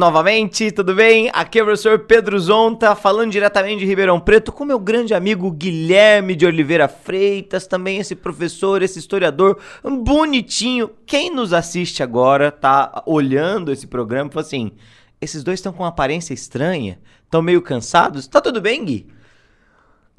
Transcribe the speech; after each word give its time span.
novamente, 0.00 0.72
tudo 0.72 0.94
bem? 0.94 1.30
Aqui 1.30 1.58
é 1.58 1.62
o 1.62 1.66
professor 1.66 1.98
Pedro 1.98 2.40
Zonta, 2.40 2.94
falando 2.94 3.32
diretamente 3.32 3.80
de 3.80 3.84
Ribeirão 3.84 4.18
Preto, 4.18 4.50
com 4.50 4.64
meu 4.64 4.78
grande 4.78 5.12
amigo 5.12 5.50
Guilherme 5.50 6.34
de 6.34 6.46
Oliveira 6.46 6.88
Freitas, 6.88 7.66
também 7.66 7.98
esse 7.98 8.16
professor, 8.16 8.80
esse 8.80 8.98
historiador 8.98 9.58
bonitinho. 9.84 10.88
Quem 11.04 11.30
nos 11.30 11.52
assiste 11.52 12.02
agora 12.02 12.50
tá 12.50 13.02
olhando 13.04 13.70
esse 13.70 13.86
programa 13.86 14.30
e 14.30 14.32
fala 14.32 14.46
assim: 14.46 14.72
esses 15.20 15.44
dois 15.44 15.58
estão 15.58 15.70
com 15.70 15.82
uma 15.82 15.90
aparência 15.90 16.32
estranha, 16.32 16.98
estão 17.22 17.42
meio 17.42 17.60
cansados. 17.60 18.26
Tá 18.26 18.40
tudo 18.40 18.58
bem, 18.58 18.82
Gui? 18.82 19.06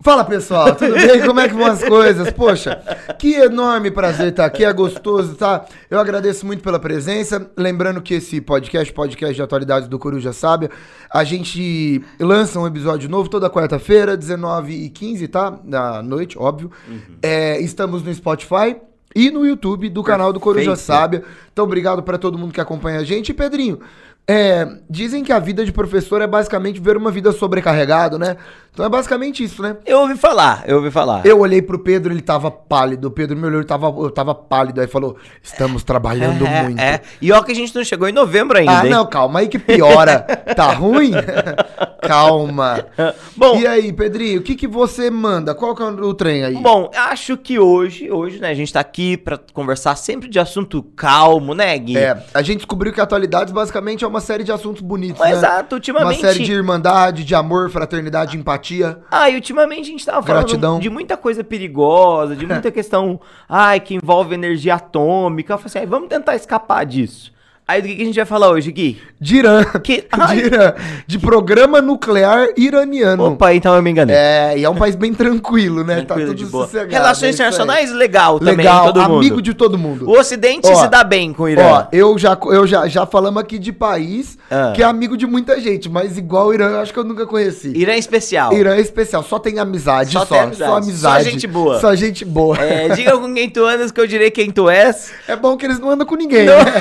Fala 0.04 0.26
pessoal, 0.26 0.74
tudo 0.76 0.96
bem? 0.96 1.24
Como 1.24 1.40
é 1.40 1.48
que 1.48 1.54
vão 1.54 1.68
as 1.68 1.84
coisas? 1.84 2.32
Poxa, 2.32 2.82
que 3.20 3.36
enorme 3.36 3.92
prazer 3.92 4.30
estar 4.30 4.46
aqui, 4.46 4.66
é 4.66 4.74
gostoso, 4.74 5.36
tá? 5.36 5.66
Eu 5.92 6.00
agradeço 6.00 6.44
muito 6.44 6.64
pela 6.64 6.80
presença. 6.80 7.52
Lembrando 7.56 8.02
que 8.02 8.16
esse 8.16 8.42
podcast, 8.42 8.92
podcast 8.92 9.36
de 9.36 9.42
atualidades 9.44 9.88
do 9.88 10.00
Coruja 10.00 10.34
Sábia, 10.34 10.72
a 11.08 11.24
gente 11.24 12.04
lança 12.20 12.60
um 12.60 12.66
episódio 12.66 13.08
novo 13.08 13.30
toda 13.30 13.48
quarta-feira, 13.48 14.18
19h15, 14.18 15.28
tá? 15.30 15.52
Da 15.64 16.02
noite, 16.02 16.36
óbvio. 16.36 16.72
Uhum. 16.88 17.18
É, 17.22 17.62
estamos 17.62 18.02
no 18.02 18.12
Spotify 18.12 18.78
e 19.16 19.30
no 19.30 19.46
YouTube 19.46 19.90
do 19.90 20.02
canal 20.04 20.34
do 20.34 20.40
Coruja 20.40 20.76
Sábia. 20.76 21.24
Então, 21.52 21.66
obrigado 21.66 22.02
para 22.02 22.18
todo 22.18 22.38
mundo 22.38 22.54
que 22.54 22.62
acompanha 22.62 23.00
a 23.00 23.04
gente. 23.04 23.30
E 23.30 23.34
Pedrinho, 23.34 23.80
é, 24.28 24.68
dizem 24.90 25.24
que 25.24 25.34
a 25.34 25.40
vida 25.40 25.66
de 25.66 25.72
professor 25.72 26.22
é 26.22 26.28
basicamente 26.28 26.80
ver 26.80 26.96
uma 26.96 27.12
vida 27.12 27.32
sobrecarregado, 27.32 28.18
né? 28.18 28.38
Então 28.72 28.86
é 28.86 28.90
basicamente 28.90 29.44
isso, 29.44 29.62
né? 29.62 29.76
Eu 29.86 30.00
ouvi 30.00 30.16
falar, 30.16 30.64
eu 30.66 30.78
ouvi 30.78 30.90
falar. 30.90 31.26
Eu 31.26 31.40
olhei 31.40 31.62
pro 31.62 31.80
Pedro, 31.80 32.14
ele 32.14 32.22
tava 32.22 32.50
pálido. 32.50 33.10
O 33.10 33.12
Pedro 33.12 33.36
me 33.36 33.46
olhou, 33.46 33.60
ele 33.60 33.68
tava, 33.68 33.88
eu 33.88 34.10
tava 34.10 34.34
pálido. 34.34 34.80
Aí 34.80 34.88
falou: 34.88 35.18
estamos 35.44 35.84
trabalhando 35.84 36.46
é, 36.46 36.64
muito. 36.64 36.80
É. 36.80 37.02
E 37.22 37.32
ó, 37.34 37.42
que 37.42 37.52
a 37.52 37.56
gente 37.56 37.76
não 37.76 37.84
chegou 37.84 38.08
em 38.08 38.14
novembro 38.14 38.58
ainda. 38.58 38.80
Ah, 38.80 38.86
hein? 38.86 38.92
não, 38.92 39.06
calma 39.06 39.40
aí 39.40 39.50
que 39.50 39.60
piora. 39.60 40.22
tá 40.56 40.72
ruim? 40.72 41.12
calma. 42.02 42.86
Bom, 43.36 43.60
e 43.60 43.68
aí, 43.68 43.94
Pedrinho, 43.94 44.40
o 44.40 44.44
que, 44.44 44.56
que 44.56 44.68
você 44.68 45.10
manda? 45.10 45.54
Qual 45.54 45.76
que 45.76 45.82
é 45.82 45.86
o 45.86 46.14
trem 46.14 46.44
aí? 46.44 46.56
Bom, 46.56 46.90
acho 46.96 47.38
que 47.38 47.60
hoje, 47.60 48.12
hoje, 48.12 48.40
né, 48.40 48.50
a 48.50 48.54
gente 48.54 48.74
tá 48.74 48.80
aqui 48.80 49.18
pra 49.18 49.40
conversar 49.54 49.96
sempre 49.96 50.30
de 50.30 50.40
assunto 50.40 50.82
calmo, 50.96 51.54
né, 51.54 51.78
Gui? 51.78 51.98
É, 51.98 52.24
a 52.34 52.42
gente 52.42 52.58
descobriu 52.58 52.92
que 52.92 53.00
atualidades 53.00 53.54
basicamente 53.54 54.04
é 54.04 54.08
uma 54.08 54.22
série 54.22 54.44
de 54.44 54.52
assuntos 54.52 54.82
bonitos, 54.82 55.22
né? 55.22 55.32
Exato, 55.32 55.76
ultimamente. 55.76 56.20
Uma 56.20 56.32
série 56.32 56.44
de 56.44 56.52
irmandade, 56.52 57.24
de 57.24 57.36
amor, 57.36 57.70
fraternidade, 57.70 58.38
empatia. 58.38 59.00
Ah, 59.10 59.30
e 59.30 59.36
ultimamente 59.36 59.90
a 59.90 59.92
gente 59.92 60.06
tava 60.06 60.22
falando 60.22 60.44
Gratidão. 60.44 60.80
de 60.80 60.90
muita 60.90 61.16
coisa 61.16 61.44
perigosa, 61.44 62.36
de 62.36 62.46
muita 62.46 62.70
questão, 62.72 63.20
ai, 63.48 63.80
que 63.80 63.96
envolve 63.96 64.34
energia 64.34 64.76
atômica. 64.76 65.54
Eu 65.54 65.58
falei 65.58 65.84
assim, 65.84 65.90
vamos 65.90 66.10
tentar 66.10 66.36
escapar 66.36 66.86
disso. 66.86 67.32
Aí 67.72 67.82
do 67.82 67.88
que, 67.88 67.96
que 67.96 68.02
a 68.02 68.06
gente 68.06 68.16
vai 68.16 68.26
falar 68.26 68.50
hoje, 68.50 68.70
Gui? 68.70 69.02
De 69.18 69.38
Irã. 69.38 69.64
Que... 69.82 70.04
De 70.28 70.46
Irã. 70.46 70.74
De 71.08 71.18
programa 71.18 71.82
nuclear 71.82 72.50
iraniano. 72.58 73.28
Opa, 73.28 73.54
então 73.54 73.74
eu 73.74 73.82
me 73.82 73.90
enganei. 73.90 74.14
É, 74.14 74.58
e 74.58 74.66
é 74.66 74.70
um 74.70 74.76
país 74.76 74.94
bem 74.94 75.14
tranquilo, 75.14 75.82
né? 75.82 76.02
Tá 76.02 76.16
tranquilo, 76.16 76.34
tá 76.34 76.38
tudo 76.38 76.52
sossegado. 76.52 76.92
Relações 76.92 77.36
internacionais, 77.36 77.94
legal 77.94 78.40
também. 78.40 78.58
Legal, 78.58 78.88
todo 78.88 79.02
mundo. 79.04 79.18
amigo 79.20 79.42
de 79.42 79.54
todo 79.54 79.78
mundo. 79.78 80.10
O 80.10 80.20
Ocidente 80.20 80.68
ó, 80.68 80.76
se 80.76 80.90
dá 80.90 81.02
bem 81.06 81.32
com 81.32 81.44
o 81.44 81.50
Irã. 81.50 81.64
Ó, 81.64 81.86
eu 81.94 82.18
já, 82.18 82.38
eu 82.44 82.68
já, 82.68 82.90
já 82.90 83.06
falamos 83.06 83.42
aqui 83.42 83.58
de 83.58 83.72
país 83.72 84.38
ah. 84.50 84.74
que 84.76 84.84
é 84.84 84.86
amigo 84.86 85.16
de 85.16 85.26
muita 85.26 85.58
gente, 85.62 85.88
mas 85.88 86.18
igual 86.18 86.48
o 86.48 86.54
Irã, 86.54 86.72
eu 86.72 86.80
acho 86.82 86.92
que 86.92 87.00
eu 87.00 87.06
nunca 87.06 87.26
conheci. 87.26 87.72
Irã 87.74 87.94
é 87.94 87.98
especial. 87.98 88.52
Irã 88.52 88.76
é 88.76 88.82
especial, 88.82 89.24
só 89.24 89.40
tem 89.40 89.60
amizade, 89.60 90.12
só. 90.12 90.26
Só, 90.26 90.42
amizade. 90.42 90.70
só 90.70 90.78
amizade. 90.78 91.24
Só 91.24 91.30
gente 91.30 91.48
boa. 91.48 91.80
Só 91.80 91.96
gente 91.96 92.26
boa. 92.26 92.58
É, 92.58 92.90
diga 92.90 93.18
com 93.18 93.34
quem 93.34 93.50
tu 93.50 93.66
andas 93.66 93.92
que 93.92 94.02
eu 94.02 94.08
direi 94.08 94.30
quem 94.30 94.52
tu 94.52 94.70
és. 94.70 95.14
É 95.26 95.38
bom 95.38 95.56
que 95.56 95.66
eles 95.66 95.80
não 95.80 95.90
andam 95.90 96.06
com 96.06 96.16
ninguém, 96.16 96.48
não. 96.48 96.58
né? 96.58 96.74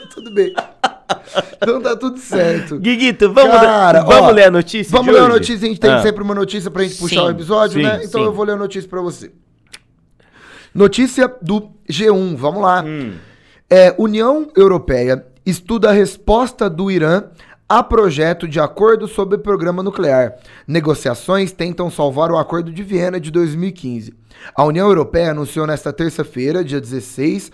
tudo 0.14 0.30
bem. 0.30 0.52
Então 1.56 1.80
tá 1.80 1.96
tudo 1.96 2.18
certo. 2.18 2.78
Guiguito, 2.78 3.32
vamos, 3.32 3.60
Cara, 3.60 4.02
vamos 4.02 4.28
ó, 4.28 4.30
ler 4.30 4.44
a 4.44 4.50
notícia? 4.50 4.90
Vamos 4.90 5.12
ler 5.12 5.22
a 5.22 5.28
notícia, 5.28 5.66
a 5.66 5.68
gente 5.68 5.80
tem 5.80 5.90
ah. 5.90 6.02
sempre 6.02 6.22
uma 6.22 6.34
notícia 6.34 6.70
pra 6.70 6.82
gente 6.82 6.94
sim, 6.94 7.00
puxar 7.00 7.24
o 7.24 7.30
episódio, 7.30 7.80
sim, 7.80 7.82
né? 7.82 8.00
Então 8.04 8.20
sim. 8.20 8.26
eu 8.26 8.32
vou 8.32 8.44
ler 8.44 8.52
a 8.52 8.56
notícia 8.56 8.88
pra 8.88 9.00
você. 9.00 9.30
Notícia 10.74 11.32
do 11.40 11.70
G1, 11.90 12.36
vamos 12.36 12.62
lá. 12.62 12.82
Hum. 12.84 13.14
É, 13.70 13.94
União 13.98 14.48
Europeia 14.56 15.26
estuda 15.44 15.90
a 15.90 15.92
resposta 15.92 16.68
do 16.68 16.90
Irã 16.90 17.24
a 17.68 17.82
projeto 17.82 18.48
de 18.48 18.58
acordo 18.58 19.06
sobre 19.06 19.36
o 19.36 19.40
programa 19.40 19.82
nuclear. 19.82 20.36
Negociações 20.66 21.52
tentam 21.52 21.90
salvar 21.90 22.30
o 22.30 22.38
Acordo 22.38 22.72
de 22.72 22.82
Viena 22.82 23.20
de 23.20 23.30
2015. 23.30 24.14
A 24.54 24.64
União 24.64 24.88
Europeia 24.88 25.32
anunciou 25.32 25.66
nesta 25.66 25.92
terça-feira, 25.92 26.64
dia 26.64 26.80
16, 26.80 27.52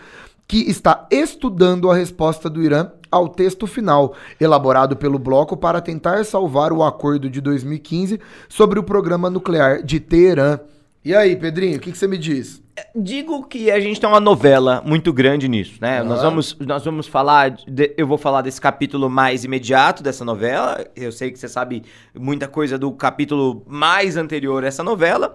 que 0.54 0.70
está 0.70 1.08
estudando 1.10 1.90
a 1.90 1.96
resposta 1.96 2.48
do 2.48 2.62
Irã 2.62 2.88
ao 3.10 3.28
texto 3.28 3.66
final, 3.66 4.14
elaborado 4.40 4.96
pelo 4.96 5.18
bloco 5.18 5.56
para 5.56 5.80
tentar 5.80 6.24
salvar 6.24 6.72
o 6.72 6.84
acordo 6.84 7.28
de 7.28 7.40
2015 7.40 8.20
sobre 8.48 8.78
o 8.78 8.84
programa 8.84 9.28
nuclear 9.28 9.82
de 9.82 9.98
Teherã. 9.98 10.60
E 11.04 11.12
aí, 11.12 11.34
Pedrinho, 11.34 11.78
o 11.78 11.80
que, 11.80 11.90
que, 11.90 11.98
você 11.98 12.06
me 12.06 12.16
diz? 12.16 12.62
Digo 12.94 13.42
que 13.48 13.68
a 13.68 13.80
gente 13.80 14.00
tem 14.00 14.08
uma 14.08 14.20
novela 14.20 14.80
muito 14.86 15.12
grande 15.12 15.48
nisso, 15.48 15.74
né? 15.80 16.04
Nós, 16.04 16.22
vamos, 16.22 16.56
nós 16.60 16.84
vamos 16.84 17.08
falar, 17.08 17.50
de, 17.50 17.92
eu 17.98 18.06
vou 18.06 18.16
falar 18.16 18.40
desse 18.40 18.60
capítulo 18.60 19.10
mais 19.10 19.42
imediato 19.42 20.04
dessa 20.04 20.24
novela. 20.24 20.86
Eu 20.94 21.10
sei 21.10 21.32
que 21.32 21.38
você 21.40 21.48
sabe 21.48 21.82
muita 22.16 22.46
coisa 22.46 22.78
do 22.78 22.92
capítulo 22.92 23.64
mais 23.66 24.16
anterior 24.16 24.62
a 24.62 24.68
essa 24.68 24.84
novela, 24.84 25.34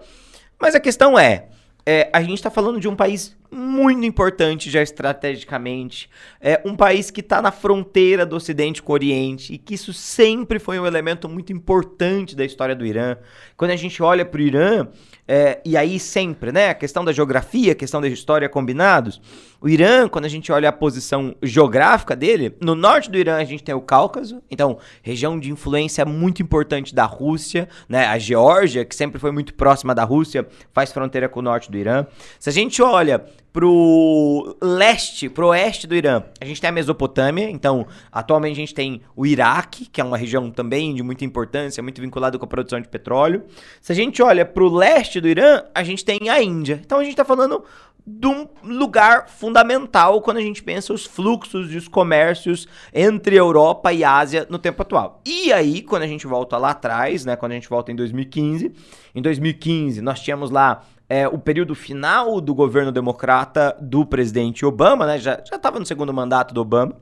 mas 0.58 0.76
a 0.76 0.80
questão 0.80 1.20
é, 1.20 1.50
é 1.86 2.10
a 2.14 2.22
gente 2.22 2.36
está 2.36 2.50
falando 2.50 2.80
de 2.80 2.88
um 2.88 2.96
país 2.96 3.38
muito 3.52 4.06
importante 4.06 4.70
já 4.70 4.82
estrategicamente. 4.82 6.10
É 6.40 6.62
um 6.66 6.76
país 6.76 7.10
que 7.10 7.22
está 7.22 7.42
na 7.42 7.52
fronteira 7.52 8.26
do 8.26 8.36
Ocidente 8.36 8.82
com 8.82 8.92
o 8.92 8.96
Oriente 8.96 9.54
e 9.54 9.58
que 9.58 9.74
isso 9.74 9.94
sempre 9.94 10.60
foi 10.60 10.80
um 10.80 10.86
elemento 10.86 11.28
muito 11.28 11.52
importante 11.52 12.36
da 12.36 12.46
história 12.46 12.76
do 12.76 12.86
Irã. 12.86 13.18
Quando 13.58 13.72
a 13.72 13.76
gente 13.76 14.02
olha 14.02 14.26
para 14.26 14.40
o 14.40 14.42
Irã, 14.42 14.88
é, 15.28 15.62
e 15.64 15.78
aí 15.78 16.00
sempre, 16.00 16.52
né, 16.52 16.70
a 16.70 16.74
questão 16.74 17.06
da 17.06 17.12
geografia, 17.12 17.74
a 17.74 17.76
questão 17.76 18.02
da 18.02 18.08
história 18.08 18.50
combinados, 18.50 19.22
o 19.62 19.70
Irã, 19.70 20.08
quando 20.08 20.26
a 20.26 20.30
gente 20.30 20.52
olha 20.52 20.70
a 20.70 20.72
posição 20.72 21.36
geográfica 21.44 22.16
dele, 22.16 22.56
no 22.60 22.74
norte 22.74 23.12
do 23.12 23.18
Irã 23.18 23.38
a 23.38 23.44
gente 23.44 23.64
tem 23.64 23.76
o 23.76 23.82
Cáucaso, 23.82 24.42
então 24.50 24.80
região 25.04 25.40
de 25.40 25.52
influência 25.52 26.06
muito 26.06 26.42
importante 26.42 26.96
da 26.96 27.06
Rússia, 27.06 27.70
né, 27.88 28.08
a 28.08 28.18
Geórgia, 28.18 28.86
que 28.86 28.96
sempre 28.96 29.20
foi 29.20 29.32
muito 29.32 29.54
próxima 29.54 29.94
da 29.94 30.04
Rússia, 30.04 30.48
faz 30.72 30.92
fronteira 30.92 31.30
com 31.30 31.40
o 31.40 31.44
norte 31.44 31.70
do 31.70 31.78
Irã. 31.78 32.08
Se 32.40 32.50
a 32.50 32.54
gente 32.54 32.82
olha 32.82 33.24
pro 33.52 34.56
leste, 34.62 35.28
pro 35.28 35.48
oeste 35.48 35.88
do 35.88 35.96
Irã, 35.96 36.24
a 36.40 36.46
gente 36.46 36.62
tem 36.62 36.70
a 36.70 36.74
Mesopotâmia, 36.74 37.50
então 37.50 37.88
atualmente 38.12 38.54
a 38.54 38.60
gente 38.60 38.74
tem 38.74 39.02
o 39.16 39.26
Iraque, 39.26 39.88
que 39.88 40.00
é 40.00 40.04
uma 40.04 40.18
região 40.18 40.52
também 40.52 40.94
de 40.94 41.02
muita 41.02 41.26
importância, 41.26 41.82
muito 41.82 42.00
vinculada 42.02 42.38
com 42.38 42.46
a 42.46 42.48
produção 42.48 42.80
de 42.80 42.88
petróleo. 42.88 43.44
Se 43.82 43.92
a 43.92 43.96
gente 43.96 44.22
olha 44.22 44.46
pro 44.46 44.70
leste 44.70 45.20
do 45.20 45.28
Irã, 45.28 45.64
a 45.74 45.84
gente 45.84 46.06
tem 46.06 46.30
a 46.30 46.42
Índia. 46.42 46.80
Então 46.84 47.00
a 47.00 47.04
gente 47.04 47.14
está 47.14 47.26
falando 47.26 47.64
de 48.06 48.28
um 48.28 48.48
lugar 48.64 49.30
fundamental 49.30 50.22
quando 50.22 50.38
a 50.38 50.42
gente 50.42 50.64
pensa 50.64 50.94
os 50.94 51.06
fluxos 51.06 51.72
e 51.72 51.78
os 51.78 51.88
comércios 51.88 52.68
entre 52.94 53.36
Europa 53.36 53.94
e 53.94 54.04
Ásia 54.04 54.48
no 54.50 54.58
tempo 54.58 54.82
atual. 54.82 55.22
E 55.26 55.54
aí, 55.54 55.82
quando 55.82 56.04
a 56.04 56.08
gente 56.08 56.26
volta 56.26 56.58
lá 56.58 56.72
atrás, 56.72 57.26
né, 57.26 57.36
quando 57.36 57.52
a 57.52 57.56
gente 57.56 57.70
volta 57.70 57.92
em 57.92 57.96
2015, 57.96 58.74
em 59.14 59.22
2015 59.22 60.02
nós 60.02 60.20
tínhamos 60.20 60.50
lá 60.50 60.84
é, 61.10 61.28
o 61.28 61.40
período 61.40 61.74
final 61.74 62.40
do 62.40 62.54
governo 62.54 62.92
democrata 62.92 63.76
do 63.82 64.06
presidente 64.06 64.64
Obama, 64.64 65.08
né? 65.08 65.18
Já 65.18 65.40
estava 65.40 65.80
no 65.80 65.86
segundo 65.86 66.14
mandato 66.14 66.54
do 66.54 66.62
Obama. 66.62 66.96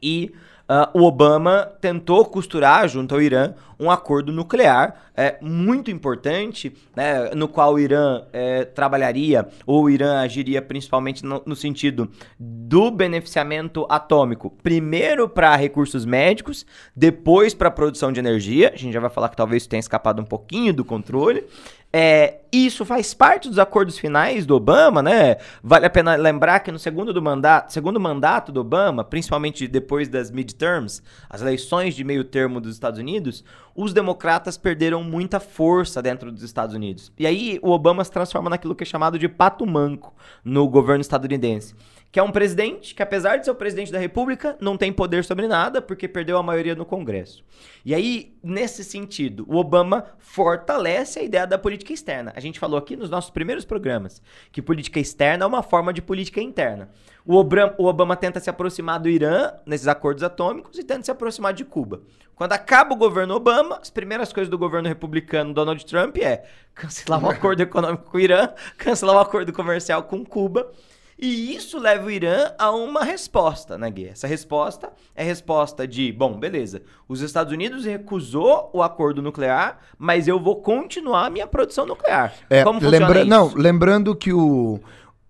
E 0.00 0.32
uh, 0.68 0.98
o 0.98 1.04
Obama 1.04 1.70
tentou 1.80 2.24
costurar 2.24 2.88
junto 2.88 3.14
ao 3.14 3.22
Irã 3.22 3.54
um 3.78 3.90
acordo 3.90 4.32
nuclear 4.32 5.08
é, 5.16 5.36
muito 5.40 5.90
importante, 5.90 6.72
né, 6.94 7.30
no 7.34 7.48
qual 7.48 7.74
o 7.74 7.78
Irã 7.78 8.22
é, 8.32 8.64
trabalharia, 8.64 9.48
ou 9.66 9.84
o 9.84 9.90
Irã 9.90 10.20
agiria 10.20 10.62
principalmente 10.62 11.24
no, 11.24 11.42
no 11.44 11.56
sentido 11.56 12.08
do 12.38 12.90
beneficiamento 12.90 13.86
atômico, 13.88 14.50
primeiro 14.62 15.28
para 15.28 15.56
recursos 15.56 16.04
médicos, 16.04 16.64
depois 16.94 17.52
para 17.52 17.70
produção 17.70 18.12
de 18.12 18.20
energia. 18.20 18.70
A 18.72 18.76
gente 18.76 18.92
já 18.92 19.00
vai 19.00 19.10
falar 19.10 19.28
que 19.28 19.36
talvez 19.36 19.66
tenha 19.66 19.80
escapado 19.80 20.22
um 20.22 20.24
pouquinho 20.24 20.72
do 20.72 20.84
controle. 20.84 21.44
É, 21.90 22.40
isso 22.52 22.84
faz 22.84 23.14
parte 23.14 23.48
dos 23.48 23.58
acordos 23.58 23.98
finais 23.98 24.44
do 24.44 24.54
Obama, 24.54 25.02
né? 25.02 25.36
Vale 25.62 25.86
a 25.86 25.90
pena 25.90 26.16
lembrar 26.16 26.60
que 26.60 26.70
no 26.70 26.78
segundo, 26.78 27.14
do 27.14 27.22
mandato, 27.22 27.72
segundo 27.72 27.98
mandato 27.98 28.52
do 28.52 28.60
Obama, 28.60 29.02
principalmente 29.02 29.66
depois 29.66 30.06
das 30.06 30.30
midterms, 30.30 31.02
as 31.30 31.40
eleições 31.40 31.94
de 31.94 32.04
meio 32.04 32.24
termo 32.24 32.60
dos 32.60 32.74
Estados 32.74 33.00
Unidos, 33.00 33.42
os 33.74 33.94
democratas 33.94 34.58
perderam 34.58 35.02
muita 35.02 35.40
força 35.40 36.02
dentro 36.02 36.30
dos 36.30 36.42
Estados 36.42 36.74
Unidos. 36.74 37.10
E 37.18 37.26
aí 37.26 37.58
o 37.62 37.70
Obama 37.70 38.04
se 38.04 38.10
transforma 38.10 38.50
naquilo 38.50 38.74
que 38.74 38.84
é 38.84 38.86
chamado 38.86 39.18
de 39.18 39.28
pato 39.28 39.66
manco 39.66 40.14
no 40.44 40.68
governo 40.68 41.00
estadunidense 41.00 41.74
que 42.10 42.18
é 42.18 42.22
um 42.22 42.32
presidente 42.32 42.94
que, 42.94 43.02
apesar 43.02 43.36
de 43.36 43.44
ser 43.44 43.50
o 43.50 43.54
presidente 43.54 43.92
da 43.92 43.98
República, 43.98 44.56
não 44.60 44.78
tem 44.78 44.92
poder 44.92 45.24
sobre 45.24 45.46
nada 45.46 45.82
porque 45.82 46.08
perdeu 46.08 46.38
a 46.38 46.42
maioria 46.42 46.74
no 46.74 46.86
Congresso. 46.86 47.44
E 47.84 47.94
aí, 47.94 48.34
nesse 48.42 48.82
sentido, 48.82 49.44
o 49.46 49.56
Obama 49.56 50.04
fortalece 50.18 51.18
a 51.18 51.22
ideia 51.22 51.46
da 51.46 51.58
política 51.58 51.92
externa. 51.92 52.32
A 52.34 52.40
gente 52.40 52.58
falou 52.58 52.78
aqui 52.78 52.96
nos 52.96 53.10
nossos 53.10 53.30
primeiros 53.30 53.64
programas 53.64 54.22
que 54.50 54.62
política 54.62 54.98
externa 54.98 55.44
é 55.44 55.46
uma 55.46 55.62
forma 55.62 55.92
de 55.92 56.00
política 56.00 56.40
interna. 56.40 56.88
O 57.26 57.34
Obama, 57.34 57.74
o 57.76 57.84
Obama 57.84 58.16
tenta 58.16 58.40
se 58.40 58.48
aproximar 58.48 58.98
do 58.98 59.08
Irã 59.08 59.52
nesses 59.66 59.86
acordos 59.86 60.22
atômicos 60.22 60.78
e 60.78 60.84
tenta 60.84 61.02
se 61.02 61.10
aproximar 61.10 61.52
de 61.52 61.64
Cuba. 61.64 62.00
Quando 62.34 62.52
acaba 62.52 62.94
o 62.94 62.96
governo 62.96 63.34
Obama, 63.34 63.78
as 63.82 63.90
primeiras 63.90 64.32
coisas 64.32 64.48
do 64.48 64.56
governo 64.56 64.88
republicano 64.88 65.52
Donald 65.52 65.84
Trump 65.84 66.16
é 66.18 66.44
cancelar 66.74 67.22
um 67.22 67.28
acordo 67.28 67.60
econômico 67.60 68.10
com 68.10 68.16
o 68.16 68.20
Irã, 68.20 68.48
cancelar 68.78 69.14
um 69.16 69.20
acordo 69.20 69.52
comercial 69.52 70.04
com 70.04 70.24
Cuba 70.24 70.70
e 71.18 71.56
isso 71.56 71.78
leva 71.78 72.06
o 72.06 72.10
Irã 72.10 72.52
a 72.56 72.70
uma 72.70 73.02
resposta 73.02 73.76
na 73.76 73.90
guerra. 73.90 74.12
Essa 74.12 74.28
resposta 74.28 74.92
é 75.16 75.22
a 75.22 75.26
resposta 75.26 75.86
de, 75.86 76.12
bom, 76.12 76.38
beleza, 76.38 76.82
os 77.08 77.20
Estados 77.20 77.52
Unidos 77.52 77.84
recusou 77.84 78.70
o 78.72 78.82
acordo 78.82 79.20
nuclear, 79.20 79.80
mas 79.98 80.28
eu 80.28 80.38
vou 80.38 80.62
continuar 80.62 81.26
a 81.26 81.30
minha 81.30 81.46
produção 81.46 81.84
nuclear. 81.84 82.32
É, 82.48 82.62
Como 82.62 82.78
lembra, 82.80 83.20
isso? 83.20 83.28
Não, 83.28 83.52
lembrando 83.52 84.14
que 84.14 84.32
o, 84.32 84.78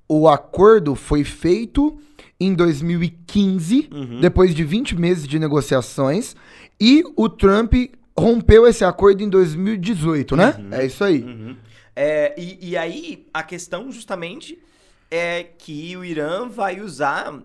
o 0.06 0.29
acordo 0.29 0.94
foi 0.94 1.25
feito 1.25 1.99
em 2.38 2.55
2015, 2.55 3.88
uhum. 3.91 4.20
depois 4.20 4.55
de 4.55 4.62
20 4.64 4.94
meses 4.94 5.26
de 5.26 5.38
negociações, 5.38 6.37
e 6.79 7.02
o 7.17 7.31
Trump 7.31 7.73
rompeu 8.17 8.67
esse 8.67 8.84
acordo 8.84 9.23
em 9.23 9.29
2018, 9.29 10.37
né? 10.37 10.55
Uhum. 10.58 10.69
É 10.73 10.84
isso 10.84 11.02
aí. 11.02 11.23
Uhum. 11.23 11.56
É, 11.96 12.34
e, 12.38 12.70
e 12.70 12.76
aí, 12.76 13.26
a 13.32 13.43
questão 13.43 13.91
justamente 13.91 14.58
é 15.10 15.43
que 15.43 15.96
o 15.96 16.05
Irã 16.05 16.49
vai 16.49 16.81
usar 16.81 17.43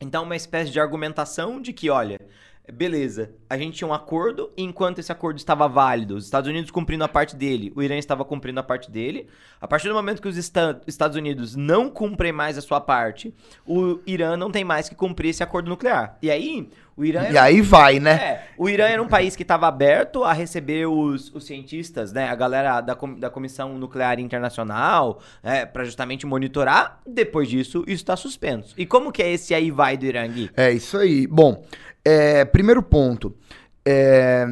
então 0.00 0.22
uma 0.22 0.36
espécie 0.36 0.70
de 0.70 0.78
argumentação 0.78 1.60
de 1.60 1.72
que, 1.72 1.90
olha, 1.90 2.20
beleza, 2.72 3.30
a 3.48 3.56
gente 3.56 3.78
tinha 3.78 3.88
um 3.88 3.94
acordo, 3.94 4.50
e 4.56 4.62
enquanto 4.62 4.98
esse 4.98 5.10
acordo 5.10 5.38
estava 5.38 5.68
válido, 5.68 6.16
os 6.16 6.24
Estados 6.24 6.48
Unidos 6.48 6.70
cumprindo 6.70 7.04
a 7.04 7.08
parte 7.08 7.34
dele, 7.34 7.72
o 7.74 7.82
Irã 7.82 7.96
estava 7.96 8.24
cumprindo 8.24 8.60
a 8.60 8.62
parte 8.62 8.90
dele. 8.90 9.26
A 9.60 9.66
partir 9.66 9.88
do 9.88 9.94
momento 9.94 10.22
que 10.22 10.28
os 10.28 10.36
Estados 10.36 11.16
Unidos 11.16 11.56
não 11.56 11.90
cumprem 11.90 12.32
mais 12.32 12.58
a 12.58 12.60
sua 12.60 12.80
parte, 12.80 13.34
o 13.66 13.98
Irã 14.06 14.36
não 14.36 14.50
tem 14.50 14.64
mais 14.64 14.88
que 14.88 14.94
cumprir 14.94 15.30
esse 15.30 15.42
acordo 15.42 15.68
nuclear. 15.68 16.16
E 16.22 16.30
aí, 16.30 16.68
o 16.96 17.04
Irã 17.04 17.28
e 17.30 17.38
aí 17.38 17.60
vai, 17.60 18.00
né? 18.00 18.12
É, 18.12 18.44
o 18.56 18.68
Irã 18.68 18.84
era 18.84 19.00
um 19.00 19.06
país 19.06 19.36
que 19.36 19.42
estava 19.42 19.68
aberto 19.68 20.24
a 20.24 20.32
receber 20.32 20.86
os, 20.86 21.32
os, 21.32 21.44
cientistas, 21.46 22.12
né? 22.12 22.28
A 22.28 22.34
galera 22.34 22.80
da, 22.80 22.94
da 22.94 23.30
Comissão 23.30 23.78
Nuclear 23.78 24.18
Internacional, 24.18 25.20
é, 25.42 25.64
para 25.64 25.84
justamente 25.84 26.26
monitorar. 26.26 27.00
Depois 27.06 27.48
disso, 27.48 27.84
isso 27.86 28.02
está 28.02 28.16
suspenso. 28.16 28.74
E 28.76 28.84
como 28.84 29.12
que 29.12 29.22
é 29.22 29.30
esse 29.30 29.54
aí 29.54 29.70
vai 29.70 29.96
do 29.96 30.06
Irã, 30.06 30.26
Gui? 30.26 30.50
É 30.56 30.72
isso 30.72 30.98
aí. 30.98 31.26
Bom, 31.28 31.64
é, 32.08 32.44
primeiro 32.46 32.82
ponto. 32.82 33.34
É, 33.86 34.46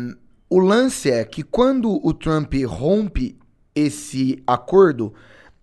o 0.50 0.60
lance 0.60 1.10
é 1.10 1.24
que 1.24 1.42
quando 1.42 1.98
o 2.06 2.12
Trump 2.12 2.52
rompe 2.66 3.38
esse 3.74 4.42
acordo, 4.46 5.14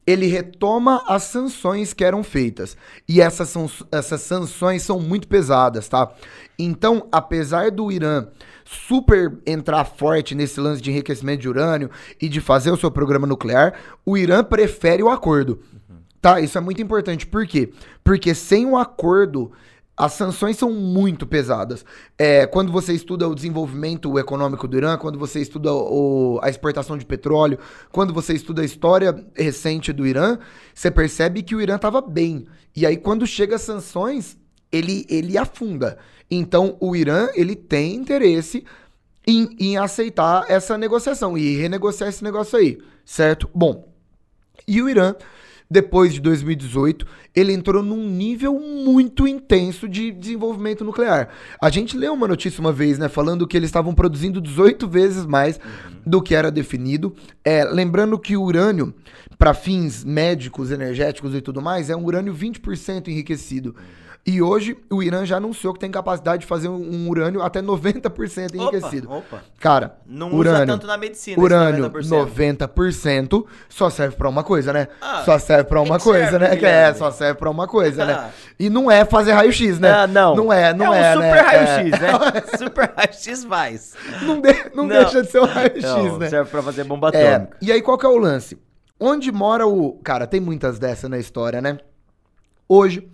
ele 0.05 0.25
retoma 0.25 1.03
as 1.07 1.23
sanções 1.23 1.93
que 1.93 2.03
eram 2.03 2.23
feitas. 2.23 2.75
E 3.07 3.21
essas, 3.21 3.49
são, 3.49 3.69
essas 3.91 4.21
sanções 4.21 4.81
são 4.81 4.99
muito 4.99 5.27
pesadas, 5.27 5.87
tá? 5.87 6.11
Então, 6.57 7.07
apesar 7.11 7.69
do 7.69 7.91
Irã 7.91 8.27
super 8.65 9.37
entrar 9.45 9.85
forte 9.85 10.33
nesse 10.33 10.59
lance 10.59 10.81
de 10.81 10.89
enriquecimento 10.89 11.41
de 11.41 11.49
urânio 11.49 11.91
e 12.19 12.27
de 12.27 12.41
fazer 12.41 12.71
o 12.71 12.77
seu 12.77 12.89
programa 12.89 13.27
nuclear, 13.27 13.73
o 14.03 14.17
Irã 14.17 14.43
prefere 14.43 15.03
o 15.03 15.09
acordo. 15.09 15.59
Tá? 16.19 16.39
Isso 16.39 16.57
é 16.57 16.61
muito 16.61 16.81
importante. 16.81 17.27
Por 17.27 17.45
quê? 17.45 17.71
Porque 18.03 18.33
sem 18.33 18.65
o 18.65 18.77
acordo 18.77 19.51
as 19.95 20.13
sanções 20.13 20.57
são 20.57 20.71
muito 20.71 21.25
pesadas. 21.27 21.85
É, 22.17 22.47
quando 22.47 22.71
você 22.71 22.93
estuda 22.93 23.27
o 23.27 23.35
desenvolvimento 23.35 24.17
econômico 24.17 24.67
do 24.67 24.75
Irã, 24.75 24.97
quando 24.97 25.19
você 25.19 25.39
estuda 25.39 25.71
o, 25.71 26.39
a 26.41 26.49
exportação 26.49 26.97
de 26.97 27.05
petróleo, 27.05 27.59
quando 27.91 28.13
você 28.13 28.33
estuda 28.33 28.63
a 28.63 28.65
história 28.65 29.15
recente 29.35 29.93
do 29.93 30.05
Irã, 30.05 30.39
você 30.73 30.89
percebe 30.89 31.43
que 31.43 31.55
o 31.55 31.61
Irã 31.61 31.75
estava 31.75 32.01
bem. 32.01 32.47
E 32.75 32.85
aí, 32.85 32.97
quando 32.97 33.27
chega 33.27 33.55
as 33.55 33.61
sanções, 33.61 34.35
ele, 34.71 35.05
ele 35.07 35.37
afunda. 35.37 35.99
Então, 36.29 36.75
o 36.79 36.95
Irã 36.95 37.29
ele 37.35 37.55
tem 37.55 37.93
interesse 37.93 38.65
em, 39.27 39.55
em 39.59 39.77
aceitar 39.77 40.45
essa 40.49 40.75
negociação 40.75 41.37
e 41.37 41.55
renegociar 41.55 42.09
esse 42.09 42.23
negócio 42.23 42.57
aí, 42.57 42.79
certo? 43.05 43.47
Bom, 43.53 43.93
e 44.67 44.81
o 44.81 44.89
Irã 44.89 45.13
depois 45.69 46.13
de 46.13 46.21
2018, 46.21 47.05
ele 47.35 47.53
entrou 47.53 47.81
num 47.81 48.07
nível 48.07 48.59
muito 48.59 49.27
intenso 49.27 49.87
de 49.87 50.11
desenvolvimento 50.11 50.83
nuclear. 50.83 51.29
A 51.61 51.69
gente 51.69 51.97
leu 51.97 52.13
uma 52.13 52.27
notícia 52.27 52.61
uma 52.61 52.71
vez, 52.71 52.99
né, 52.99 53.09
falando 53.09 53.47
que 53.47 53.57
eles 53.57 53.69
estavam 53.69 53.93
produzindo 53.93 54.41
18 54.41 54.87
vezes 54.87 55.25
mais 55.25 55.59
do 56.05 56.21
que 56.21 56.35
era 56.35 56.51
definido. 56.51 57.15
É, 57.43 57.63
lembrando 57.63 58.19
que 58.19 58.37
o 58.37 58.43
urânio, 58.43 58.93
para 59.37 59.53
fins 59.53 60.03
médicos, 60.03 60.71
energéticos 60.71 61.33
e 61.35 61.41
tudo 61.41 61.61
mais, 61.61 61.89
é 61.89 61.95
um 61.95 62.03
urânio 62.03 62.33
20% 62.33 63.07
enriquecido. 63.07 63.75
E 64.25 64.41
hoje 64.41 64.77
o 64.89 65.03
Irã 65.03 65.25
já 65.25 65.35
anunciou 65.35 65.73
que 65.73 65.81
tem 65.81 65.91
capacidade 65.91 66.41
de 66.41 66.47
fazer 66.47 66.69
um 66.69 67.09
urânio 67.09 67.41
até 67.41 67.61
90% 67.61 68.55
enriquecido. 68.55 69.07
Opa, 69.09 69.17
opa. 69.17 69.43
Cara, 69.59 69.97
não 70.07 70.33
urânio, 70.33 70.59
usa 70.59 70.65
tanto 70.65 70.87
na 70.87 70.95
medicina. 70.95 71.41
Urânio 71.41 71.89
90%. 71.89 72.67
90% 72.69 73.45
só 73.67 73.89
serve 73.89 74.15
para 74.15 74.29
uma 74.29 74.41
coisa, 74.41 74.71
né? 74.71 74.87
Ah, 75.01 75.23
só 75.25 75.37
serve 75.37 75.65
para 75.65 75.81
uma 75.81 75.99
coisa, 75.99 76.29
serve, 76.29 76.47
né? 76.47 76.55
Que 76.55 76.65
é, 76.65 76.93
só 76.93 77.11
serve 77.11 77.37
para 77.37 77.49
uma 77.49 77.67
coisa, 77.67 78.05
né? 78.05 78.29
E 78.57 78.69
não 78.69 78.89
é 78.89 79.03
fazer 79.03 79.33
raio-x, 79.33 79.77
né? 79.77 79.91
Ah, 79.91 80.07
não. 80.07 80.35
Não 80.37 80.53
é, 80.53 80.73
não 80.73 80.93
é, 80.93 81.13
é 81.13 81.17
um 81.17 81.19
né? 81.19 81.31
super 81.31 81.43
raio-x, 81.43 81.99
né? 81.99 82.09
É. 82.33 82.55
super 82.57 82.93
raio-x 82.95 83.43
faz. 83.43 83.93
Não, 84.21 84.39
de, 84.39 84.53
não, 84.73 84.87
não, 84.87 84.87
deixa 84.87 85.21
de 85.21 85.29
ser 85.29 85.41
um 85.41 85.45
raio-x, 85.45 86.17
né? 86.17 86.29
Serve 86.29 86.49
para 86.49 86.61
fazer 86.61 86.85
bomba 86.85 87.09
é, 87.13 87.33
atômica. 87.33 87.57
E 87.61 87.73
aí 87.73 87.81
qual 87.81 87.97
que 87.97 88.05
é 88.05 88.09
o 88.09 88.17
lance? 88.17 88.57
Onde 88.99 89.31
mora 89.31 89.67
o... 89.67 89.93
Cara, 90.03 90.27
tem 90.27 90.39
muitas 90.39 90.77
dessas 90.79 91.09
na 91.09 91.17
história, 91.17 91.61
né? 91.61 91.79
Hoje, 92.67 93.07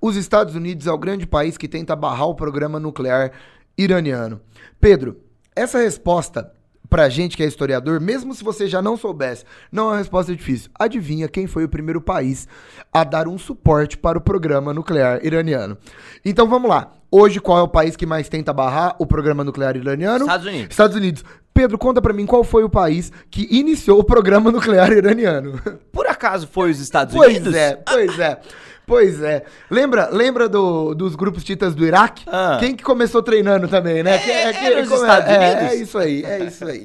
os 0.00 0.16
Estados 0.16 0.54
Unidos 0.54 0.86
é 0.86 0.92
o 0.92 0.98
grande 0.98 1.26
país 1.26 1.56
que 1.56 1.68
tenta 1.68 1.94
barrar 1.94 2.26
o 2.26 2.34
programa 2.34 2.80
nuclear 2.80 3.32
iraniano. 3.76 4.40
Pedro, 4.80 5.20
essa 5.54 5.78
resposta 5.78 6.52
pra 6.88 7.08
gente 7.08 7.36
que 7.36 7.42
é 7.42 7.46
historiador, 7.46 8.00
mesmo 8.00 8.34
se 8.34 8.44
você 8.44 8.68
já 8.68 8.80
não 8.80 8.96
soubesse, 8.96 9.44
não 9.70 9.84
é 9.84 9.92
uma 9.92 9.98
resposta 9.98 10.34
difícil. 10.34 10.70
Adivinha 10.78 11.28
quem 11.28 11.46
foi 11.46 11.64
o 11.64 11.68
primeiro 11.68 12.00
país 12.00 12.46
a 12.92 13.02
dar 13.02 13.26
um 13.26 13.36
suporte 13.36 13.98
para 13.98 14.16
o 14.18 14.20
programa 14.20 14.72
nuclear 14.72 15.24
iraniano? 15.24 15.76
Então 16.24 16.48
vamos 16.48 16.70
lá. 16.70 16.92
Hoje, 17.16 17.38
qual 17.38 17.58
é 17.58 17.62
o 17.62 17.68
país 17.68 17.94
que 17.94 18.04
mais 18.04 18.28
tenta 18.28 18.52
barrar 18.52 18.96
o 18.98 19.06
programa 19.06 19.44
nuclear 19.44 19.76
iraniano? 19.76 20.24
Estados 20.24 20.46
Unidos. 20.48 20.70
Estados 20.70 20.96
Unidos. 20.96 21.24
Pedro, 21.54 21.78
conta 21.78 22.02
para 22.02 22.12
mim 22.12 22.26
qual 22.26 22.42
foi 22.42 22.64
o 22.64 22.68
país 22.68 23.12
que 23.30 23.46
iniciou 23.56 24.00
o 24.00 24.02
programa 24.02 24.50
nuclear 24.50 24.90
iraniano. 24.90 25.60
Por 25.92 26.08
acaso 26.08 26.48
foi 26.48 26.72
os 26.72 26.80
Estados 26.80 27.14
pois 27.14 27.36
Unidos? 27.36 27.52
Pois 27.52 27.56
é, 27.56 27.76
pois 27.76 28.18
é. 28.18 28.40
Pois 28.84 29.22
é. 29.22 29.44
Lembra, 29.70 30.08
lembra 30.10 30.48
do, 30.48 30.92
dos 30.92 31.14
grupos 31.14 31.44
titas 31.44 31.72
do 31.72 31.86
Iraque? 31.86 32.24
Ah. 32.26 32.56
Quem 32.58 32.74
que 32.74 32.82
começou 32.82 33.22
treinando 33.22 33.68
também, 33.68 34.02
né? 34.02 34.16
É, 34.16 34.18
que, 34.18 34.30
é, 34.32 34.52
que, 34.52 34.66
é, 34.66 34.72
é, 34.72 35.68
é 35.68 35.74
isso 35.76 35.96
aí, 35.96 36.24
é 36.24 36.44
isso 36.44 36.64
aí. 36.64 36.82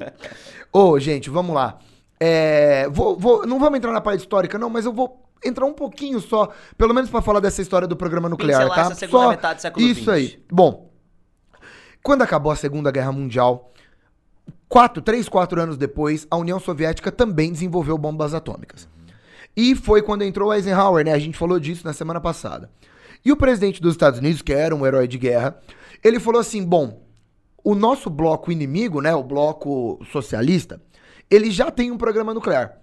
Ô, 0.72 0.90
oh, 0.90 1.00
gente, 1.00 1.28
vamos 1.28 1.56
lá. 1.56 1.76
É, 2.20 2.88
vou, 2.88 3.16
vou, 3.18 3.44
não 3.44 3.58
vamos 3.58 3.78
entrar 3.78 3.90
na 3.90 4.00
parte 4.00 4.20
histórica, 4.20 4.56
não, 4.56 4.70
mas 4.70 4.84
eu 4.84 4.92
vou 4.92 5.28
entrar 5.44 5.66
um 5.66 5.72
pouquinho 5.72 6.20
só, 6.20 6.48
pelo 6.76 6.94
menos 6.94 7.10
para 7.10 7.22
falar 7.22 7.40
dessa 7.40 7.62
história 7.62 7.88
do 7.88 7.96
programa 7.96 8.28
nuclear, 8.28 8.62
Pincelar 8.62 8.76
tá? 8.76 8.90
Essa 8.92 9.00
segunda 9.00 9.24
só 9.24 9.30
metade 9.30 9.54
do 9.56 9.62
século 9.62 9.86
isso 9.86 10.00
20. 10.00 10.10
aí. 10.10 10.44
Bom, 10.50 10.90
quando 12.02 12.22
acabou 12.22 12.50
a 12.52 12.56
Segunda 12.56 12.90
Guerra 12.90 13.12
Mundial, 13.12 13.72
quatro, 14.68 15.02
três, 15.02 15.28
quatro 15.28 15.60
anos 15.60 15.76
depois, 15.76 16.26
a 16.30 16.36
União 16.36 16.58
Soviética 16.58 17.12
também 17.12 17.52
desenvolveu 17.52 17.98
bombas 17.98 18.34
atômicas. 18.34 18.88
E 19.56 19.74
foi 19.74 20.00
quando 20.00 20.22
entrou 20.22 20.54
Eisenhower, 20.54 21.04
né? 21.04 21.12
A 21.12 21.18
gente 21.18 21.36
falou 21.36 21.58
disso 21.58 21.84
na 21.84 21.92
semana 21.92 22.20
passada. 22.20 22.70
E 23.24 23.32
o 23.32 23.36
presidente 23.36 23.82
dos 23.82 23.92
Estados 23.92 24.18
Unidos, 24.18 24.40
que 24.40 24.52
era 24.52 24.74
um 24.74 24.86
herói 24.86 25.06
de 25.06 25.18
guerra, 25.18 25.60
ele 26.02 26.18
falou 26.18 26.40
assim: 26.40 26.64
bom, 26.64 27.02
o 27.62 27.74
nosso 27.74 28.08
bloco 28.08 28.50
inimigo, 28.50 29.00
né? 29.00 29.14
O 29.14 29.22
bloco 29.22 30.00
socialista, 30.10 30.80
ele 31.30 31.50
já 31.50 31.70
tem 31.70 31.90
um 31.90 31.98
programa 31.98 32.32
nuclear. 32.32 32.79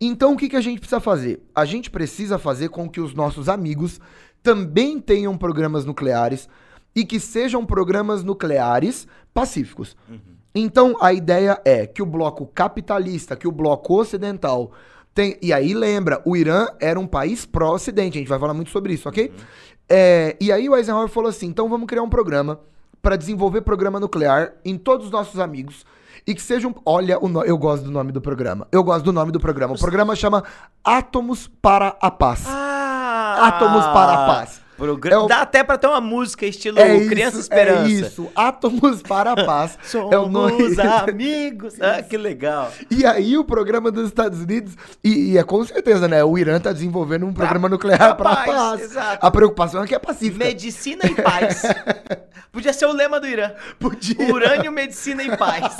Então 0.00 0.34
o 0.34 0.36
que, 0.36 0.48
que 0.48 0.56
a 0.56 0.60
gente 0.60 0.78
precisa 0.78 1.00
fazer? 1.00 1.40
A 1.54 1.64
gente 1.64 1.90
precisa 1.90 2.38
fazer 2.38 2.68
com 2.68 2.88
que 2.88 3.00
os 3.00 3.14
nossos 3.14 3.48
amigos 3.48 4.00
também 4.42 5.00
tenham 5.00 5.36
programas 5.38 5.84
nucleares 5.84 6.48
e 6.94 7.04
que 7.04 7.18
sejam 7.18 7.64
programas 7.64 8.22
nucleares 8.22 9.06
pacíficos. 9.32 9.96
Uhum. 10.08 10.18
Então 10.54 10.96
a 11.00 11.12
ideia 11.12 11.60
é 11.64 11.86
que 11.86 12.02
o 12.02 12.06
bloco 12.06 12.46
capitalista, 12.46 13.34
que 13.34 13.48
o 13.48 13.52
bloco 13.52 14.00
ocidental 14.00 14.72
tem, 15.14 15.36
e 15.40 15.52
aí 15.52 15.72
lembra, 15.74 16.20
o 16.24 16.36
Irã 16.36 16.66
era 16.80 16.98
um 16.98 17.06
país 17.06 17.46
pró-ocidente, 17.46 18.18
a 18.18 18.20
gente 18.20 18.28
vai 18.28 18.38
falar 18.38 18.54
muito 18.54 18.70
sobre 18.70 18.92
isso, 18.92 19.08
ok? 19.08 19.28
Uhum. 19.28 19.44
É, 19.88 20.36
e 20.40 20.50
aí 20.50 20.68
o 20.68 20.76
Eisenhower 20.76 21.08
falou 21.08 21.30
assim: 21.30 21.46
então 21.46 21.68
vamos 21.68 21.86
criar 21.86 22.02
um 22.02 22.08
programa 22.08 22.60
para 23.00 23.16
desenvolver 23.16 23.60
programa 23.60 24.00
nuclear 24.00 24.54
em 24.64 24.78
todos 24.78 25.06
os 25.06 25.12
nossos 25.12 25.38
amigos 25.38 25.84
e 26.26 26.34
que 26.34 26.42
sejam. 26.42 26.74
Olha, 26.84 27.18
o 27.18 27.28
no... 27.28 27.44
eu 27.44 27.56
gosto 27.58 27.84
do 27.84 27.90
nome 27.90 28.12
do 28.12 28.20
programa. 28.20 28.66
Eu 28.72 28.82
gosto 28.82 29.04
do 29.04 29.12
nome 29.12 29.32
do 29.32 29.40
programa. 29.40 29.74
O 29.74 29.78
programa 29.78 30.16
chama 30.16 30.42
Átomos 30.82 31.50
para 31.60 31.96
a 32.00 32.10
Paz. 32.10 32.44
Ah, 32.46 33.48
Átomos 33.48 33.84
para 33.86 34.12
a 34.12 34.26
Paz. 34.26 34.63
Programa... 34.76 35.22
É 35.22 35.24
o... 35.24 35.28
Dá 35.28 35.42
até 35.42 35.62
pra 35.62 35.78
ter 35.78 35.86
uma 35.86 36.00
música 36.00 36.46
estilo 36.46 36.78
é 36.78 37.06
Criança 37.06 37.38
isso, 37.38 37.40
Esperança. 37.40 37.88
É 37.88 37.88
isso, 37.88 38.30
Átomos 38.34 39.02
para 39.02 39.32
a 39.32 39.44
Paz. 39.44 39.78
Somos 39.84 40.10
é 40.12 40.18
o 40.18 40.28
nome... 40.28 40.74
amigos. 41.08 41.80
Ah, 41.80 42.02
que 42.02 42.16
legal. 42.16 42.72
E 42.90 43.06
aí 43.06 43.38
o 43.38 43.44
programa 43.44 43.90
dos 43.90 44.08
Estados 44.08 44.40
Unidos, 44.40 44.74
e, 45.02 45.32
e 45.32 45.38
é 45.38 45.42
com 45.42 45.64
certeza, 45.64 46.08
né? 46.08 46.24
O 46.24 46.36
Irã 46.36 46.58
tá 46.58 46.72
desenvolvendo 46.72 47.26
um 47.26 47.32
programa 47.32 47.68
pra, 47.68 47.68
nuclear 47.68 48.16
para 48.16 48.30
a 48.30 48.44
paz. 48.44 48.80
Exato. 48.80 49.24
A 49.24 49.30
preocupação 49.30 49.82
é 49.82 49.86
que 49.86 49.94
é 49.94 49.98
pacífica. 49.98 50.44
Medicina 50.44 51.02
e 51.04 51.14
paz. 51.14 51.62
Podia 52.50 52.72
ser 52.72 52.86
o 52.86 52.92
lema 52.92 53.18
do 53.18 53.26
Irã. 53.26 53.52
Podia. 53.78 54.32
Urânio, 54.32 54.70
medicina 54.70 55.22
e 55.22 55.36
paz. 55.36 55.76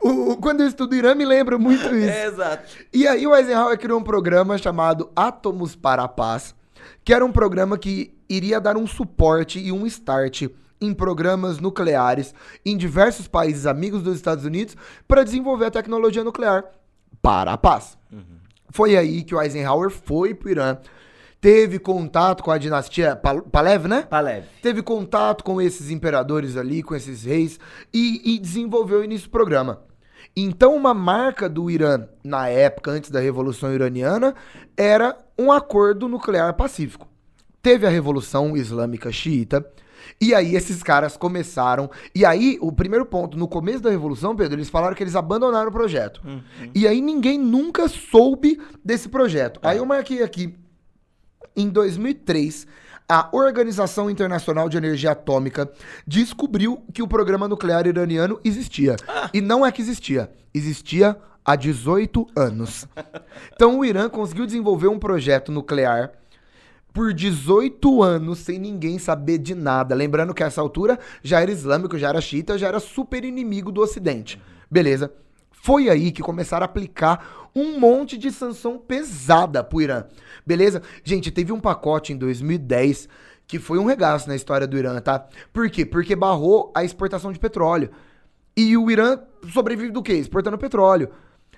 O, 0.00 0.36
quando 0.36 0.60
eu 0.60 0.68
estudo 0.68 0.94
Irã, 0.94 1.14
me 1.14 1.24
lembro 1.24 1.58
muito 1.58 1.94
isso. 1.94 2.10
É, 2.10 2.26
exato. 2.26 2.64
E 2.92 3.06
aí 3.06 3.26
o 3.26 3.34
Eisenhower 3.34 3.78
criou 3.78 3.98
um 3.98 4.04
programa 4.04 4.58
chamado 4.58 5.10
Átomos 5.14 5.74
para 5.76 6.02
a 6.02 6.08
Paz, 6.08 6.54
que 7.04 7.12
era 7.12 7.24
um 7.24 7.32
programa 7.32 7.78
que 7.78 8.14
iria 8.28 8.60
dar 8.60 8.76
um 8.76 8.86
suporte 8.86 9.58
e 9.58 9.70
um 9.70 9.86
start 9.86 10.48
em 10.80 10.92
programas 10.92 11.58
nucleares 11.58 12.34
em 12.64 12.76
diversos 12.76 13.26
países 13.26 13.66
amigos 13.66 14.02
dos 14.02 14.16
Estados 14.16 14.44
Unidos 14.44 14.76
para 15.08 15.24
desenvolver 15.24 15.66
a 15.66 15.70
tecnologia 15.70 16.22
nuclear 16.22 16.64
para 17.22 17.52
a 17.52 17.58
paz. 17.58 17.96
Uhum. 18.12 18.36
Foi 18.70 18.96
aí 18.96 19.22
que 19.22 19.34
o 19.34 19.40
Eisenhower 19.40 19.90
foi 19.90 20.34
para 20.34 20.48
o 20.48 20.50
Irã 20.50 20.78
teve 21.40 21.78
contato 21.78 22.42
com 22.42 22.50
a 22.50 22.58
dinastia 22.58 23.16
Palev, 23.16 23.86
né? 23.86 24.02
Palev. 24.02 24.46
Teve 24.62 24.82
contato 24.82 25.44
com 25.44 25.60
esses 25.60 25.90
imperadores 25.90 26.56
ali, 26.56 26.82
com 26.82 26.94
esses 26.94 27.24
reis, 27.24 27.58
e, 27.92 28.34
e 28.34 28.38
desenvolveu 28.38 29.00
o 29.00 29.04
início 29.04 29.28
do 29.28 29.32
programa. 29.32 29.82
Então, 30.36 30.74
uma 30.74 30.92
marca 30.92 31.48
do 31.48 31.70
Irã, 31.70 32.06
na 32.22 32.48
época, 32.48 32.90
antes 32.90 33.10
da 33.10 33.20
Revolução 33.20 33.72
Iraniana, 33.72 34.34
era 34.76 35.16
um 35.38 35.50
acordo 35.50 36.08
nuclear 36.08 36.54
pacífico. 36.54 37.08
Teve 37.62 37.86
a 37.86 37.90
Revolução 37.90 38.56
Islâmica 38.56 39.10
Xiita, 39.10 39.64
e 40.20 40.34
aí 40.34 40.54
esses 40.54 40.82
caras 40.82 41.16
começaram. 41.16 41.90
E 42.14 42.24
aí, 42.24 42.58
o 42.60 42.70
primeiro 42.70 43.06
ponto, 43.06 43.36
no 43.36 43.48
começo 43.48 43.80
da 43.80 43.90
Revolução, 43.90 44.36
Pedro, 44.36 44.56
eles 44.56 44.68
falaram 44.68 44.94
que 44.94 45.02
eles 45.02 45.16
abandonaram 45.16 45.68
o 45.68 45.72
projeto. 45.72 46.20
Uhum. 46.24 46.42
E 46.74 46.86
aí 46.86 47.00
ninguém 47.00 47.38
nunca 47.38 47.88
soube 47.88 48.60
desse 48.84 49.08
projeto. 49.08 49.60
É. 49.62 49.68
Aí 49.68 49.78
eu 49.78 49.86
marquei 49.86 50.22
aqui 50.22 50.54
em 51.56 51.68
2003, 51.68 52.66
a 53.08 53.28
Organização 53.32 54.10
Internacional 54.10 54.68
de 54.68 54.76
Energia 54.76 55.12
Atômica 55.12 55.70
descobriu 56.06 56.82
que 56.92 57.02
o 57.02 57.08
programa 57.08 57.48
nuclear 57.48 57.86
iraniano 57.86 58.40
existia. 58.44 58.96
Ah. 59.06 59.30
E 59.32 59.40
não 59.40 59.64
é 59.64 59.70
que 59.70 59.80
existia, 59.80 60.30
existia 60.52 61.16
há 61.44 61.54
18 61.54 62.26
anos. 62.36 62.86
Então 63.54 63.78
o 63.78 63.84
Irã 63.84 64.08
conseguiu 64.08 64.44
desenvolver 64.44 64.88
um 64.88 64.98
projeto 64.98 65.52
nuclear 65.52 66.12
por 66.92 67.12
18 67.12 68.02
anos 68.02 68.40
sem 68.40 68.58
ninguém 68.58 68.98
saber 68.98 69.38
de 69.38 69.54
nada. 69.54 69.94
Lembrando 69.94 70.34
que 70.34 70.42
a 70.42 70.46
essa 70.46 70.60
altura 70.60 70.98
já 71.22 71.40
era 71.40 71.50
islâmico, 71.50 71.96
já 71.96 72.08
era 72.08 72.20
xiita, 72.20 72.58
já 72.58 72.68
era 72.68 72.80
super 72.80 73.24
inimigo 73.24 73.70
do 73.70 73.80
Ocidente. 73.80 74.40
Beleza. 74.70 75.12
Foi 75.66 75.90
aí 75.90 76.12
que 76.12 76.22
começaram 76.22 76.62
a 76.62 76.66
aplicar 76.66 77.50
um 77.52 77.80
monte 77.80 78.16
de 78.16 78.30
sanção 78.30 78.78
pesada 78.78 79.64
pro 79.64 79.80
Irã. 79.80 80.04
Beleza? 80.46 80.80
Gente, 81.02 81.32
teve 81.32 81.52
um 81.52 81.58
pacote 81.58 82.12
em 82.12 82.16
2010 82.16 83.08
que 83.48 83.58
foi 83.58 83.76
um 83.76 83.84
regaço 83.84 84.28
na 84.28 84.36
história 84.36 84.64
do 84.64 84.78
Irã, 84.78 85.00
tá? 85.00 85.26
Por 85.52 85.68
quê? 85.68 85.84
Porque 85.84 86.14
barrou 86.14 86.70
a 86.72 86.84
exportação 86.84 87.32
de 87.32 87.40
petróleo. 87.40 87.90
E 88.56 88.76
o 88.76 88.88
Irã 88.88 89.18
sobrevive 89.52 89.90
do 89.90 90.04
quê? 90.04 90.12
Exportando 90.12 90.56
petróleo. 90.56 91.10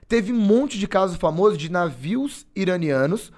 Teve 0.09 0.33
um 0.33 0.41
monte 0.41 0.79
de 0.79 0.89
casos 0.89 1.19
famosos 1.19 1.59
de 1.59 1.71
navios 1.71 2.47
iranianos 2.57 3.31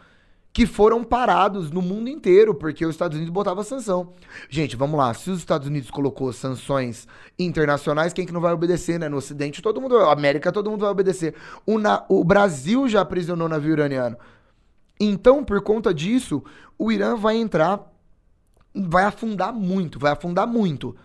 que 0.53 0.67
foram 0.67 1.05
parados 1.05 1.71
no 1.71 1.81
mundo 1.81 2.09
inteiro 2.09 2.55
porque 2.55 2.85
os 2.85 2.95
Estados 2.95 3.17
Unidos 3.17 3.33
botavam 3.33 3.63
sanção. 3.63 4.15
Gente, 4.49 4.77
vamos 4.77 4.99
lá, 4.99 5.15
se 5.15 5.31
os 5.31 5.39
Estados 5.39 5.69
Unidos 5.69 5.91
colocou 5.91 6.33
sanções 6.33 7.07
internacionais, 7.39 8.13
quem 8.13 8.27
que 8.27 8.33
não 8.33 8.41
vai 8.41 8.53
obedecer, 8.53 8.99
né? 8.99 9.09
No 9.09 9.19
Ocidente, 9.19 9.63
todo 9.63 9.81
mundo, 9.81 9.97
América, 9.99 10.51
todo 10.51 10.71
mundo 10.71 10.81
vai 10.81 10.91
obedecer. 10.91 11.35
O, 11.65 11.79
na, 11.79 12.05
o 12.09 12.25
Brasil 12.25 12.89
já 12.89 13.01
aprisionou 13.01 13.49
navio 13.49 13.73
iraniano. 13.73 14.17
Então, 14.99 15.45
por 15.45 15.63
conta 15.63 15.95
disso, 15.95 16.43
o 16.79 16.91
Irã 16.91 17.17
vai 17.17 17.37
entrar, 17.37 17.91
vai 18.75 19.05
afundar 19.05 19.53
muito, 19.53 19.99
vai 19.99 20.13
afundar 20.13 20.47
muito. 20.47 20.97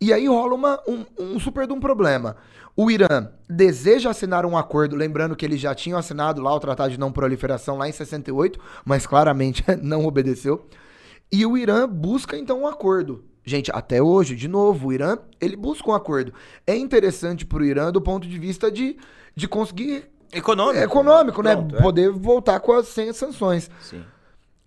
E 0.00 0.12
aí 0.12 0.26
rola 0.26 0.54
uma, 0.54 0.80
um, 0.86 1.04
um 1.18 1.40
super 1.40 1.66
de 1.66 1.72
um 1.72 1.80
problema. 1.80 2.36
O 2.76 2.90
Irã 2.90 3.30
deseja 3.48 4.10
assinar 4.10 4.44
um 4.44 4.56
acordo, 4.56 4.94
lembrando 4.94 5.34
que 5.34 5.46
eles 5.46 5.58
já 5.58 5.74
tinham 5.74 5.98
assinado 5.98 6.42
lá 6.42 6.54
o 6.54 6.60
Tratado 6.60 6.90
de 6.90 7.00
Não 7.00 7.10
Proliferação 7.10 7.78
lá 7.78 7.88
em 7.88 7.92
68, 7.92 8.60
mas 8.84 9.06
claramente 9.06 9.64
não 9.82 10.04
obedeceu. 10.04 10.68
E 11.32 11.46
o 11.46 11.56
Irã 11.56 11.88
busca 11.88 12.36
então 12.36 12.62
um 12.62 12.66
acordo. 12.66 13.24
Gente, 13.44 13.70
até 13.72 14.02
hoje, 14.02 14.36
de 14.36 14.48
novo, 14.48 14.88
o 14.88 14.92
Irã, 14.92 15.16
ele 15.40 15.56
busca 15.56 15.90
um 15.90 15.94
acordo. 15.94 16.34
É 16.66 16.76
interessante 16.76 17.46
para 17.46 17.62
o 17.62 17.64
Irã 17.64 17.90
do 17.90 18.00
ponto 18.02 18.28
de 18.28 18.38
vista 18.38 18.70
de, 18.70 18.98
de 19.34 19.48
conseguir... 19.48 20.10
Econômico. 20.32 20.84
Econômico, 20.84 21.42
né? 21.42 21.54
Pronto, 21.54 21.76
é. 21.76 21.80
Poder 21.80 22.10
voltar 22.10 22.60
com 22.60 22.72
as, 22.72 22.88
sem 22.88 23.08
as 23.08 23.16
sanções. 23.16 23.70
Sim. 23.80 24.04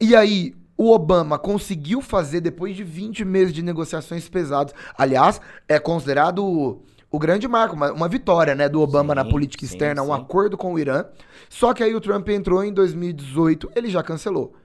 E 0.02 0.16
aí, 0.16 0.56
o 0.80 0.94
Obama 0.94 1.38
conseguiu 1.38 2.02
fazer 2.02 2.40
depois 2.40 2.74
de 2.74 2.86
20 2.86 3.26
meses 3.26 3.54
de 3.54 3.62
negociações 3.62 4.30
pesadas. 4.30 4.74
Aliás, 4.98 5.42
é 5.68 5.78
considerado 5.78 6.80
o 7.12 7.20
grande 7.20 7.50
marco, 7.50 7.76
uma, 7.76 7.92
uma 7.92 8.08
vitória, 8.08 8.56
né, 8.56 8.70
do 8.70 8.80
Obama 8.80 9.14
sim, 9.14 9.16
na 9.18 9.26
política 9.26 9.66
sim, 9.66 9.74
externa, 9.74 10.02
sim. 10.02 10.08
um 10.08 10.14
acordo 10.14 10.58
com 10.58 10.74
o 10.74 10.80
Irã. 10.80 11.04
Só 11.50 11.74
que 11.74 11.84
aí 11.84 11.94
o 11.94 12.00
Trump 12.00 12.30
entrou 12.30 12.64
em 12.64 12.72
2018, 12.72 13.70
ele 13.76 13.90
já 13.90 14.02
cancelou. 14.02 14.56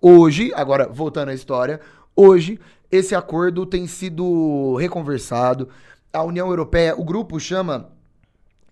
Hoje, 0.00 0.52
agora 0.54 0.86
voltando 0.88 1.30
à 1.30 1.34
história, 1.34 1.80
hoje 2.14 2.60
esse 2.88 3.16
acordo 3.16 3.66
tem 3.66 3.88
sido 3.88 4.76
reconversado. 4.76 5.68
A 6.12 6.22
União 6.22 6.46
Europeia, 6.46 6.94
o 6.96 7.04
grupo 7.04 7.40
chama 7.40 7.90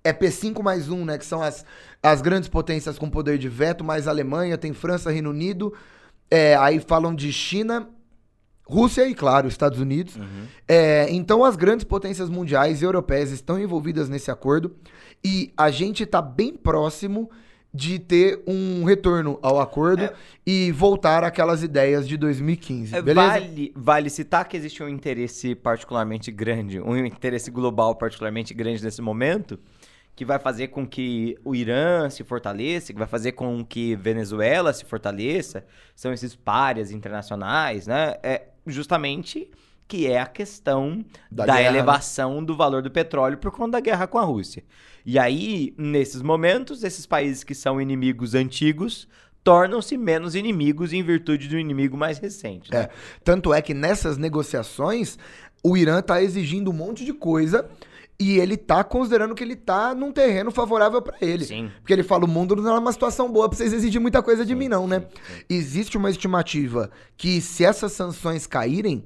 é 0.05 0.13
P5 0.13 0.63
mais 0.63 0.89
um, 0.89 1.05
né, 1.05 1.19
que 1.19 1.27
são 1.27 1.43
as, 1.43 1.65
as 2.01 2.23
grandes 2.23 2.49
potências 2.49 2.97
com 2.97 3.11
poder 3.11 3.39
de 3.39 3.49
veto, 3.49 3.83
mais 3.83 4.07
Alemanha, 4.07 4.57
tem 4.57 4.73
França, 4.73 5.11
Reino 5.11 5.31
Unido, 5.31 5.75
é, 6.31 6.57
aí 6.57 6.81
falam 6.81 7.15
de 7.15 7.33
China 7.33 7.89
Rússia 8.69 9.07
e, 9.07 9.15
claro, 9.15 9.47
Estados 9.47 9.79
Unidos. 9.79 10.17
Uhum. 10.17 10.47
É, 10.67 11.07
então, 11.11 11.45
as 11.45 11.55
grandes 11.55 11.85
potências 11.85 12.29
mundiais 12.29 12.83
e 12.83 12.85
europeias 12.85 13.31
estão 13.31 13.61
envolvidas 13.61 14.09
nesse 14.09 14.31
acordo 14.31 14.75
e 15.25 15.53
a 15.57 15.71
gente 15.71 16.03
está 16.03 16.21
bem 16.21 16.53
próximo 16.55 17.31
de 17.73 17.99
ter 17.99 18.43
um 18.47 18.85
retorno 18.85 19.39
ao 19.43 19.61
acordo 19.61 20.05
é, 20.05 20.13
e 20.47 20.73
voltar 20.73 21.23
àquelas 21.23 21.63
ideias 21.63 22.09
de 22.09 22.17
2015. 22.17 22.97
É, 22.97 23.03
beleza? 23.03 23.29
Vale, 23.29 23.73
vale 23.77 24.11
citar 24.11 24.49
que 24.49 24.57
existe 24.57 24.83
um 24.83 24.89
interesse 24.89 25.55
particularmente 25.55 26.33
grande, 26.33 26.81
um 26.81 26.97
interesse 26.97 27.51
global 27.51 27.95
particularmente 27.95 28.55
grande 28.55 28.83
nesse 28.83 29.03
momento, 29.03 29.59
que 30.17 30.25
vai 30.25 30.39
fazer 30.39 30.69
com 30.69 30.87
que 30.87 31.37
o 31.45 31.55
Irã 31.55 32.09
se 32.09 32.25
fortaleça, 32.25 32.91
que 32.91 32.99
vai 32.99 33.07
fazer 33.07 33.33
com 33.33 33.63
que 33.63 33.95
Venezuela 33.95 34.73
se 34.73 34.83
fortaleça, 34.83 35.65
são 35.95 36.11
esses 36.11 36.35
párias 36.35 36.91
internacionais, 36.91 37.87
né? 37.87 38.17
É, 38.23 38.47
justamente 38.67 39.51
que 39.87 40.07
é 40.07 40.19
a 40.19 40.27
questão 40.27 41.05
da, 41.31 41.47
da 41.47 41.55
né? 41.55 41.67
elevação 41.67 42.43
do 42.43 42.57
valor 42.57 42.83
do 42.83 42.91
petróleo 42.91 43.37
por 43.37 43.53
conta 43.53 43.73
da 43.73 43.81
guerra 43.81 44.07
com 44.07 44.19
a 44.19 44.23
Rússia. 44.23 44.65
E 45.05 45.19
aí, 45.19 45.73
nesses 45.79 46.23
momentos, 46.23 46.83
esses 46.83 47.07
países 47.07 47.45
que 47.45 47.55
são 47.55 47.81
inimigos 47.81 48.35
antigos 48.35 49.07
tornam-se 49.45 49.97
menos 49.97 50.35
inimigos 50.35 50.93
em 50.93 51.05
virtude 51.05 51.47
do 51.47 51.57
inimigo 51.57 51.97
mais 51.97 52.19
recente. 52.19 52.73
Né? 52.73 52.81
É, 52.81 52.91
tanto 53.23 53.55
é 53.55 53.63
que 53.63 53.75
nessas 53.75 54.17
negociações, 54.17 55.19
o 55.63 55.77
Irã 55.77 56.01
está 56.01 56.21
exigindo 56.21 56.71
um 56.71 56.75
monte 56.75 57.05
de 57.05 57.13
coisa 57.13 57.69
e 58.19 58.39
ele 58.39 58.57
tá 58.57 58.83
considerando 58.83 59.35
que 59.35 59.45
ele 59.45 59.57
tá 59.57 59.95
num 59.95 60.11
terreno 60.11 60.51
favorável 60.51 61.03
para 61.03 61.17
ele. 61.21 61.45
Sim. 61.45 61.71
Porque 61.79 61.93
ele 61.93 62.03
fala: 62.03 62.25
o 62.25 62.29
mundo 62.29 62.57
não 62.57 62.77
é 62.77 62.79
uma 62.79 62.93
situação 62.93 63.31
boa 63.31 63.49
pra 63.49 63.57
vocês 63.57 63.73
exigir 63.73 64.01
muita 64.01 64.23
coisa 64.23 64.45
de 64.45 64.53
sim, 64.53 64.59
mim, 64.59 64.69
não, 64.69 64.87
né? 64.87 65.01
Sim, 65.01 65.45
Existe 65.51 65.97
uma 65.97 66.11
estimativa 66.11 66.91
que 67.17 67.41
se 67.41 67.65
essas 67.65 67.93
sanções 67.93 68.47
caírem, 68.47 69.05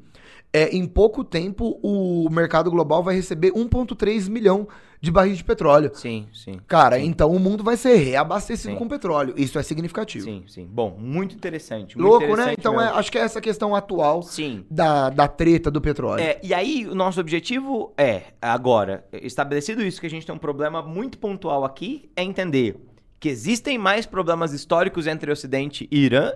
é, 0.52 0.68
em 0.74 0.86
pouco 0.86 1.24
tempo 1.24 1.78
o 1.82 2.28
mercado 2.30 2.70
global 2.70 3.02
vai 3.02 3.14
receber 3.14 3.52
1,3 3.52 4.28
milhão 4.28 4.68
de 5.00 5.10
barris 5.10 5.38
de 5.38 5.44
petróleo. 5.44 5.90
Sim, 5.94 6.28
sim. 6.32 6.60
Cara, 6.66 6.98
sim. 6.98 7.06
então 7.06 7.30
o 7.30 7.40
mundo 7.40 7.64
vai 7.64 7.76
ser 7.76 7.94
reabastecido 7.96 8.74
sim. 8.74 8.78
com 8.78 8.86
petróleo. 8.86 9.34
Isso 9.36 9.58
é 9.58 9.62
significativo. 9.62 10.24
Sim, 10.24 10.44
sim. 10.46 10.68
Bom, 10.70 10.96
muito 10.98 11.34
interessante. 11.34 11.96
Muito 11.96 12.08
Louco, 12.08 12.26
né? 12.26 12.32
interessante 12.32 12.48
né? 12.48 12.56
Então 12.58 12.80
é, 12.80 12.88
acho 12.88 13.10
que 13.10 13.18
é 13.18 13.22
essa 13.22 13.40
questão 13.40 13.74
atual 13.74 14.22
sim. 14.22 14.64
Da, 14.70 15.08
da 15.08 15.26
treta 15.26 15.70
do 15.70 15.80
petróleo. 15.80 16.22
É, 16.22 16.38
e 16.42 16.52
aí, 16.52 16.86
o 16.86 16.94
nosso 16.94 17.18
objetivo 17.18 17.94
é, 17.96 18.24
agora, 18.42 19.06
estabelecido 19.12 19.82
isso, 19.82 20.00
que 20.00 20.06
a 20.06 20.10
gente 20.10 20.26
tem 20.26 20.34
um 20.34 20.38
problema 20.38 20.82
muito 20.82 21.18
pontual 21.18 21.64
aqui, 21.64 22.10
é 22.14 22.22
entender 22.22 22.76
que 23.18 23.28
existem 23.28 23.78
mais 23.78 24.06
problemas 24.06 24.52
históricos 24.52 25.06
entre 25.06 25.30
Ocidente 25.30 25.88
e 25.90 26.04
Irã 26.04 26.32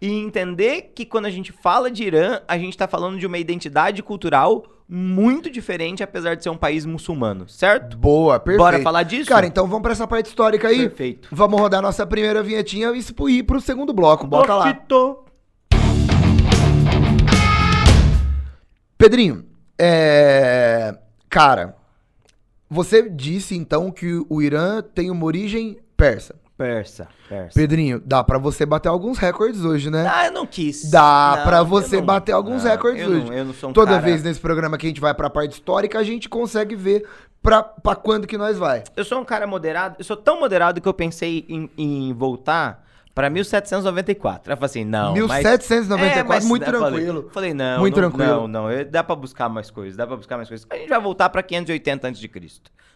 e 0.00 0.10
entender 0.10 0.92
que 0.94 1.04
quando 1.04 1.26
a 1.26 1.30
gente 1.30 1.52
fala 1.52 1.90
de 1.90 2.04
Irã, 2.04 2.40
a 2.46 2.56
gente 2.56 2.70
está 2.70 2.86
falando 2.86 3.18
de 3.18 3.26
uma 3.26 3.38
identidade 3.38 4.02
cultural 4.02 4.64
muito 4.88 5.50
diferente, 5.50 6.02
apesar 6.02 6.34
de 6.34 6.42
ser 6.42 6.48
um 6.48 6.56
país 6.56 6.86
muçulmano, 6.86 7.46
certo? 7.46 7.96
Boa, 7.96 8.40
perfeito. 8.40 8.58
Bora 8.58 8.80
falar 8.80 9.02
disso? 9.02 9.28
Cara, 9.28 9.46
então 9.46 9.66
vamos 9.66 9.82
para 9.82 9.92
essa 9.92 10.06
parte 10.06 10.26
histórica 10.26 10.68
aí. 10.68 10.88
Perfeito. 10.88 11.28
Vamos 11.30 11.60
rodar 11.60 11.82
nossa 11.82 12.06
primeira 12.06 12.42
vinhetinha 12.42 12.90
e 12.90 13.32
ir 13.32 13.42
pro 13.42 13.60
segundo 13.60 13.92
bloco. 13.92 14.26
Bota 14.26 14.54
lá. 14.54 14.78
Pedrinho, 18.96 19.44
é... 19.78 20.96
Cara, 21.28 21.76
você 22.68 23.08
disse 23.08 23.54
então 23.54 23.90
que 23.90 24.24
o 24.28 24.40
Irã 24.40 24.82
tem 24.82 25.10
uma 25.10 25.24
origem 25.26 25.78
persa. 25.96 26.34
Persa, 26.58 27.06
persa. 27.28 27.54
Pedrinho, 27.54 28.02
dá 28.04 28.24
para 28.24 28.36
você 28.36 28.66
bater 28.66 28.88
alguns 28.88 29.16
recordes 29.16 29.64
hoje, 29.64 29.92
né? 29.92 30.10
Ah, 30.12 30.26
eu 30.26 30.32
não 30.32 30.44
quis. 30.44 30.90
Dá 30.90 31.42
para 31.44 31.62
você 31.62 31.98
não, 31.98 32.06
bater 32.06 32.32
alguns 32.32 32.64
não, 32.64 32.70
recordes 32.72 33.00
eu 33.00 33.10
hoje. 33.10 33.26
Não, 33.26 33.32
eu 33.32 33.44
não 33.44 33.54
sou 33.54 33.70
um 33.70 33.72
Toda 33.72 33.92
cara... 33.92 34.02
vez 34.02 34.24
nesse 34.24 34.40
programa 34.40 34.76
que 34.76 34.84
a 34.84 34.88
gente 34.88 35.00
vai 35.00 35.14
pra 35.14 35.30
parte 35.30 35.52
histórica, 35.52 36.00
a 36.00 36.02
gente 36.02 36.28
consegue 36.28 36.74
ver 36.74 37.06
pra, 37.40 37.62
pra 37.62 37.94
quando 37.94 38.26
que 38.26 38.36
nós 38.36 38.58
vai. 38.58 38.82
Eu 38.96 39.04
sou 39.04 39.20
um 39.20 39.24
cara 39.24 39.46
moderado, 39.46 39.94
eu 40.00 40.04
sou 40.04 40.16
tão 40.16 40.40
moderado 40.40 40.80
que 40.80 40.88
eu 40.88 40.92
pensei 40.92 41.46
em, 41.48 41.70
em 41.78 42.12
voltar 42.12 42.84
para 43.14 43.30
1794. 43.30 44.52
Eu 44.52 44.56
falei 44.56 44.66
assim, 44.66 44.84
não. 44.84 45.12
1794, 45.12 45.96
mas, 45.98 46.16
é, 46.16 46.22
mas, 46.24 46.44
muito 46.44 46.64
tranquilo. 46.64 47.30
Falei, 47.32 47.32
falei, 47.32 47.54
não. 47.54 47.78
Muito 47.78 48.00
não, 48.00 48.10
tranquilo. 48.10 48.48
Não, 48.48 48.68
não. 48.68 48.84
Dá 48.90 49.04
para 49.04 49.14
buscar 49.14 49.48
mais 49.48 49.70
coisas, 49.70 49.96
dá 49.96 50.08
para 50.08 50.16
buscar 50.16 50.36
mais 50.36 50.48
coisas. 50.48 50.66
A 50.68 50.76
gente 50.76 50.88
vai 50.88 51.00
voltar 51.00 51.28
para 51.28 51.40
580 51.40 52.08
a.C. 52.08 52.28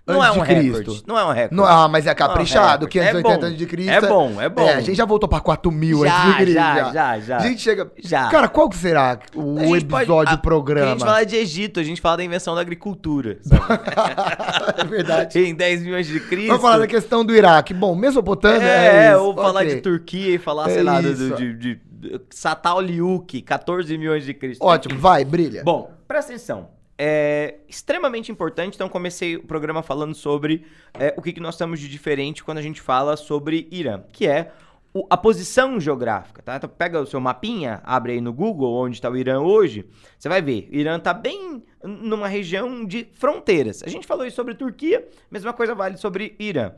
Não 0.05 0.21
Antes 0.21 0.37
é 0.37 0.41
um 0.41 0.43
recorde. 0.43 1.03
Não 1.07 1.19
é 1.19 1.25
um 1.25 1.31
recorde. 1.31 1.55
Não, 1.55 1.65
ah, 1.65 1.89
mas 1.89 2.09
é 2.09 2.15
caprichado. 2.15 2.87
Não, 2.87 2.89
é 2.89 2.91
580 2.91 3.47
antes 3.47 3.59
de 3.59 3.67
Cristo. 3.67 3.93
É 3.93 4.01
bom, 4.01 4.41
é 4.41 4.49
bom. 4.49 4.63
É, 4.63 4.75
a 4.75 4.81
gente 4.81 4.97
já 4.97 5.05
voltou 5.05 5.29
pra 5.29 5.39
4 5.39 5.71
mil 5.71 6.03
antes 6.03 6.25
de 6.25 6.35
Cristo. 6.35 6.55
Já, 6.55 6.75
já, 6.75 6.93
já, 6.93 7.21
já. 7.21 7.37
A 7.37 7.41
gente 7.41 7.61
chega. 7.61 7.93
Já. 7.99 8.29
Cara, 8.29 8.49
qual 8.49 8.69
que 8.69 8.77
será 8.77 9.21
o 9.33 9.77
episódio, 9.77 10.35
o 10.35 10.39
programa? 10.39 10.87
A 10.87 10.91
gente 10.91 11.05
fala 11.05 11.25
de 11.25 11.37
Egito, 11.37 11.79
a 11.79 11.85
gente 11.85 12.01
fala 12.01 12.17
da 12.17 12.25
invenção 12.25 12.53
da 12.57 12.61
agricultura. 12.61 13.39
é 14.77 14.85
verdade. 14.85 15.39
Em 15.39 15.55
10 15.55 15.83
mil 15.85 15.95
antes 15.95 16.11
de 16.11 16.19
Cristo. 16.19 16.49
Vamos 16.49 16.63
falar 16.63 16.79
da 16.79 16.89
questão 16.89 17.25
do 17.25 17.33
Iraque. 17.33 17.73
Bom, 17.73 17.95
Mesopotâmia. 17.95 18.67
É, 18.67 19.07
é 19.07 19.17
ou 19.17 19.31
okay. 19.31 19.45
falar 19.45 19.65
de 19.65 19.77
Turquia 19.77 20.35
e 20.35 20.39
falar, 20.39 20.69
é 20.69 20.75
sei 20.75 20.83
lá, 20.83 21.01
do, 21.01 21.15
de, 21.15 21.55
de, 21.55 21.81
de 21.93 22.21
Satal 22.31 22.81
Liuk, 22.81 23.41
14 23.43 23.97
milhões 23.97 24.25
de 24.25 24.35
Cristo. 24.35 24.65
Ótimo, 24.65 24.99
vai, 24.99 25.25
brilha. 25.25 25.63
Bom, 25.63 25.93
presta 26.09 26.33
atenção 26.33 26.82
é 27.05 27.57
extremamente 27.69 28.31
importante. 28.31 28.77
Então, 28.77 28.89
comecei 28.89 29.35
o 29.35 29.43
programa 29.43 29.83
falando 29.83 30.15
sobre 30.15 30.65
é, 30.95 31.13
o 31.17 31.21
que, 31.21 31.33
que 31.33 31.41
nós 31.41 31.57
temos 31.57 31.81
de 31.81 31.89
diferente 31.89 32.45
quando 32.45 32.59
a 32.59 32.63
gente 32.63 32.81
fala 32.81 33.17
sobre 33.17 33.67
Irã, 33.73 34.05
que 34.13 34.25
é 34.25 34.53
o, 34.95 35.05
a 35.11 35.17
posição 35.17 35.81
geográfica, 35.81 36.41
tá? 36.43 36.55
Então, 36.55 36.71
pega 36.71 37.01
o 37.01 37.07
seu 37.07 37.21
mapinha, 37.21 37.81
abre 37.83 38.13
aí 38.13 38.21
no 38.21 38.33
Google 38.33 38.73
onde 38.73 38.95
está 38.95 39.11
o 39.11 39.17
Irã 39.17 39.41
hoje, 39.41 39.85
você 40.17 40.29
vai 40.29 40.41
ver. 40.41 40.69
O 40.71 40.77
Irã 40.77 40.97
está 40.97 41.13
bem 41.13 41.65
numa 41.83 42.29
região 42.29 42.85
de 42.85 43.09
fronteiras. 43.15 43.83
A 43.83 43.89
gente 43.89 44.07
falou 44.07 44.25
isso 44.25 44.37
sobre 44.37 44.55
Turquia, 44.55 45.05
mesma 45.29 45.53
coisa 45.53 45.75
vale 45.75 45.97
sobre 45.97 46.37
Irã. 46.39 46.73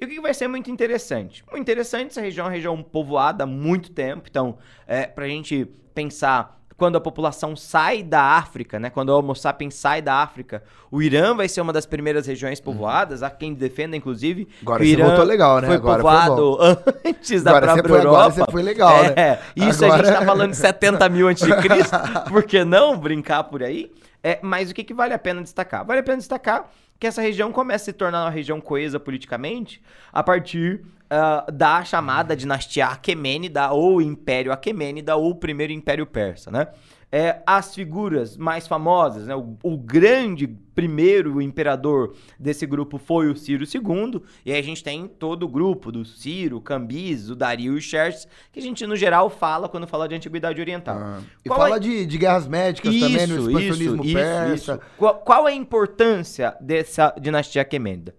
E 0.00 0.06
o 0.06 0.08
que 0.08 0.20
vai 0.22 0.32
ser 0.32 0.48
muito 0.48 0.70
interessante? 0.70 1.44
Muito 1.50 1.60
interessante, 1.60 2.12
essa 2.12 2.22
região 2.22 2.46
é 2.46 2.48
uma 2.48 2.54
região 2.54 2.82
povoada 2.82 3.44
há 3.44 3.46
muito 3.46 3.92
tempo, 3.92 4.26
então, 4.30 4.56
é, 4.86 5.06
para 5.06 5.26
a 5.26 5.28
gente 5.28 5.66
pensar 5.94 6.55
quando 6.76 6.96
a 6.96 7.00
população 7.00 7.56
sai 7.56 8.02
da 8.02 8.20
África, 8.20 8.78
né? 8.78 8.90
Quando 8.90 9.08
o 9.08 9.18
Homo 9.18 9.34
sapiens 9.34 9.74
sai 9.74 10.02
da 10.02 10.16
África, 10.16 10.62
o 10.90 11.00
Irã 11.02 11.34
vai 11.34 11.48
ser 11.48 11.62
uma 11.62 11.72
das 11.72 11.86
primeiras 11.86 12.26
regiões 12.26 12.60
povoadas. 12.60 13.22
Há 13.22 13.30
quem 13.30 13.54
defenda, 13.54 13.96
inclusive. 13.96 14.46
Agora 14.60 14.82
o 14.82 14.86
Irã 14.86 15.22
legal, 15.22 15.60
né? 15.60 15.68
Foi 15.68 15.76
agora 15.76 16.02
povoado 16.02 16.58
foi 16.58 17.00
antes 17.10 17.42
da 17.42 17.50
agora 17.50 17.66
própria 17.66 17.88
foi, 17.88 17.98
Europa. 17.98 18.18
Agora 18.18 18.34
você 18.34 18.52
foi 18.52 18.62
legal, 18.62 19.04
é, 19.04 19.14
né? 19.14 19.38
Isso 19.56 19.84
agora... 19.84 20.02
a 20.02 20.04
gente 20.04 20.18
tá 20.18 20.24
falando 20.24 20.50
de 20.50 20.56
70 20.56 21.08
mil 21.08 21.28
antes 21.28 21.46
de 21.46 21.56
Cristo. 21.56 21.96
Por 22.28 22.42
que 22.42 22.64
não 22.64 22.98
brincar 22.98 23.44
por 23.44 23.62
aí? 23.62 23.90
É, 24.22 24.38
mas 24.42 24.70
o 24.70 24.74
que, 24.74 24.84
que 24.84 24.92
vale 24.92 25.14
a 25.14 25.18
pena 25.18 25.40
destacar? 25.40 25.84
Vale 25.84 26.00
a 26.00 26.02
pena 26.02 26.18
destacar 26.18 26.68
que 26.98 27.06
essa 27.06 27.20
região 27.20 27.52
começa 27.52 27.84
a 27.84 27.86
se 27.86 27.92
tornar 27.92 28.24
uma 28.24 28.30
região 28.30 28.60
coesa 28.60 28.98
politicamente 28.98 29.82
a 30.12 30.22
partir 30.22 30.82
uh, 31.06 31.50
da 31.52 31.84
chamada 31.84 32.36
dinastia 32.36 32.86
Aquemênida 32.86 33.70
ou 33.70 34.00
Império 34.00 34.52
Aquemênida 34.52 35.16
ou 35.16 35.34
Primeiro 35.34 35.72
Império 35.72 36.06
Persa, 36.06 36.50
né? 36.50 36.68
É, 37.10 37.40
as 37.46 37.72
figuras 37.72 38.36
mais 38.36 38.66
famosas, 38.66 39.28
né? 39.28 39.34
o, 39.34 39.56
o, 39.62 39.78
grande 39.78 40.48
primeiro 40.74 41.40
imperador 41.40 42.14
desse 42.38 42.66
grupo 42.66 42.98
foi 42.98 43.30
o 43.30 43.36
Ciro 43.36 43.64
II, 43.64 44.20
e 44.44 44.52
aí 44.52 44.58
a 44.58 44.62
gente 44.62 44.82
tem 44.82 45.06
todo 45.06 45.44
o 45.44 45.48
grupo 45.48 45.92
do 45.92 46.04
Ciro, 46.04 46.60
Cambises, 46.60 47.30
o 47.30 47.36
Dario 47.36 47.74
e 47.74 47.78
o 47.78 47.80
Xerxes, 47.80 48.26
que 48.50 48.58
a 48.58 48.62
gente 48.62 48.84
no 48.86 48.96
geral 48.96 49.30
fala 49.30 49.68
quando 49.68 49.86
fala 49.86 50.08
de 50.08 50.16
antiguidade 50.16 50.60
oriental. 50.60 50.98
Ah, 50.98 51.20
e 51.44 51.48
fala 51.48 51.76
é... 51.76 51.78
de, 51.78 52.04
de, 52.04 52.18
guerras 52.18 52.48
médicas 52.48 52.92
isso, 52.92 53.06
também, 53.06 53.26
no 53.26 53.36
expansionismo 53.36 54.04
isso, 54.04 54.14
persa. 54.14 54.54
Isso. 54.54 54.80
Qual, 54.98 55.14
qual, 55.14 55.48
é 55.48 55.52
a 55.52 55.54
importância 55.54 56.56
dessa 56.60 57.14
dinastia 57.20 57.62
Aquemênida? 57.62 58.14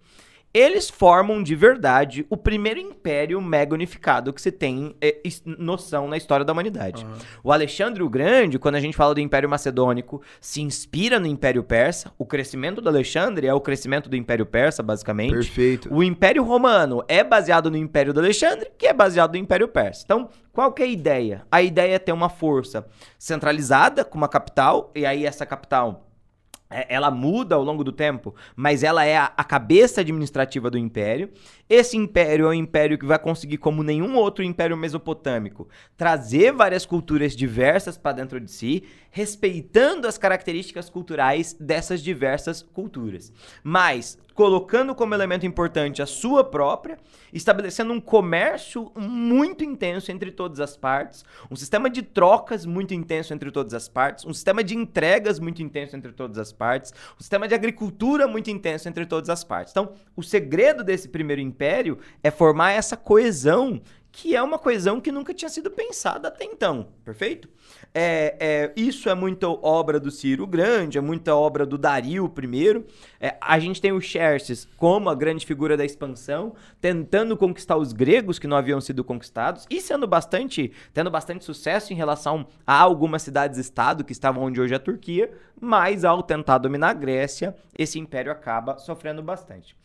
Eles 0.54 0.90
formam 0.90 1.44
de 1.44 1.56
verdade 1.56 2.26
o 2.30 2.38
primeiro 2.38 2.80
império 2.80 3.40
mega 3.42 3.74
unificado 3.74 4.34
que 4.34 4.42
se 4.42 4.52
tem 4.52 4.96
é, 5.00 5.22
noção 5.46 6.08
na 6.08 6.18
história 6.18 6.46
da 6.46 6.54
humanidade. 6.54 7.06
Uhum. 7.06 7.12
O 7.44 7.52
Alexandre 7.52 8.02
o 8.02 8.10
Grande, 8.10 8.58
quando 8.58 8.76
a 8.76 8.80
gente 8.80 8.98
fala 8.98 9.14
do 9.14 9.20
Império 9.20 9.48
Macedônico, 9.50 10.22
se 10.42 10.62
inspira 10.62 11.20
no 11.20 11.28
Império 11.28 11.64
Persa. 11.64 12.12
O 12.18 12.26
crescimento 12.26 12.82
do 12.82 12.90
Alexandre 12.90 13.46
é 13.46 13.54
o 13.54 13.62
crescimento 13.62 14.10
do 14.10 14.16
Império 14.16 14.46
Persa, 14.46 14.82
basicamente. 14.82 15.34
Perfeito. 15.34 15.94
O 15.94 16.02
Império 16.02 16.44
Romano 16.44 17.04
é 17.08 17.24
baseado 17.24 17.70
no 17.70 17.78
Império 17.78 18.14
do 18.14 18.20
Alexandre, 18.20 18.72
que 18.78 18.88
é 18.88 18.94
baseado 18.94 19.34
no 19.34 19.38
Império 19.38 19.68
Persa. 19.68 20.04
Então, 20.06 20.30
qual 20.54 20.72
que 20.72 20.82
é 20.82 20.86
a 20.86 20.90
ideia? 20.90 21.46
A 21.52 21.62
ideia 21.62 21.96
é 21.96 22.00
ter 22.00 22.14
uma 22.14 22.30
força 22.30 22.88
centralizada 23.20 24.04
com 24.04 24.18
uma 24.18 24.28
capital, 24.28 24.92
e 24.96 25.06
aí 25.06 25.26
essa 25.26 25.46
capital 25.46 26.07
ela 26.69 27.10
muda 27.10 27.56
ao 27.56 27.63
longo 27.63 27.84
do 27.84 27.91
tempo, 27.91 28.36
mas 28.56 28.84
ela 28.84 29.06
é 29.06 29.17
a, 29.17 29.32
a, 29.38 29.43
cabeça 29.43 30.01
administrativa 30.01 30.69
do 30.69 30.77
império. 30.77 31.30
Esse 31.69 31.95
império 31.95 32.45
é 32.45 32.49
um 32.49 32.53
império 32.53 32.97
que 32.97 33.06
vai 33.06 33.17
conseguir, 33.17 33.58
como 33.58 33.84
nenhum 33.84 34.15
outro 34.15 34.43
império 34.43 34.75
mesopotâmico, 34.75 35.67
trazer 35.95 36.51
várias 36.51 36.86
culturas 36.86 37.36
diversas 37.36 37.97
para 37.97 38.17
dentro 38.17 38.39
de 38.39 38.51
si, 38.51 38.84
respeitando 39.17 40.08
as 40.08 40.15
características 40.15 40.91
culturais 40.91 41.58
dessas 41.60 42.03
diversas 42.03 42.62
culturas. 42.62 43.34
Mas 43.63 44.15
colocando 44.36 44.93
como 44.93 45.15
elemento 45.15 45.43
importante 45.43 46.03
a 46.03 46.06
sua 46.06 46.43
própria, 46.43 46.99
estabelecendo 47.34 47.91
um 47.91 47.99
comércio 47.99 48.91
muito 48.95 49.63
intenso 49.63 50.12
entre 50.12 50.30
todas 50.30 50.60
as 50.60 50.77
partes, 50.77 51.25
um 51.49 51.56
sistema 51.56 51.89
de 51.89 52.03
trocas 52.03 52.63
muito 52.63 52.93
intenso 52.93 53.34
entre 53.34 53.49
todas 53.49 53.73
as 53.73 53.89
partes, 53.89 54.23
um 54.23 54.34
sistema 54.34 54.63
de 54.63 54.75
entregas 54.75 55.39
muito 55.39 55.63
intenso 55.63 55.95
entre 55.95 56.12
todas 56.12 56.38
as 56.38 56.53
partes, 56.53 56.93
um 57.15 57.19
sistema 57.19 57.47
de 57.47 57.56
agricultura 57.56 58.27
muito 58.27 58.51
intenso 58.51 58.88
entre 58.88 59.08
todas 59.08 59.32
as 59.32 59.43
partes. 59.43 59.71
Então, 59.71 59.93
o 60.15 60.21
segredo 60.21 60.84
desse 60.84 61.10
primeiro 61.10 61.41
império 61.41 61.97
é 62.23 62.30
formar 62.30 62.73
essa 62.73 62.95
coesão 62.95 63.82
que 64.17 64.36
é 64.36 64.41
uma 64.41 64.58
coesão 64.58 64.99
que 64.99 65.12
nunca 65.12 65.32
tinha 65.32 65.47
sido 65.47 65.69
pensada 65.69 66.30
até 66.30 66.43
então, 66.43 66.88
perfeito? 67.06 67.47
É, 67.93 68.36
é, 68.39 68.73
isso 68.75 69.10
é 69.10 69.13
muita 69.13 69.47
obra 69.47 69.99
do 69.99 70.10
Ciro 70.10 70.47
Grande, 70.47 70.97
é 70.97 71.01
muita 71.01 71.36
obra 71.36 71.67
do 71.67 71.77
Dario 71.77 72.25
I. 72.25 72.84
É, 73.21 73.38
a 73.39 73.60
gente 73.60 73.80
tem 73.80 73.91
o 73.91 74.01
Xerxes 74.01 74.67
como 74.75 75.08
a 75.12 75.13
grande 75.13 75.45
figura 75.45 75.77
da 75.77 75.86
expansão, 75.86 76.56
tentando 76.82 77.38
conquistar 77.38 77.77
os 77.77 77.93
gregos 77.93 78.39
que 78.39 78.47
não 78.47 78.58
haviam 78.58 78.82
sido 78.82 79.03
conquistados 79.03 79.67
e 79.69 79.80
sendo 79.80 80.08
bastante, 80.08 80.71
tendo 80.95 81.12
bastante 81.12 81.45
sucesso 81.45 81.93
em 81.93 81.95
relação 81.95 82.47
a 82.65 82.75
algumas 82.75 83.21
cidades-estado 83.21 84.03
que 84.03 84.13
estavam 84.13 84.41
onde 84.41 84.60
hoje 84.60 84.73
é 84.73 84.77
a 84.77 84.80
Turquia, 84.80 85.32
mas 85.62 86.03
ao 86.03 86.23
tentar 86.23 86.58
dominar 86.58 86.89
a 86.89 86.93
Grécia, 86.93 87.56
esse 87.77 87.99
império 87.99 88.32
acaba 88.32 88.80
sofrendo 88.80 89.21
bastante. 89.21 89.75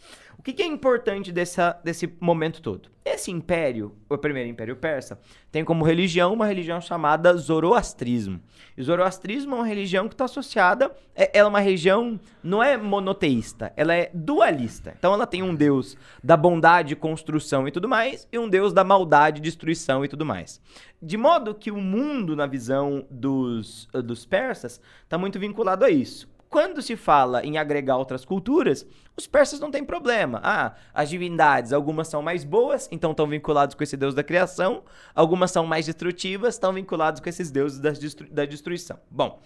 O 0.43 0.45
que, 0.45 0.55
que, 0.55 0.63
é 0.65 0.67
importante 0.67 1.31
dessa, 1.31 1.81
desse 1.85 2.13
momento 2.19 2.61
todo? 2.61 2.91
Esse 3.05 3.31
império, 3.31 3.95
o 4.09 4.19
primeiro 4.19 4.51
império 4.51 4.75
persa, 4.75 5.21
tem 5.53 5.65
como 5.65 5.85
religião 5.85 6.33
uma 6.33 6.47
religião 6.47 6.81
chamada 6.81 7.33
Zoroastrismo. 7.37 8.41
E 8.77 8.83
Zoroastrismo 8.83 9.55
é 9.55 9.59
uma 9.59 9.67
religião 9.67 10.09
que 10.09 10.15
está 10.15 10.25
associada, 10.25 10.91
é, 11.15 11.31
ela 11.33 11.47
é 11.47 11.49
uma 11.49 11.61
religião, 11.61 12.19
não 12.43 12.61
é 12.61 12.77
monoteísta, 12.77 13.73
ela 13.77 13.95
é 13.95 14.11
dualista. 14.13 14.95
Então 14.99 15.15
ela 15.15 15.29
tem 15.29 15.45
um 15.45 15.55
deus 15.55 15.97
da 16.25 16.37
bondade, 16.37 16.97
construção 16.97 17.69
e 17.69 17.71
tudo 17.71 17.89
mais, 17.89 18.27
e 18.33 18.37
um 18.37 18.49
deus 18.49 18.73
da 18.73 18.83
maldade, 18.83 19.41
destruição 19.41 20.05
e 20.05 20.09
tudo 20.09 20.27
mais. 20.27 20.61
De 21.01 21.17
modo 21.17 21.55
que 21.55 21.71
o 21.71 21.81
mundo, 21.81 22.35
na 22.35 22.47
visão 22.47 23.07
dos, 23.09 23.87
dos 23.93 24.27
persas, 24.27 24.81
está 25.05 25.17
muito 25.17 25.39
vinculado 25.39 25.85
a 25.85 25.91
isso. 25.91 26.32
Quando 26.53 26.83
se 26.83 26.97
fala 26.97 27.43
em 27.43 27.57
agregar 27.57 27.97
outras 27.97 28.27
culturas, 28.27 28.87
os 29.17 29.27
persas 29.27 29.59
não 29.59 29.71
têm 29.71 29.83
problema. 29.83 30.39
Ah, 30.45 30.75
as 30.93 31.09
divindades, 31.09 31.73
algumas 31.73 32.09
são 32.09 32.21
mais 32.21 32.45
boas, 32.45 32.91
então 32.93 33.13
estão 33.13 33.27
vinculados 33.27 33.75
com 33.75 33.83
esse 33.83 33.97
deus 33.97 34.15
da 34.15 34.23
criação, 34.23 34.83
algumas 35.15 35.51
são 35.51 35.65
mais 35.65 35.87
destrutivas, 35.87 36.53
estão 36.55 36.75
vinculados 36.75 37.23
com 37.23 37.29
esses 37.31 37.51
deuses 37.51 37.79
da, 37.79 37.93
destru 37.93 38.29
da 38.31 38.45
destruição. 38.45 38.99
Bom, 39.11 39.41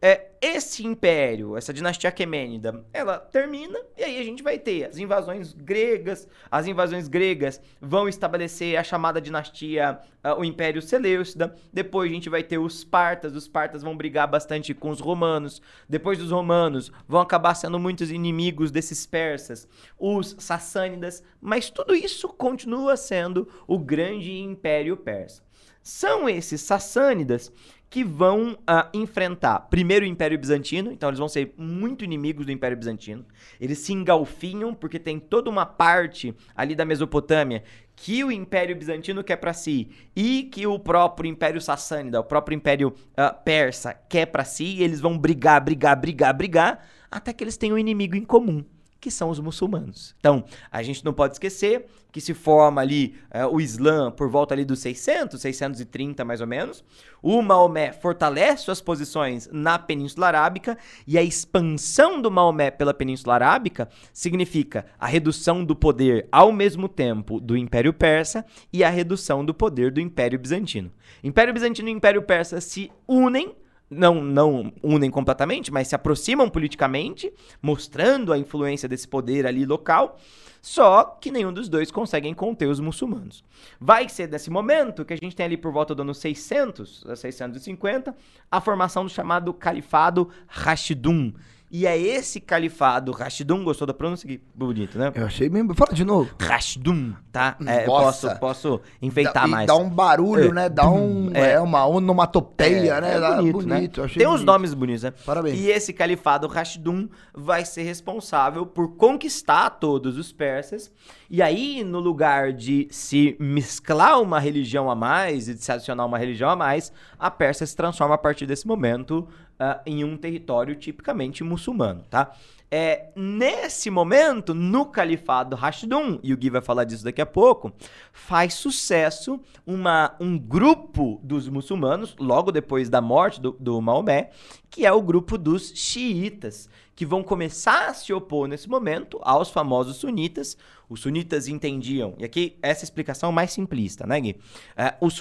é, 0.00 0.28
esse 0.40 0.86
império, 0.86 1.56
essa 1.56 1.72
dinastia 1.72 2.08
aquemênida, 2.08 2.84
ela 2.92 3.18
termina 3.18 3.78
e 3.96 4.04
aí 4.04 4.20
a 4.20 4.22
gente 4.22 4.44
vai 4.44 4.56
ter 4.56 4.84
as 4.84 4.96
invasões 4.96 5.52
gregas. 5.52 6.28
As 6.48 6.68
invasões 6.68 7.08
gregas 7.08 7.60
vão 7.80 8.08
estabelecer 8.08 8.78
a 8.78 8.84
chamada 8.84 9.20
dinastia, 9.20 9.98
uh, 10.24 10.38
o 10.38 10.44
Império 10.44 10.80
Seleucida. 10.80 11.52
Depois 11.72 12.08
a 12.08 12.14
gente 12.14 12.30
vai 12.30 12.44
ter 12.44 12.58
os 12.58 12.84
partas. 12.84 13.34
Os 13.34 13.48
partas 13.48 13.82
vão 13.82 13.96
brigar 13.96 14.28
bastante 14.28 14.72
com 14.72 14.90
os 14.90 15.00
romanos. 15.00 15.60
Depois 15.88 16.16
dos 16.16 16.30
romanos 16.30 16.92
vão 17.08 17.20
acabar 17.20 17.56
sendo 17.56 17.78
muitos 17.78 18.12
inimigos 18.12 18.70
desses 18.70 19.04
persas, 19.04 19.66
os 19.98 20.36
sassânidas. 20.38 21.24
Mas 21.40 21.70
tudo 21.70 21.92
isso 21.92 22.28
continua 22.28 22.96
sendo 22.96 23.48
o 23.66 23.78
grande 23.78 24.38
Império 24.38 24.96
Persa. 24.96 25.42
São 25.82 26.28
esses 26.28 26.60
sassânidas 26.60 27.50
que 27.90 28.04
vão 28.04 28.52
uh, 28.52 28.88
enfrentar 28.92 29.60
primeiro 29.60 30.04
o 30.04 30.08
Império 30.08 30.38
Bizantino, 30.38 30.92
então 30.92 31.08
eles 31.08 31.18
vão 31.18 31.28
ser 31.28 31.54
muito 31.56 32.04
inimigos 32.04 32.44
do 32.44 32.52
Império 32.52 32.76
Bizantino. 32.76 33.24
Eles 33.60 33.78
se 33.78 33.92
engalfinham 33.92 34.74
porque 34.74 34.98
tem 34.98 35.18
toda 35.18 35.48
uma 35.48 35.64
parte 35.64 36.34
ali 36.54 36.74
da 36.74 36.84
Mesopotâmia 36.84 37.62
que 37.96 38.22
o 38.22 38.30
Império 38.30 38.76
Bizantino 38.76 39.24
quer 39.24 39.36
para 39.36 39.52
si 39.52 39.88
e 40.14 40.44
que 40.44 40.66
o 40.66 40.78
próprio 40.78 41.28
Império 41.28 41.60
Sassânida, 41.60 42.20
o 42.20 42.24
próprio 42.24 42.54
Império 42.54 42.88
uh, 42.88 43.42
Persa 43.44 43.94
quer 44.08 44.26
para 44.26 44.44
si. 44.44 44.76
E 44.76 44.82
eles 44.82 45.00
vão 45.00 45.18
brigar, 45.18 45.60
brigar, 45.64 45.96
brigar, 45.98 46.34
brigar 46.34 46.86
até 47.10 47.32
que 47.32 47.42
eles 47.42 47.56
tenham 47.56 47.76
um 47.76 47.78
inimigo 47.78 48.14
em 48.14 48.24
comum 48.24 48.64
que 49.00 49.10
são 49.10 49.30
os 49.30 49.38
muçulmanos. 49.38 50.14
Então, 50.18 50.44
a 50.70 50.82
gente 50.82 51.04
não 51.04 51.12
pode 51.12 51.34
esquecer 51.34 51.86
que 52.10 52.20
se 52.20 52.34
forma 52.34 52.80
ali 52.80 53.14
uh, 53.32 53.46
o 53.54 53.60
Islã 53.60 54.10
por 54.10 54.28
volta 54.28 54.54
ali 54.54 54.64
dos 54.64 54.80
600, 54.80 55.40
630 55.40 56.24
mais 56.24 56.40
ou 56.40 56.46
menos. 56.46 56.82
O 57.22 57.40
Maomé 57.42 57.92
fortalece 57.92 58.64
suas 58.64 58.80
posições 58.80 59.48
na 59.52 59.78
Península 59.78 60.28
Arábica 60.28 60.78
e 61.06 61.18
a 61.18 61.22
expansão 61.22 62.20
do 62.20 62.30
Maomé 62.30 62.70
pela 62.70 62.94
Península 62.94 63.34
Arábica 63.34 63.88
significa 64.12 64.86
a 64.98 65.06
redução 65.06 65.64
do 65.64 65.76
poder 65.76 66.26
ao 66.32 66.50
mesmo 66.50 66.88
tempo 66.88 67.40
do 67.40 67.56
Império 67.56 67.92
Persa 67.92 68.44
e 68.72 68.82
a 68.82 68.88
redução 68.88 69.44
do 69.44 69.52
poder 69.52 69.92
do 69.92 70.00
Império 70.00 70.38
Bizantino. 70.38 70.90
Império 71.22 71.52
Bizantino 71.52 71.88
e 71.88 71.92
Império 71.92 72.22
Persa 72.22 72.60
se 72.60 72.90
unem 73.06 73.54
não, 73.90 74.22
não 74.22 74.72
unem 74.82 75.10
completamente, 75.10 75.72
mas 75.72 75.88
se 75.88 75.94
aproximam 75.94 76.48
politicamente, 76.48 77.32
mostrando 77.62 78.32
a 78.32 78.38
influência 78.38 78.88
desse 78.88 79.08
poder 79.08 79.46
ali 79.46 79.64
local. 79.64 80.18
Só 80.60 81.04
que 81.04 81.30
nenhum 81.30 81.52
dos 81.52 81.68
dois 81.68 81.90
conseguem 81.90 82.34
conter 82.34 82.66
os 82.66 82.80
muçulmanos. 82.80 83.44
Vai 83.80 84.08
ser 84.08 84.28
nesse 84.28 84.50
momento 84.50 85.04
que 85.04 85.12
a 85.12 85.16
gente 85.16 85.34
tem 85.34 85.46
ali 85.46 85.56
por 85.56 85.72
volta 85.72 85.94
do 85.94 86.02
ano 86.02 86.14
600, 86.14 87.04
650, 87.14 88.14
a 88.50 88.60
formação 88.60 89.04
do 89.04 89.10
chamado 89.10 89.54
Califado 89.54 90.28
Rashidun, 90.48 91.32
e 91.70 91.86
é 91.86 91.98
esse 91.98 92.40
califado, 92.40 93.12
Rashidun, 93.12 93.62
gostou 93.62 93.86
da 93.86 93.92
pronúncia? 93.92 94.26
Que 94.26 94.40
bonito, 94.54 94.98
né? 94.98 95.12
Eu 95.14 95.26
achei 95.26 95.50
mesmo. 95.50 95.74
Fala 95.74 95.92
de 95.92 96.02
novo. 96.02 96.34
Rashidun, 96.40 97.12
tá? 97.30 97.58
É, 97.66 97.80
posso, 97.84 98.34
posso 98.38 98.80
enfeitar 99.02 99.42
dá, 99.42 99.46
mais. 99.46 99.66
Dá 99.66 99.76
um 99.76 99.90
barulho, 99.90 100.48
é. 100.48 100.54
né? 100.54 100.68
Dá 100.70 100.88
um. 100.88 101.30
É, 101.34 101.52
é 101.52 101.60
uma 101.60 101.86
onomatopeia, 101.86 102.94
é, 102.94 103.00
né? 103.02 103.14
É 103.16 103.36
bonito, 103.36 103.52
bonito. 103.52 103.66
Né? 103.68 104.08
Tem 104.08 104.26
bonito. 104.26 104.30
uns 104.30 104.44
nomes 104.44 104.72
bonitos, 104.72 105.02
né? 105.02 105.12
Parabéns. 105.26 105.58
E 105.58 105.68
esse 105.68 105.92
califado 105.92 106.46
Rashidun 106.46 107.06
vai 107.34 107.66
ser 107.66 107.82
responsável 107.82 108.64
por 108.64 108.96
conquistar 108.96 109.68
todos 109.70 110.16
os 110.16 110.32
persas. 110.32 110.90
E 111.28 111.42
aí, 111.42 111.84
no 111.84 112.00
lugar 112.00 112.54
de 112.54 112.88
se 112.90 113.36
mesclar 113.38 114.22
uma 114.22 114.40
religião 114.40 114.90
a 114.90 114.94
mais 114.94 115.48
e 115.48 115.54
de 115.54 115.62
se 115.62 115.70
adicionar 115.70 116.06
uma 116.06 116.16
religião 116.16 116.48
a 116.48 116.56
mais, 116.56 116.90
a 117.18 117.30
Pérsia 117.30 117.66
se 117.66 117.76
transforma 117.76 118.14
a 118.14 118.18
partir 118.18 118.46
desse 118.46 118.66
momento 118.66 119.28
uh, 119.60 119.80
em 119.84 120.04
um 120.04 120.16
território 120.16 120.74
tipicamente 120.76 121.42
muçulmano, 121.42 122.04
tá? 122.08 122.34
É, 122.70 123.08
nesse 123.16 123.88
momento, 123.88 124.52
no 124.52 124.84
califado 124.84 125.56
Rashidun, 125.56 126.18
e 126.22 126.34
o 126.34 126.36
Gui 126.36 126.50
vai 126.50 126.60
falar 126.60 126.84
disso 126.84 127.02
daqui 127.02 127.20
a 127.20 127.26
pouco, 127.26 127.72
faz 128.12 128.54
sucesso 128.54 129.40
uma, 129.66 130.14
um 130.20 130.38
grupo 130.38 131.18
dos 131.22 131.48
muçulmanos, 131.48 132.14
logo 132.18 132.52
depois 132.52 132.90
da 132.90 133.00
morte 133.00 133.40
do, 133.40 133.52
do 133.58 133.80
Maomé, 133.80 134.30
que 134.68 134.84
é 134.84 134.92
o 134.92 135.00
grupo 135.00 135.38
dos 135.38 135.72
xiitas, 135.74 136.68
que 136.94 137.06
vão 137.06 137.22
começar 137.22 137.88
a 137.88 137.94
se 137.94 138.12
opor 138.12 138.46
nesse 138.46 138.68
momento 138.68 139.18
aos 139.22 139.48
famosos 139.50 139.96
sunitas, 139.96 140.58
os 140.88 141.00
sunitas 141.00 141.48
entendiam, 141.48 142.14
e 142.18 142.24
aqui 142.24 142.56
essa 142.62 142.84
explicação 142.84 143.30
mais 143.30 143.52
simplista, 143.52 144.06
né, 144.06 144.20
Gui? 144.20 144.36
É, 144.76 144.94
os 145.00 145.20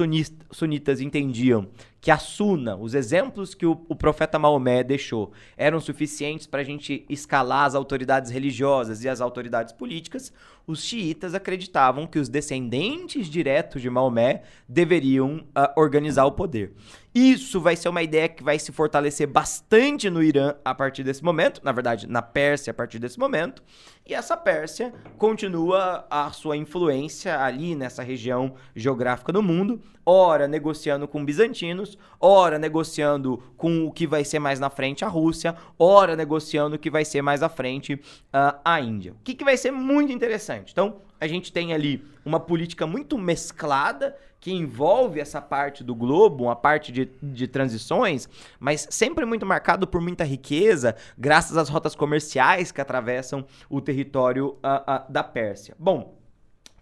sunitas 0.51 1.01
entendiam 1.01 1.67
que 1.99 2.11
a 2.11 2.17
suna, 2.17 2.75
os 2.75 2.93
exemplos 2.93 3.53
que 3.53 3.65
o, 3.65 3.85
o 3.89 3.95
profeta 3.95 4.39
Maomé 4.39 4.83
deixou, 4.83 5.31
eram 5.57 5.79
suficientes 5.79 6.47
para 6.47 6.61
a 6.61 6.63
gente 6.63 7.05
escalar 7.09 7.65
as 7.65 7.75
autoridades 7.75 8.31
religiosas 8.31 9.03
e 9.03 9.09
as 9.09 9.19
autoridades 9.19 9.73
políticas, 9.73 10.31
os 10.65 10.83
xiitas 10.83 11.33
acreditavam 11.33 12.05
que 12.05 12.19
os 12.19 12.29
descendentes 12.29 13.27
diretos 13.27 13.81
de 13.81 13.89
Maomé 13.89 14.43
deveriam 14.67 15.37
uh, 15.37 15.79
organizar 15.79 16.25
o 16.25 16.31
poder. 16.31 16.73
Isso 17.15 17.59
vai 17.59 17.75
ser 17.75 17.89
uma 17.89 18.03
ideia 18.03 18.29
que 18.29 18.43
vai 18.43 18.59
se 18.59 18.71
fortalecer 18.71 19.27
bastante 19.27 20.09
no 20.09 20.21
Irã 20.21 20.53
a 20.63 20.75
partir 20.75 21.03
desse 21.03 21.23
momento, 21.23 21.61
na 21.63 21.71
verdade, 21.71 22.05
na 22.05 22.21
Pérsia 22.21 22.71
a 22.71 22.73
partir 22.73 22.99
desse 22.99 23.17
momento, 23.17 23.63
e 24.07 24.13
essa 24.13 24.37
Pérsia 24.37 24.93
continua 25.17 26.05
a 26.09 26.31
sua 26.31 26.55
influência 26.55 27.41
ali 27.41 27.75
nessa 27.75 28.01
região 28.01 28.53
geográfica 28.73 29.33
do 29.33 29.43
mundo, 29.43 29.81
ora 30.05 30.47
negociando 30.47 31.07
com 31.07 31.25
bizantinos, 31.25 31.97
ora 32.19 32.57
negociando 32.57 33.43
com 33.57 33.85
o 33.85 33.91
que 33.91 34.07
vai 34.07 34.23
ser 34.23 34.39
mais 34.39 34.59
na 34.59 34.69
frente 34.69 35.03
a 35.03 35.09
Rússia, 35.09 35.55
ora 35.77 36.15
negociando 36.15 36.77
o 36.77 36.79
que 36.79 36.89
vai 36.89 37.03
ser 37.03 37.21
mais 37.21 37.43
à 37.43 37.49
frente 37.49 37.95
uh, 37.95 38.57
a 38.63 38.79
Índia. 38.79 39.11
O 39.11 39.23
que, 39.23 39.35
que 39.35 39.43
vai 39.43 39.57
ser 39.57 39.71
muito 39.71 40.13
interessante? 40.13 40.71
Então, 40.71 41.01
a 41.19 41.27
gente 41.27 41.51
tem 41.51 41.73
ali 41.73 42.01
uma 42.23 42.39
política 42.39 42.87
muito 42.87 43.17
mesclada 43.17 44.15
que 44.39 44.51
envolve 44.51 45.19
essa 45.19 45.41
parte 45.41 45.83
do 45.83 45.95
globo, 45.95 46.45
uma 46.45 46.55
parte 46.55 46.91
de, 46.91 47.09
de 47.21 47.47
transições, 47.47 48.29
mas 48.59 48.87
sempre 48.89 49.25
muito 49.25 49.45
marcado 49.45 49.87
por 49.87 50.01
muita 50.01 50.23
riqueza, 50.23 50.95
graças 51.17 51.57
às 51.57 51.69
rotas 51.69 51.95
comerciais 51.95 52.71
que 52.71 52.81
atravessam 52.81 53.45
o 53.69 53.81
território 53.81 54.57
uh, 54.63 55.07
uh, 55.07 55.11
da 55.11 55.23
Pérsia. 55.23 55.75
Bom, 55.79 56.17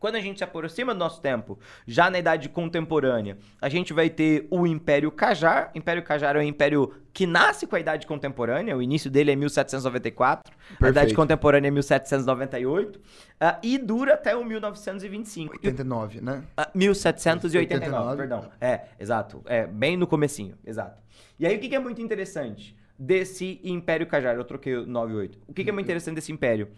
quando 0.06 0.18
a 0.18 0.22
gente 0.22 0.38
se 0.38 0.44
aproxima 0.44 0.94
do 0.94 1.00
nosso 1.00 1.20
tempo, 1.20 1.58
já 1.88 2.12
na 2.12 2.20
idade 2.20 2.48
contemporânea, 2.48 3.40
a 3.60 3.68
gente 3.68 3.92
vai 3.92 4.08
ter 4.08 4.46
o 4.52 4.68
Império 4.68 5.12
Qajar. 5.12 5.72
O 5.74 5.78
Império 5.80 6.04
Qajar 6.04 6.36
é 6.36 6.40
um 6.40 6.44
império 6.44 6.94
que 7.12 7.26
nasce 7.26 7.66
com 7.66 7.76
a 7.76 7.80
idade 7.80 8.06
contemporânea, 8.06 8.78
o 8.78 8.84
início 8.84 9.10
dele 9.10 9.32
é 9.32 9.36
1794, 9.36 10.44
Perfeito. 10.54 10.86
a 10.86 10.90
idade 10.90 11.16
contemporânea 11.16 11.70
é 11.70 11.72
1798, 11.72 12.98
uh, 12.98 13.02
ah, 13.40 13.60
e 13.64 13.80
dura 13.80 14.14
até 14.14 14.36
o 14.36 14.46
1925. 14.46 15.56
89, 15.56 16.22
né? 16.22 16.44
Uh, 16.56 16.78
1789, 16.78 17.74
89. 17.74 18.16
perdão. 18.16 18.52
É, 18.62 18.82
exato. 19.00 19.42
É, 19.48 19.66
bem 19.66 19.98
no 19.98 20.06
comecinho, 20.06 20.56
exato. 20.64 21.02
E 21.40 21.48
aí 21.48 21.56
o 21.56 21.60
que, 21.60 21.68
que 21.68 21.76
é 21.76 21.80
muito 21.80 22.00
interessante 22.00 22.78
desse 22.96 23.60
Império 23.64 24.06
Qajar? 24.06 24.36
Eu 24.36 24.44
troquei 24.44 24.76
o 24.76 24.86
98. 24.86 25.40
O 25.48 25.54
que, 25.54 25.64
que 25.64 25.70
é 25.72 25.74
muito 25.74 25.88
interessante 25.88 26.14
desse 26.14 26.32
império? 26.32 26.70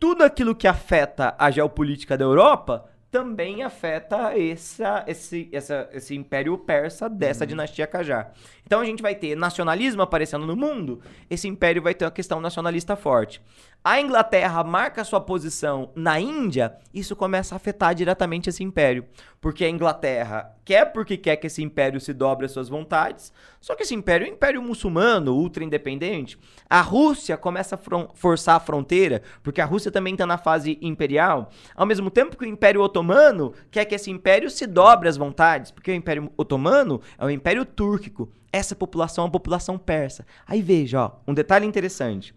Tudo 0.00 0.24
aquilo 0.24 0.54
que 0.54 0.66
afeta 0.66 1.34
a 1.38 1.50
geopolítica 1.50 2.16
da 2.16 2.24
Europa 2.24 2.90
também 3.10 3.62
afeta 3.62 4.38
essa, 4.38 5.04
esse, 5.06 5.48
essa, 5.52 5.88
esse 5.92 6.14
império 6.14 6.56
persa 6.56 7.08
dessa 7.08 7.42
uhum. 7.44 7.48
dinastia 7.48 7.86
Qajar. 7.86 8.32
Então 8.64 8.80
a 8.80 8.84
gente 8.84 9.02
vai 9.02 9.14
ter 9.16 9.36
nacionalismo 9.36 10.00
aparecendo 10.00 10.46
no 10.46 10.56
mundo, 10.56 11.02
esse 11.28 11.48
império 11.48 11.82
vai 11.82 11.92
ter 11.92 12.04
uma 12.04 12.10
questão 12.10 12.40
nacionalista 12.40 12.94
forte. 12.96 13.42
A 13.82 13.98
Inglaterra 13.98 14.62
marca 14.62 15.02
sua 15.04 15.22
posição 15.22 15.90
na 15.94 16.20
Índia, 16.20 16.76
isso 16.92 17.16
começa 17.16 17.54
a 17.54 17.56
afetar 17.56 17.94
diretamente 17.94 18.50
esse 18.50 18.62
império. 18.62 19.06
Porque 19.40 19.64
a 19.64 19.70
Inglaterra 19.70 20.54
quer 20.66 20.92
porque 20.92 21.16
quer 21.16 21.36
que 21.36 21.46
esse 21.46 21.62
império 21.62 21.98
se 21.98 22.12
dobre 22.12 22.44
às 22.44 22.52
suas 22.52 22.68
vontades, 22.68 23.32
só 23.58 23.74
que 23.74 23.82
esse 23.82 23.94
império 23.94 24.26
é 24.26 24.30
um 24.30 24.34
império 24.34 24.60
muçulmano, 24.60 25.34
ultra 25.34 25.64
independente. 25.64 26.38
A 26.68 26.82
Rússia 26.82 27.38
começa 27.38 27.74
a 27.74 28.08
forçar 28.14 28.56
a 28.56 28.60
fronteira, 28.60 29.22
porque 29.42 29.62
a 29.62 29.64
Rússia 29.64 29.90
também 29.90 30.12
está 30.12 30.26
na 30.26 30.36
fase 30.36 30.78
imperial, 30.82 31.48
ao 31.74 31.86
mesmo 31.86 32.10
tempo 32.10 32.36
que 32.36 32.44
o 32.44 32.48
Império 32.48 32.82
Otomano 32.82 33.54
quer 33.70 33.86
que 33.86 33.94
esse 33.94 34.10
império 34.10 34.50
se 34.50 34.66
dobre 34.66 35.08
às 35.08 35.16
vontades, 35.16 35.70
porque 35.70 35.90
o 35.90 35.94
Império 35.94 36.30
Otomano 36.36 37.00
é 37.18 37.24
um 37.24 37.30
império 37.30 37.64
túrquico. 37.64 38.30
Essa 38.52 38.76
população 38.76 39.22
é 39.22 39.24
uma 39.24 39.32
população 39.32 39.78
persa. 39.78 40.26
Aí 40.46 40.60
veja, 40.60 41.02
ó, 41.02 41.12
um 41.26 41.32
detalhe 41.32 41.64
interessante. 41.64 42.34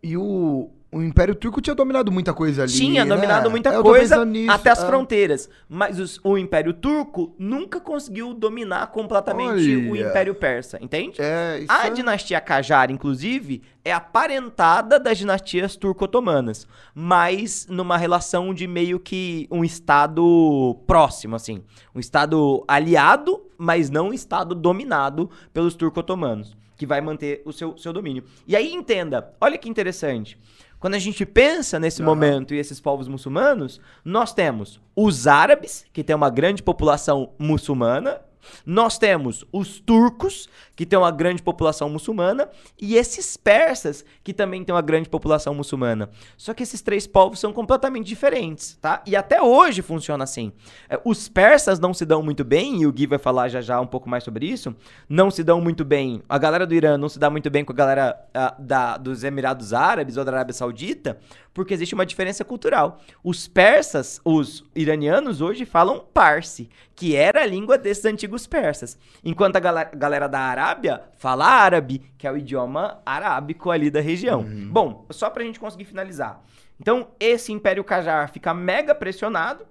E 0.00 0.18
o, 0.18 0.70
o 0.94 1.02
Império 1.02 1.34
Turco 1.34 1.60
tinha 1.60 1.74
dominado 1.74 2.12
muita 2.12 2.32
coisa 2.32 2.62
ali. 2.62 2.72
Tinha 2.72 3.04
né? 3.04 3.14
dominado 3.14 3.50
muita 3.50 3.70
Eu 3.70 3.82
coisa 3.82 4.24
até 4.48 4.70
as 4.70 4.80
é. 4.80 4.86
fronteiras. 4.86 5.50
Mas 5.68 5.98
os, 5.98 6.20
o 6.22 6.38
Império 6.38 6.72
Turco 6.72 7.34
nunca 7.36 7.80
conseguiu 7.80 8.32
dominar 8.32 8.86
completamente 8.92 9.74
Olha. 9.76 9.90
o 9.90 9.96
Império 9.96 10.34
Persa, 10.36 10.78
entende? 10.80 11.20
É, 11.20 11.64
a 11.68 11.88
é... 11.88 11.90
dinastia 11.90 12.40
Qajar, 12.40 12.92
inclusive, 12.92 13.60
é 13.84 13.92
aparentada 13.92 15.00
das 15.00 15.18
dinastias 15.18 15.74
turco-otomanas, 15.74 16.66
mas 16.94 17.66
numa 17.68 17.96
relação 17.96 18.54
de 18.54 18.68
meio 18.68 19.00
que 19.00 19.48
um 19.50 19.64
estado 19.64 20.78
próximo, 20.86 21.34
assim. 21.34 21.64
Um 21.92 21.98
estado 21.98 22.64
aliado, 22.68 23.42
mas 23.58 23.90
não 23.90 24.10
um 24.10 24.12
estado 24.12 24.54
dominado 24.54 25.28
pelos 25.52 25.74
turco-otomanos 25.74 26.56
que 26.76 26.84
que 26.84 26.86
vai 26.86 27.00
manter 27.00 27.42
o 27.44 27.52
seu, 27.52 27.76
seu 27.78 27.92
domínio. 27.92 28.24
E 28.46 28.54
aí 28.54 28.72
entenda, 28.72 29.34
olha 29.40 29.56
que 29.56 29.68
interessante. 29.68 30.38
Quando 30.84 30.96
a 30.96 30.98
gente 30.98 31.24
pensa 31.24 31.80
nesse 31.80 32.02
uhum. 32.02 32.08
momento 32.08 32.52
e 32.52 32.58
esses 32.58 32.78
povos 32.78 33.08
muçulmanos, 33.08 33.80
nós 34.04 34.34
temos 34.34 34.78
os 34.94 35.26
árabes, 35.26 35.86
que 35.94 36.04
tem 36.04 36.14
uma 36.14 36.28
grande 36.28 36.62
população 36.62 37.32
muçulmana, 37.38 38.20
nós 38.64 38.98
temos 38.98 39.44
os 39.52 39.80
turcos, 39.80 40.48
que 40.76 40.84
tem 40.84 40.98
uma 40.98 41.10
grande 41.10 41.42
população 41.42 41.88
muçulmana, 41.88 42.48
e 42.80 42.96
esses 42.96 43.36
persas, 43.36 44.04
que 44.22 44.32
também 44.32 44.64
tem 44.64 44.74
uma 44.74 44.82
grande 44.82 45.08
população 45.08 45.54
muçulmana. 45.54 46.10
Só 46.36 46.52
que 46.52 46.62
esses 46.62 46.82
três 46.82 47.06
povos 47.06 47.38
são 47.38 47.52
completamente 47.52 48.06
diferentes, 48.06 48.76
tá? 48.80 49.02
E 49.06 49.14
até 49.14 49.40
hoje 49.40 49.82
funciona 49.82 50.24
assim. 50.24 50.52
É, 50.88 51.00
os 51.04 51.28
persas 51.28 51.78
não 51.78 51.94
se 51.94 52.04
dão 52.04 52.22
muito 52.22 52.44
bem, 52.44 52.82
e 52.82 52.86
o 52.86 52.92
Gui 52.92 53.06
vai 53.06 53.18
falar 53.18 53.48
já 53.48 53.60
já 53.60 53.80
um 53.80 53.86
pouco 53.86 54.08
mais 54.08 54.24
sobre 54.24 54.46
isso, 54.46 54.74
não 55.08 55.30
se 55.30 55.42
dão 55.42 55.60
muito 55.60 55.84
bem. 55.84 56.22
A 56.28 56.38
galera 56.38 56.66
do 56.66 56.74
Irã 56.74 56.98
não 56.98 57.08
se 57.08 57.18
dá 57.18 57.30
muito 57.30 57.50
bem 57.50 57.64
com 57.64 57.72
a 57.72 57.76
galera 57.76 58.18
a, 58.32 58.54
da, 58.58 58.96
dos 58.96 59.24
Emirados 59.24 59.72
Árabes 59.72 60.16
ou 60.16 60.24
da 60.24 60.32
Arábia 60.32 60.54
Saudita, 60.54 61.18
porque 61.54 61.72
existe 61.72 61.94
uma 61.94 62.04
diferença 62.04 62.44
cultural. 62.44 63.00
Os 63.22 63.48
persas, 63.48 64.20
os 64.24 64.64
iranianos 64.74 65.40
hoje 65.40 65.64
falam 65.64 66.04
parsi, 66.12 66.68
que 66.94 67.14
era 67.14 67.42
a 67.42 67.46
língua 67.46 67.78
desses 67.78 68.04
antigos 68.04 68.46
persas, 68.46 68.98
enquanto 69.24 69.56
a 69.56 69.60
galera 69.60 70.28
da 70.28 70.40
Arábia 70.40 71.02
fala 71.16 71.46
árabe, 71.46 72.02
que 72.18 72.26
é 72.26 72.32
o 72.32 72.36
idioma 72.36 73.00
arábico 73.06 73.70
ali 73.70 73.90
da 73.90 74.00
região. 74.00 74.40
Uhum. 74.40 74.68
Bom, 74.70 75.06
só 75.10 75.30
pra 75.30 75.44
gente 75.44 75.60
conseguir 75.60 75.84
finalizar. 75.84 76.42
Então, 76.78 77.08
esse 77.20 77.52
Império 77.52 77.84
Qajar 77.84 78.30
fica 78.32 78.52
mega 78.52 78.94
pressionado, 78.94 79.64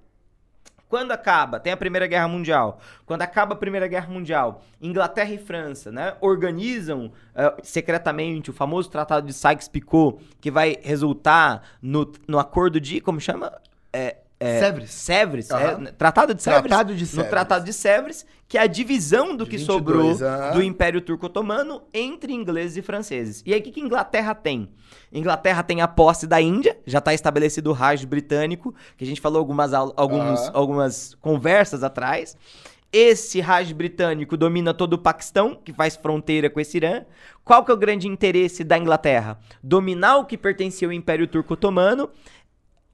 quando 0.93 1.11
acaba, 1.11 1.59
tem 1.59 1.73
a 1.73 1.77
Primeira 1.77 2.05
Guerra 2.05 2.27
Mundial. 2.27 2.79
Quando 3.03 3.23
acaba 3.23 3.55
a 3.55 3.57
Primeira 3.57 3.87
Guerra 3.87 4.13
Mundial, 4.13 4.61
Inglaterra 4.79 5.31
e 5.33 5.39
França, 5.39 5.91
né, 5.91 6.15
organizam 6.21 7.07
uh, 7.07 7.59
secretamente 7.63 8.51
o 8.51 8.53
famoso 8.53 8.91
Tratado 8.91 9.25
de 9.25 9.33
Sykes-Picot, 9.33 10.19
que 10.39 10.51
vai 10.51 10.77
resultar 10.83 11.63
no, 11.81 12.11
no 12.27 12.37
acordo 12.37 12.79
de, 12.79 13.01
como 13.01 13.19
chama? 13.19 13.59
É, 13.91 14.17
é, 14.43 14.59
Sèvres. 14.59 14.89
Sèvres, 14.91 15.49
uhum. 15.49 15.57
é, 15.87 15.91
Tratado 15.91 16.33
de 16.33 16.43
Sèvres. 16.43 16.63
Tratado 16.63 16.95
de 16.95 17.05
Sèvres. 17.05 17.25
No 17.25 17.29
Tratado 17.29 17.65
de 17.65 17.73
Sèvres, 17.73 18.25
que 18.47 18.57
é 18.57 18.61
a 18.61 18.67
divisão 18.67 19.35
do 19.35 19.45
de 19.45 19.51
que 19.51 19.57
22, 19.57 19.65
sobrou 19.65 20.17
do 20.53 20.61
Império 20.61 21.01
Turco-Otomano 21.01 21.81
entre 21.93 22.33
ingleses 22.33 22.77
e 22.77 22.81
franceses. 22.81 23.41
E 23.45 23.53
aí, 23.53 23.59
o 23.59 23.63
que, 23.63 23.71
que 23.71 23.79
Inglaterra 23.79 24.35
tem? 24.35 24.69
Inglaterra 25.11 25.63
tem 25.63 25.81
a 25.81 25.87
posse 25.87 26.27
da 26.27 26.41
Índia, 26.41 26.77
já 26.85 26.99
está 26.99 27.13
estabelecido 27.13 27.69
o 27.69 27.73
Raj 27.73 28.03
britânico, 28.05 28.73
que 28.97 29.03
a 29.03 29.07
gente 29.07 29.21
falou 29.21 29.39
algumas, 29.39 29.73
alguns, 29.73 30.51
algumas 30.53 31.15
conversas 31.15 31.83
atrás. 31.83 32.37
Esse 32.91 33.41
Raj 33.41 33.73
britânico 33.73 34.37
domina 34.37 34.71
todo 34.71 34.93
o 34.93 34.97
Paquistão, 34.99 35.55
que 35.55 35.73
faz 35.73 35.95
fronteira 35.95 36.47
com 36.47 36.59
esse 36.59 36.77
Irã. 36.77 37.03
Qual 37.43 37.65
que 37.65 37.71
é 37.71 37.73
o 37.73 37.77
grande 37.77 38.07
interesse 38.07 38.63
da 38.63 38.77
Inglaterra? 38.77 39.39
Dominar 39.63 40.17
o 40.17 40.25
que 40.25 40.37
pertencia 40.37 40.87
ao 40.87 40.91
Império 40.91 41.27
Turco-Otomano 41.27 42.07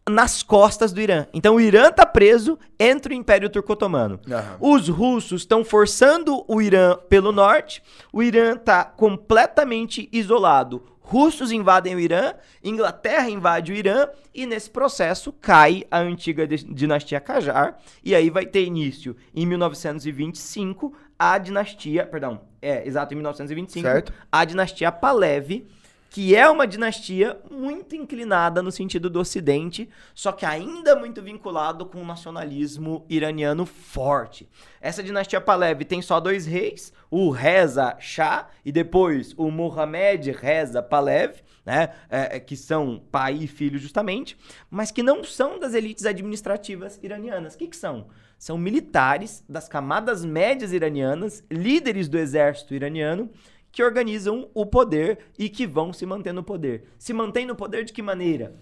nas 0.09 0.43
costas 0.43 0.91
do 0.91 0.99
Irã. 0.99 1.25
Então 1.33 1.55
o 1.55 1.61
Irã 1.61 1.91
tá 1.91 2.05
preso 2.05 2.57
entre 2.79 3.13
o 3.13 3.17
Império 3.17 3.49
Turco-Otomano. 3.49 4.19
Uhum. 4.27 4.73
Os 4.75 4.89
russos 4.89 5.41
estão 5.41 5.63
forçando 5.63 6.43
o 6.47 6.61
Irã 6.61 6.97
pelo 7.07 7.31
norte. 7.31 7.83
O 8.11 8.23
Irã 8.23 8.57
tá 8.57 8.83
completamente 8.83 10.09
isolado. 10.11 10.83
Russos 11.09 11.51
invadem 11.51 11.95
o 11.95 11.99
Irã, 11.99 12.35
Inglaterra 12.63 13.31
invade 13.31 13.71
o 13.71 13.75
Irã 13.75 14.07
e 14.33 14.45
nesse 14.45 14.69
processo 14.69 15.33
cai 15.33 15.83
a 15.89 15.97
antiga 15.97 16.47
dinastia 16.47 17.19
Qajar 17.19 17.79
e 18.03 18.13
aí 18.13 18.29
vai 18.29 18.45
ter 18.45 18.63
início 18.63 19.15
em 19.33 19.43
1925 19.43 20.93
a 21.17 21.39
dinastia, 21.39 22.05
perdão, 22.05 22.41
é, 22.61 22.87
exato, 22.87 23.13
em 23.13 23.17
1925, 23.17 23.87
certo. 23.87 24.13
a 24.31 24.45
dinastia 24.45 24.91
Pahlavi 24.91 25.67
que 26.09 26.35
é 26.35 26.49
uma 26.49 26.65
dinastia 26.65 27.39
muito 27.51 27.95
inclinada 27.95 28.63
no 28.63 28.71
sentido 28.71 29.09
do 29.09 29.19
Ocidente, 29.19 29.87
só 30.15 30.31
que 30.31 30.45
ainda 30.45 30.95
muito 30.95 31.21
vinculado 31.21 31.85
com 31.85 32.01
o 32.01 32.05
nacionalismo 32.05 33.05
iraniano 33.07 33.65
forte. 33.65 34.49
Essa 34.81 35.03
dinastia 35.03 35.39
Pahlavi 35.39 35.85
tem 35.85 36.01
só 36.01 36.19
dois 36.19 36.45
reis, 36.45 36.91
o 37.11 37.29
Reza 37.29 37.95
Shah 37.99 38.47
e 38.65 38.71
depois 38.71 39.33
o 39.37 39.51
Mohammed 39.51 40.31
Reza 40.31 40.81
Pahlavi, 40.81 41.43
né, 41.65 41.89
é, 42.09 42.37
é, 42.37 42.39
que 42.39 42.55
são 42.55 42.99
pai 43.11 43.35
e 43.41 43.47
filho 43.47 43.77
justamente, 43.77 44.35
mas 44.71 44.89
que 44.89 45.03
não 45.03 45.23
são 45.23 45.59
das 45.59 45.75
elites 45.75 46.05
administrativas 46.05 46.99
iranianas. 47.03 47.53
O 47.53 47.57
que, 47.57 47.67
que 47.67 47.77
são? 47.77 48.07
São 48.39 48.57
militares 48.57 49.43
das 49.47 49.67
camadas 49.67 50.23
médias 50.23 50.71
iranianas, 50.71 51.43
líderes 51.51 52.07
do 52.07 52.17
exército 52.17 52.73
iraniano, 52.73 53.29
que 53.71 53.83
organizam 53.83 54.49
o 54.53 54.65
poder 54.65 55.19
e 55.37 55.49
que 55.49 55.67
vão 55.67 55.93
se 55.93 56.05
manter 56.05 56.33
no 56.33 56.43
poder. 56.43 56.85
Se 56.97 57.13
mantém 57.13 57.45
no 57.45 57.55
poder 57.55 57.85
de 57.85 57.93
que 57.93 58.01
maneira? 58.01 58.55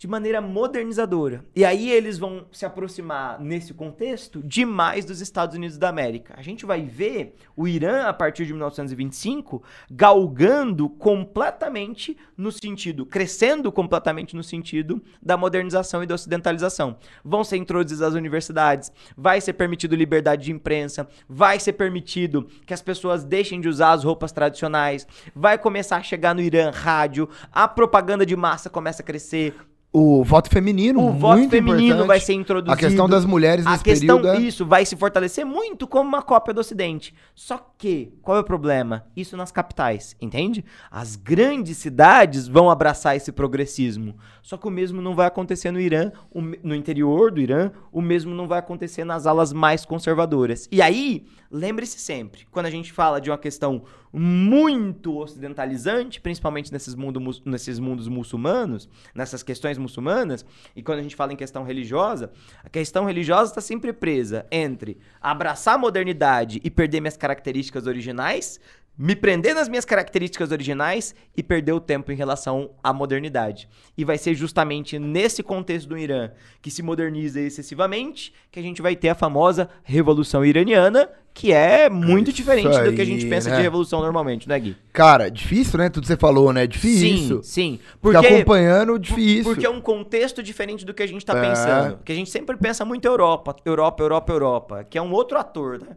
De 0.00 0.08
maneira 0.08 0.40
modernizadora. 0.40 1.44
E 1.54 1.62
aí 1.62 1.90
eles 1.90 2.16
vão 2.16 2.46
se 2.50 2.64
aproximar, 2.64 3.38
nesse 3.38 3.74
contexto, 3.74 4.42
demais 4.42 5.04
dos 5.04 5.20
Estados 5.20 5.54
Unidos 5.54 5.76
da 5.76 5.90
América. 5.90 6.32
A 6.38 6.40
gente 6.40 6.64
vai 6.64 6.80
ver 6.80 7.34
o 7.54 7.68
Irã, 7.68 8.04
a 8.04 8.12
partir 8.14 8.46
de 8.46 8.54
1925, 8.54 9.62
galgando 9.90 10.88
completamente 10.88 12.16
no 12.34 12.50
sentido, 12.50 13.04
crescendo 13.04 13.70
completamente 13.70 14.34
no 14.34 14.42
sentido 14.42 15.02
da 15.20 15.36
modernização 15.36 16.02
e 16.02 16.06
da 16.06 16.14
ocidentalização. 16.14 16.96
Vão 17.22 17.44
ser 17.44 17.58
introduzidas 17.58 18.00
as 18.00 18.14
universidades, 18.14 18.90
vai 19.14 19.38
ser 19.38 19.52
permitido 19.52 19.94
liberdade 19.94 20.44
de 20.44 20.50
imprensa, 20.50 21.06
vai 21.28 21.60
ser 21.60 21.74
permitido 21.74 22.48
que 22.64 22.72
as 22.72 22.80
pessoas 22.80 23.22
deixem 23.22 23.60
de 23.60 23.68
usar 23.68 23.92
as 23.92 24.02
roupas 24.02 24.32
tradicionais, 24.32 25.06
vai 25.34 25.58
começar 25.58 25.98
a 25.98 26.02
chegar 26.02 26.34
no 26.34 26.40
Irã 26.40 26.70
rádio, 26.70 27.28
a 27.52 27.68
propaganda 27.68 28.24
de 28.24 28.34
massa 28.34 28.70
começa 28.70 29.02
a 29.02 29.04
crescer, 29.04 29.54
o 29.92 30.22
voto 30.22 30.48
feminino, 30.48 31.04
o 31.04 31.12
voto 31.12 31.48
feminino 31.48 31.82
importante. 31.82 32.06
vai 32.06 32.20
ser 32.20 32.34
introduzido. 32.34 32.72
A 32.72 32.76
questão 32.76 33.08
das 33.08 33.24
mulheres 33.24 33.64
nesse 33.64 33.80
a 33.80 33.82
questão, 33.82 34.20
período. 34.20 34.38
É... 34.38 34.40
Isso 34.40 34.64
vai 34.64 34.86
se 34.86 34.94
fortalecer 34.94 35.44
muito 35.44 35.86
como 35.86 36.08
uma 36.08 36.22
cópia 36.22 36.54
do 36.54 36.60
Ocidente. 36.60 37.12
Só 37.34 37.58
que, 37.76 38.12
qual 38.22 38.36
é 38.36 38.40
o 38.40 38.44
problema? 38.44 39.04
Isso 39.16 39.36
nas 39.36 39.50
capitais, 39.50 40.14
entende? 40.20 40.64
As 40.90 41.16
grandes 41.16 41.78
cidades 41.78 42.46
vão 42.46 42.70
abraçar 42.70 43.16
esse 43.16 43.32
progressismo. 43.32 44.14
Só 44.42 44.56
que 44.56 44.68
o 44.68 44.70
mesmo 44.70 45.02
não 45.02 45.14
vai 45.14 45.26
acontecer 45.26 45.72
no 45.72 45.80
Irã, 45.80 46.12
no 46.62 46.74
interior 46.74 47.32
do 47.32 47.40
Irã, 47.40 47.72
o 47.90 48.00
mesmo 48.00 48.32
não 48.32 48.46
vai 48.46 48.60
acontecer 48.60 49.04
nas 49.04 49.26
alas 49.26 49.52
mais 49.52 49.84
conservadoras. 49.84 50.68
E 50.70 50.80
aí, 50.80 51.26
lembre-se 51.50 51.98
sempre, 51.98 52.46
quando 52.50 52.66
a 52.66 52.70
gente 52.70 52.92
fala 52.92 53.20
de 53.20 53.28
uma 53.28 53.38
questão 53.38 53.82
muito 54.12 55.18
ocidentalizante, 55.18 56.20
principalmente 56.20 56.72
nesses, 56.72 56.94
mundo, 56.94 57.20
nesses 57.44 57.78
mundos 57.78 58.06
muçulmanos, 58.06 58.88
nessas 59.14 59.42
questões 59.42 59.76
muçulmanas, 59.76 60.44
e 60.76 60.82
quando 60.82 61.00
a 61.00 61.02
gente 61.02 61.16
fala 61.16 61.32
em 61.32 61.36
questão 61.36 61.64
religiosa, 61.64 62.30
a 62.62 62.68
questão 62.68 63.04
religiosa 63.04 63.50
está 63.50 63.60
sempre 63.60 63.92
presa 63.92 64.46
entre 64.50 64.98
abraçar 65.20 65.74
a 65.74 65.78
modernidade 65.78 66.60
e 66.62 66.70
perder 66.70 67.00
minhas 67.00 67.16
características 67.16 67.86
originais, 67.86 68.60
me 69.02 69.16
prender 69.16 69.54
nas 69.54 69.66
minhas 69.66 69.86
características 69.86 70.52
originais 70.52 71.14
e 71.34 71.42
perder 71.42 71.72
o 71.72 71.80
tempo 71.80 72.12
em 72.12 72.16
relação 72.16 72.72
à 72.82 72.92
modernidade. 72.92 73.66
E 73.96 74.04
vai 74.04 74.18
ser 74.18 74.34
justamente 74.34 74.98
nesse 74.98 75.42
contexto 75.42 75.88
do 75.88 75.96
Irã, 75.96 76.30
que 76.60 76.70
se 76.70 76.82
moderniza 76.82 77.40
excessivamente, 77.40 78.34
que 78.50 78.60
a 78.60 78.62
gente 78.62 78.82
vai 78.82 78.94
ter 78.94 79.08
a 79.08 79.14
famosa 79.14 79.70
Revolução 79.82 80.44
Iraniana, 80.44 81.08
que 81.32 81.52
é 81.52 81.88
muito 81.88 82.28
Isso 82.28 82.36
diferente 82.36 82.76
aí, 82.76 82.90
do 82.90 82.92
que 82.94 83.00
a 83.00 83.04
gente 83.04 83.26
pensa 83.26 83.50
né? 83.50 83.56
de 83.56 83.62
revolução 83.62 84.00
normalmente, 84.00 84.48
né, 84.48 84.58
Gui? 84.58 84.76
Cara, 84.92 85.30
difícil, 85.30 85.78
né? 85.78 85.88
Tudo 85.88 86.02
que 86.02 86.08
você 86.08 86.16
falou, 86.16 86.52
né? 86.52 86.66
Difícil. 86.66 87.42
Sim, 87.42 87.78
sim. 87.78 87.80
Porque, 88.00 88.18
Ficar 88.18 88.34
acompanhando, 88.34 88.98
difícil. 88.98 89.44
Porque 89.44 89.64
é 89.64 89.70
um 89.70 89.80
contexto 89.80 90.42
diferente 90.42 90.84
do 90.84 90.92
que 90.92 91.02
a 91.02 91.06
gente 91.06 91.24
tá 91.24 91.38
é. 91.38 91.48
pensando. 91.48 91.96
Porque 91.96 92.12
a 92.12 92.14
gente 92.14 92.30
sempre 92.30 92.56
pensa 92.56 92.84
muito 92.84 93.06
Europa, 93.06 93.56
Europa, 93.64 94.02
Europa, 94.02 94.32
Europa, 94.32 94.84
que 94.84 94.98
é 94.98 95.02
um 95.02 95.12
outro 95.12 95.38
ator, 95.38 95.80
né? 95.80 95.96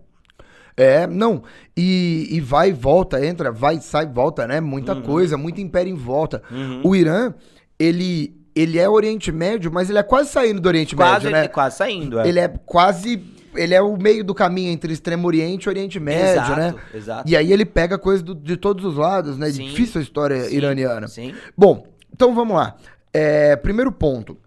É, 0.76 1.06
não. 1.06 1.44
E, 1.76 2.28
e 2.32 2.40
vai 2.40 2.70
e 2.70 2.74
volta, 2.74 3.24
entra, 3.26 3.52
vai, 3.52 3.80
sai, 3.80 4.08
volta, 4.08 4.48
né? 4.48 4.60
Muita 4.62 4.94
uhum. 4.94 5.02
coisa, 5.02 5.38
muito 5.38 5.62
império 5.62 5.92
em 5.92 5.96
volta. 5.96 6.42
Uhum. 6.52 6.82
O 6.84 6.96
Irã, 6.96 7.34
ele, 7.78 8.36
ele 8.56 8.80
é 8.80 8.90
Oriente 8.90 9.32
Médio, 9.32 9.72
mas 9.72 9.90
ele 9.90 10.00
é 10.00 10.04
quase 10.04 10.30
saindo 10.30 10.62
do 10.62 10.68
Oriente 10.68 10.96
quase, 10.96 11.26
Médio, 11.26 11.32
né? 11.32 11.48
Quase 11.48 11.78
saindo, 11.78 12.20
é. 12.20 12.28
Ele 12.28 12.40
é 12.40 12.48
quase 12.48 13.22
ele 13.56 13.74
é 13.74 13.82
o 13.82 13.98
meio 13.98 14.24
do 14.24 14.34
caminho 14.34 14.72
entre 14.72 14.94
Extremo 14.94 15.28
Oriente 15.28 15.66
e 15.66 15.70
Oriente 15.70 16.00
Médio, 16.00 16.42
exato, 16.42 16.60
né? 16.60 16.76
Exato. 16.94 17.30
E 17.30 17.36
aí 17.36 17.52
ele 17.52 17.66
pega 17.66 17.98
coisas 17.98 18.24
de 18.42 18.58
todos 18.58 18.86
os 18.86 18.96
lados, 18.96 19.38
né? 19.38 19.52
Sim, 19.52 19.68
Difícil 19.68 20.00
a 20.00 20.04
história 20.04 20.44
sim, 20.46 20.56
iraniana. 20.56 21.08
Sim. 21.08 21.34
Bom, 21.58 21.88
então 22.12 22.34
vamos 22.34 22.56
lá. 22.56 22.76
É, 23.14 23.56
primeiro 23.56 23.92
ponto. 23.92 24.38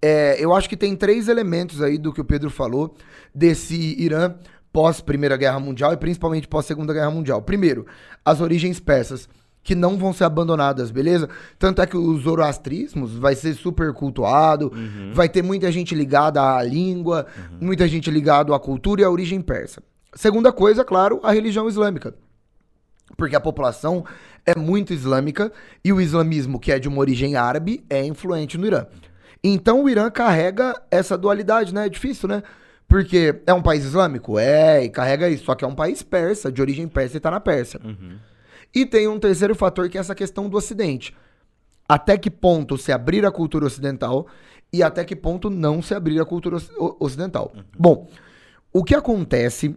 É, 0.00 0.36
eu 0.38 0.54
acho 0.54 0.68
que 0.68 0.76
tem 0.76 0.94
três 0.94 1.28
elementos 1.28 1.82
aí 1.82 1.98
do 1.98 2.12
que 2.12 2.20
o 2.20 2.24
Pedro 2.24 2.50
falou 2.50 2.94
desse 3.34 3.74
Irã 4.00 4.34
pós 4.72 5.00
Primeira 5.00 5.36
Guerra 5.38 5.58
Mundial 5.58 5.94
e 5.94 5.96
principalmente 5.96 6.46
pós 6.46 6.66
Segunda 6.66 6.92
Guerra 6.92 7.10
Mundial. 7.10 7.40
Primeiro, 7.40 7.86
as 8.24 8.40
origens 8.40 8.78
persas 8.78 9.28
que 9.66 9.74
não 9.74 9.98
vão 9.98 10.12
ser 10.12 10.22
abandonadas, 10.22 10.92
beleza? 10.92 11.28
Tanto 11.58 11.82
é 11.82 11.86
que 11.86 11.96
o 11.96 12.16
zoroastrismos 12.18 13.18
vai 13.18 13.34
ser 13.34 13.52
super 13.54 13.92
cultuado, 13.92 14.72
uhum. 14.72 15.10
vai 15.12 15.28
ter 15.28 15.42
muita 15.42 15.72
gente 15.72 15.92
ligada 15.92 16.40
à 16.40 16.62
língua, 16.62 17.26
uhum. 17.36 17.66
muita 17.66 17.88
gente 17.88 18.08
ligada 18.08 18.54
à 18.54 18.60
cultura 18.60 19.00
e 19.00 19.04
à 19.04 19.10
origem 19.10 19.40
persa. 19.40 19.82
Segunda 20.14 20.52
coisa, 20.52 20.84
claro, 20.84 21.18
a 21.20 21.32
religião 21.32 21.68
islâmica. 21.68 22.14
Porque 23.16 23.34
a 23.34 23.40
população 23.40 24.04
é 24.46 24.56
muito 24.56 24.94
islâmica 24.94 25.50
e 25.84 25.92
o 25.92 26.00
islamismo, 26.00 26.60
que 26.60 26.70
é 26.70 26.78
de 26.78 26.86
uma 26.86 26.98
origem 26.98 27.34
árabe, 27.34 27.84
é 27.90 28.04
influente 28.04 28.56
no 28.56 28.68
Irã. 28.68 28.86
Então 29.42 29.82
o 29.82 29.90
Irã 29.90 30.08
carrega 30.12 30.80
essa 30.92 31.18
dualidade, 31.18 31.74
né? 31.74 31.86
É 31.86 31.88
difícil, 31.88 32.28
né? 32.28 32.40
Porque 32.86 33.42
é 33.44 33.52
um 33.52 33.62
país 33.62 33.84
islâmico? 33.84 34.38
É, 34.38 34.84
e 34.84 34.88
carrega 34.88 35.28
isso. 35.28 35.44
Só 35.44 35.56
que 35.56 35.64
é 35.64 35.68
um 35.68 35.74
país 35.74 36.04
persa, 36.04 36.52
de 36.52 36.62
origem 36.62 36.86
persa 36.86 37.16
e 37.16 37.20
tá 37.20 37.32
na 37.32 37.40
Pérsia. 37.40 37.80
Uhum. 37.84 38.16
E 38.76 38.84
tem 38.84 39.08
um 39.08 39.18
terceiro 39.18 39.54
fator 39.54 39.88
que 39.88 39.96
é 39.96 40.00
essa 40.02 40.14
questão 40.14 40.50
do 40.50 40.56
Ocidente. 40.58 41.16
Até 41.88 42.18
que 42.18 42.30
ponto 42.30 42.76
se 42.76 42.92
abrir 42.92 43.24
a 43.24 43.30
cultura 43.30 43.64
ocidental 43.64 44.26
e 44.70 44.82
até 44.82 45.02
que 45.02 45.16
ponto 45.16 45.48
não 45.48 45.80
se 45.80 45.94
abrir 45.94 46.20
a 46.20 46.26
cultura 46.26 46.58
ocidental. 47.00 47.52
Uhum. 47.56 47.62
Bom, 47.78 48.10
o 48.70 48.84
que 48.84 48.94
acontece 48.94 49.74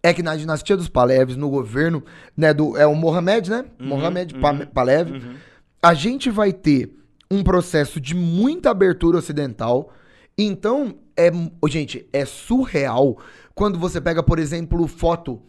é 0.00 0.14
que 0.14 0.22
na 0.22 0.36
dinastia 0.36 0.76
dos 0.76 0.88
Paleves, 0.88 1.34
no 1.34 1.50
governo, 1.50 2.04
né, 2.36 2.54
do, 2.54 2.76
é 2.76 2.86
o 2.86 2.94
Mohamed, 2.94 3.50
né? 3.50 3.64
Uhum, 3.80 3.88
Mohamed 3.88 4.32
uhum, 4.32 4.66
Palev, 4.72 5.10
uhum. 5.10 5.34
a 5.82 5.92
gente 5.92 6.30
vai 6.30 6.52
ter 6.52 6.94
um 7.28 7.42
processo 7.42 8.00
de 8.00 8.14
muita 8.14 8.70
abertura 8.70 9.18
ocidental. 9.18 9.92
Então, 10.38 10.94
é, 11.16 11.32
gente, 11.68 12.08
é 12.12 12.24
surreal 12.24 13.18
quando 13.56 13.76
você 13.76 14.00
pega, 14.00 14.22
por 14.22 14.38
exemplo, 14.38 14.86
foto 14.86 15.42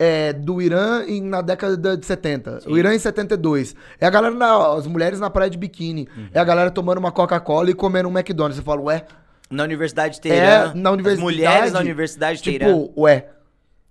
é, 0.00 0.32
do 0.32 0.62
Irã 0.62 1.04
em, 1.06 1.20
na 1.20 1.42
década 1.42 1.94
de 1.94 2.06
70. 2.06 2.62
Sim. 2.62 2.70
O 2.70 2.78
Irã 2.78 2.94
em 2.94 2.98
72. 2.98 3.76
É 4.00 4.06
a 4.06 4.10
galera, 4.10 4.34
na, 4.34 4.72
as 4.72 4.86
mulheres 4.86 5.20
na 5.20 5.28
praia 5.28 5.50
de 5.50 5.58
biquíni. 5.58 6.08
Uhum. 6.16 6.28
É 6.32 6.40
a 6.40 6.44
galera 6.44 6.70
tomando 6.70 6.96
uma 6.96 7.12
Coca-Cola 7.12 7.70
e 7.70 7.74
comendo 7.74 8.08
um 8.08 8.18
McDonald's. 8.18 8.56
Você 8.56 8.62
fala, 8.62 8.80
ué? 8.80 9.04
Na 9.50 9.62
Universidade 9.62 10.14
de 10.14 10.22
Teherã. 10.22 10.70
É, 10.70 10.74
na 10.74 10.90
universidade. 10.90 11.12
As 11.12 11.20
mulheres 11.20 11.72
na 11.72 11.80
Universidade 11.80 12.38
de 12.38 12.44
Teherã. 12.44 12.82
Tipo, 12.82 13.00
ué. 13.02 13.28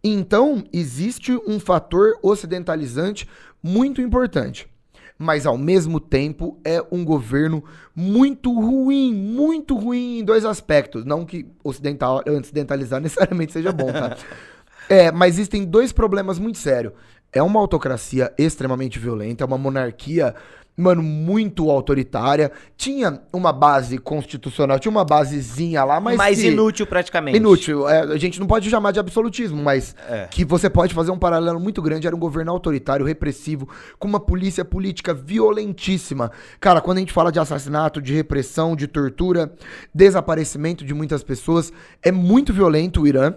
Então, 0.04 0.63
existe 0.74 1.39
um 1.45 1.60
fator 1.60 2.17
ocidentalizante 2.24 3.30
muito 3.62 4.02
importante. 4.02 4.67
Mas, 5.15 5.45
ao 5.45 5.58
mesmo 5.58 6.00
tempo, 6.00 6.60
é 6.63 6.84
um 6.89 7.06
governo 7.06 7.63
muito 7.93 8.58
ruim, 8.58 9.13
muito 9.13 9.78
ruim 9.78 10.19
em 10.19 10.24
dois 10.24 10.43
aspectos. 10.43 11.06
Não 11.06 11.24
que 11.24 11.45
ocidental, 11.63 12.24
ocidentalizar 12.26 13.00
necessariamente 13.02 13.52
seja 13.52 13.72
bom, 13.72 13.91
tá? 13.91 14.17
é, 14.89 15.12
mas 15.12 15.36
existem 15.36 15.63
dois 15.63 15.91
problemas 15.91 16.39
muito 16.39 16.58
sérios. 16.58 16.93
É 17.32 17.43
uma 17.43 17.60
autocracia 17.60 18.34
extremamente 18.38 18.97
violenta, 18.97 19.43
é 19.43 19.47
uma 19.47 19.58
monarquia 19.58 20.34
mano, 20.80 21.04
muito 21.04 21.69
autoritária. 21.69 22.52
Tinha 22.78 23.21
uma 23.34 23.52
base 23.52 23.97
constitucional, 23.97 24.80
tinha 24.80 24.89
uma 24.89 25.04
basezinha 25.04 25.84
lá, 25.84 25.99
mas. 25.99 26.15
Mais 26.15 26.41
inútil 26.41 26.88
praticamente. 26.88 27.38
Inútil. 27.38 27.88
É, 27.88 28.02
a 28.02 28.17
gente 28.17 28.39
não 28.39 28.47
pode 28.47 28.69
chamar 28.69 28.91
de 28.91 28.99
absolutismo, 28.99 29.62
mas 29.62 29.95
é. 30.10 30.28
que 30.32 30.45
você 30.45 30.69
pode 30.69 30.93
fazer 30.93 31.12
um 31.12 31.19
paralelo 31.19 31.60
muito 31.60 31.82
grande. 31.82 32.08
Era 32.08 32.15
um 32.15 32.19
governo 32.19 32.52
autoritário, 32.52 33.06
repressivo, 33.06 33.67
com 33.99 34.08
uma 34.08 34.19
polícia 34.19 34.63
política 34.63 35.13
violentíssima. 35.13 36.32
Cara, 36.60 36.82
quando 36.82 36.97
a 36.97 37.02
gente 37.02 37.13
fala 37.13 37.32
de 37.32 37.39
assassinato, 37.39 38.02
de 38.02 38.13
repressão, 38.13 38.75
de 38.75 38.88
tortura, 38.88 39.52
desaparecimento 39.93 40.86
de 40.86 40.93
muitas 40.93 41.21
pessoas, 41.21 41.73
é 42.02 42.12
muito 42.12 42.54
violento 42.54 43.02
o 43.02 43.08
Irã. 43.08 43.36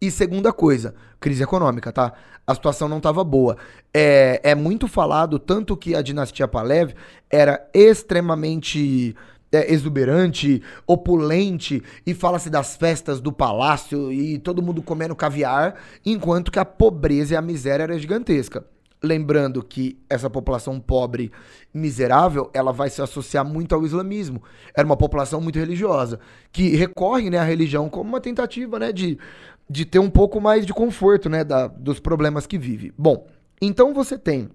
E 0.00 0.10
segunda 0.10 0.52
coisa, 0.52 0.94
crise 1.18 1.42
econômica, 1.42 1.90
tá? 1.92 2.12
A 2.46 2.54
situação 2.54 2.88
não 2.88 2.98
estava 2.98 3.24
boa. 3.24 3.56
É, 3.92 4.40
é 4.42 4.54
muito 4.54 4.86
falado, 4.86 5.38
tanto 5.38 5.76
que 5.76 5.94
a 5.94 6.02
dinastia 6.02 6.46
Palev 6.46 6.94
era 7.30 7.68
extremamente 7.74 9.16
é, 9.50 9.72
exuberante, 9.72 10.62
opulente, 10.86 11.82
e 12.06 12.14
fala-se 12.14 12.50
das 12.50 12.76
festas 12.76 13.20
do 13.20 13.32
palácio 13.32 14.12
e 14.12 14.38
todo 14.38 14.62
mundo 14.62 14.82
comendo 14.82 15.16
caviar, 15.16 15.76
enquanto 16.04 16.52
que 16.52 16.58
a 16.58 16.64
pobreza 16.64 17.34
e 17.34 17.36
a 17.36 17.42
miséria 17.42 17.84
era 17.84 17.98
gigantesca. 17.98 18.64
Lembrando 19.02 19.62
que 19.62 19.98
essa 20.08 20.28
população 20.28 20.80
pobre, 20.80 21.30
miserável, 21.72 22.50
ela 22.54 22.72
vai 22.72 22.88
se 22.88 23.02
associar 23.02 23.44
muito 23.44 23.74
ao 23.74 23.84
islamismo. 23.84 24.42
Era 24.74 24.86
uma 24.86 24.96
população 24.96 25.40
muito 25.40 25.58
religiosa, 25.58 26.18
que 26.50 26.74
recorre 26.74 27.28
né, 27.28 27.38
à 27.38 27.44
religião 27.44 27.88
como 27.90 28.08
uma 28.08 28.20
tentativa 28.20 28.78
né, 28.78 28.92
de 28.92 29.18
de 29.68 29.84
ter 29.84 29.98
um 29.98 30.10
pouco 30.10 30.40
mais 30.40 30.64
de 30.64 30.72
conforto, 30.72 31.28
né, 31.28 31.42
da, 31.42 31.66
dos 31.66 31.98
problemas 31.98 32.46
que 32.46 32.58
vive. 32.58 32.92
Bom, 32.96 33.26
então 33.60 33.92
você 33.92 34.16
tem 34.16 34.48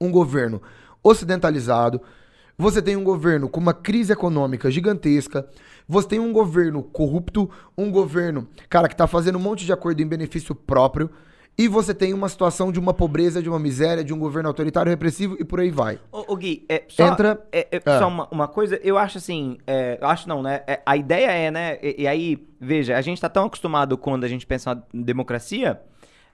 um 0.00 0.10
governo 0.10 0.62
ocidentalizado, 1.02 2.00
você 2.56 2.80
tem 2.82 2.96
um 2.96 3.04
governo 3.04 3.48
com 3.48 3.58
uma 3.58 3.74
crise 3.74 4.12
econômica 4.12 4.70
gigantesca, 4.70 5.48
você 5.88 6.08
tem 6.08 6.20
um 6.20 6.32
governo 6.32 6.82
corrupto, 6.82 7.50
um 7.76 7.90
governo, 7.90 8.46
cara, 8.68 8.88
que 8.88 8.96
tá 8.96 9.06
fazendo 9.06 9.36
um 9.36 9.42
monte 9.42 9.64
de 9.64 9.72
acordo 9.72 10.00
em 10.00 10.06
benefício 10.06 10.54
próprio, 10.54 11.10
e 11.60 11.68
você 11.68 11.92
tem 11.92 12.14
uma 12.14 12.26
situação 12.26 12.72
de 12.72 12.80
uma 12.80 12.94
pobreza, 12.94 13.42
de 13.42 13.48
uma 13.50 13.58
miséria, 13.58 14.02
de 14.02 14.14
um 14.14 14.18
governo 14.18 14.48
autoritário, 14.48 14.88
repressivo 14.88 15.36
e 15.38 15.44
por 15.44 15.60
aí 15.60 15.70
vai. 15.70 16.00
Ô, 16.10 16.32
ô 16.32 16.34
Gui, 16.36 16.64
é, 16.66 16.84
só, 16.88 17.06
Entra, 17.06 17.46
é, 17.52 17.68
é, 17.70 17.82
é. 17.84 17.98
só 17.98 18.08
uma, 18.08 18.26
uma, 18.30 18.48
coisa, 18.48 18.80
eu 18.82 18.96
acho 18.96 19.18
assim, 19.18 19.58
é, 19.66 19.98
eu 20.00 20.08
acho 20.08 20.26
não, 20.26 20.42
né? 20.42 20.62
É, 20.66 20.80
a 20.86 20.96
ideia 20.96 21.30
é, 21.30 21.50
né? 21.50 21.78
E, 21.82 22.04
e, 22.04 22.08
aí, 22.08 22.48
veja, 22.58 22.96
a 22.96 23.02
gente 23.02 23.20
tá 23.20 23.28
tão 23.28 23.44
acostumado 23.44 23.98
quando 23.98 24.24
a 24.24 24.28
gente 24.28 24.46
pensa 24.46 24.82
em 24.94 25.02
democracia, 25.02 25.78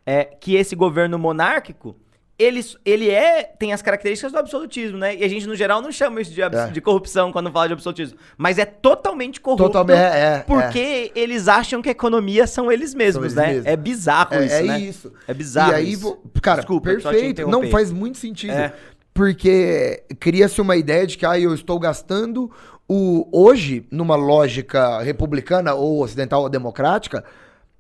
é, 0.07 0.27
que 0.27 0.55
esse 0.55 0.77
governo 0.77 1.19
monárquico 1.19 1.97
ele, 2.39 2.61
ele 2.85 3.11
é, 3.11 3.45
tem 3.45 3.73
as 3.73 3.81
características 3.81 4.31
do 4.31 4.39
absolutismo, 4.39 4.99
né? 4.99 5.17
E 5.17 5.25
a 5.25 5.29
gente, 5.29 5.47
no 5.47 5.57
geral, 5.57 5.81
não 5.81 5.91
chama 5.91 6.21
isso 6.21 6.33
de, 6.33 6.43
é. 6.43 6.49
de 6.71 6.81
corrupção 6.83 7.33
quando 7.33 7.51
fala 7.51 7.69
de 7.69 7.73
absolutismo. 7.73 8.19
Mas 8.37 8.59
é 8.59 8.67
totalmente 8.67 9.41
corrupto. 9.41 9.65
Totalmente, 9.65 9.99
é, 9.99 10.35
é, 10.37 10.45
porque 10.47 11.13
é. 11.15 11.19
eles 11.19 11.49
acham 11.49 11.81
que 11.81 11.89
a 11.89 11.93
economia 11.93 12.47
são 12.47 12.71
eles 12.71 12.95
mesmos, 12.95 13.15
são 13.15 13.25
eles 13.25 13.35
né? 13.35 13.47
Mesmos. 13.55 13.67
É 13.67 13.77
bizarro 13.77 14.35
é, 14.35 14.45
isso, 14.45 14.55
é 14.55 14.63
né? 14.63 14.81
isso. 14.81 15.13
É 15.27 15.35
bizarro 15.35 15.73
E 15.73 15.75
aí, 15.77 15.93
isso. 15.93 16.19
cara, 16.43 16.61
Desculpa, 16.61 16.91
perfeito. 16.91 17.49
Não 17.49 17.71
faz 17.71 17.91
muito 17.91 18.19
sentido. 18.19 18.53
É. 18.53 18.73
Porque 19.15 20.05
cria-se 20.21 20.61
uma 20.61 20.77
ideia 20.77 21.07
de 21.07 21.17
que 21.17 21.25
ah, 21.25 21.41
eu 21.41 21.55
estou 21.55 21.79
gastando 21.79 22.51
o 22.87 23.27
hoje, 23.33 23.87
numa 23.91 24.15
lógica 24.15 25.01
republicana 25.01 25.73
ou 25.73 26.03
ocidental 26.03 26.43
ou 26.43 26.51
democrática, 26.51 27.25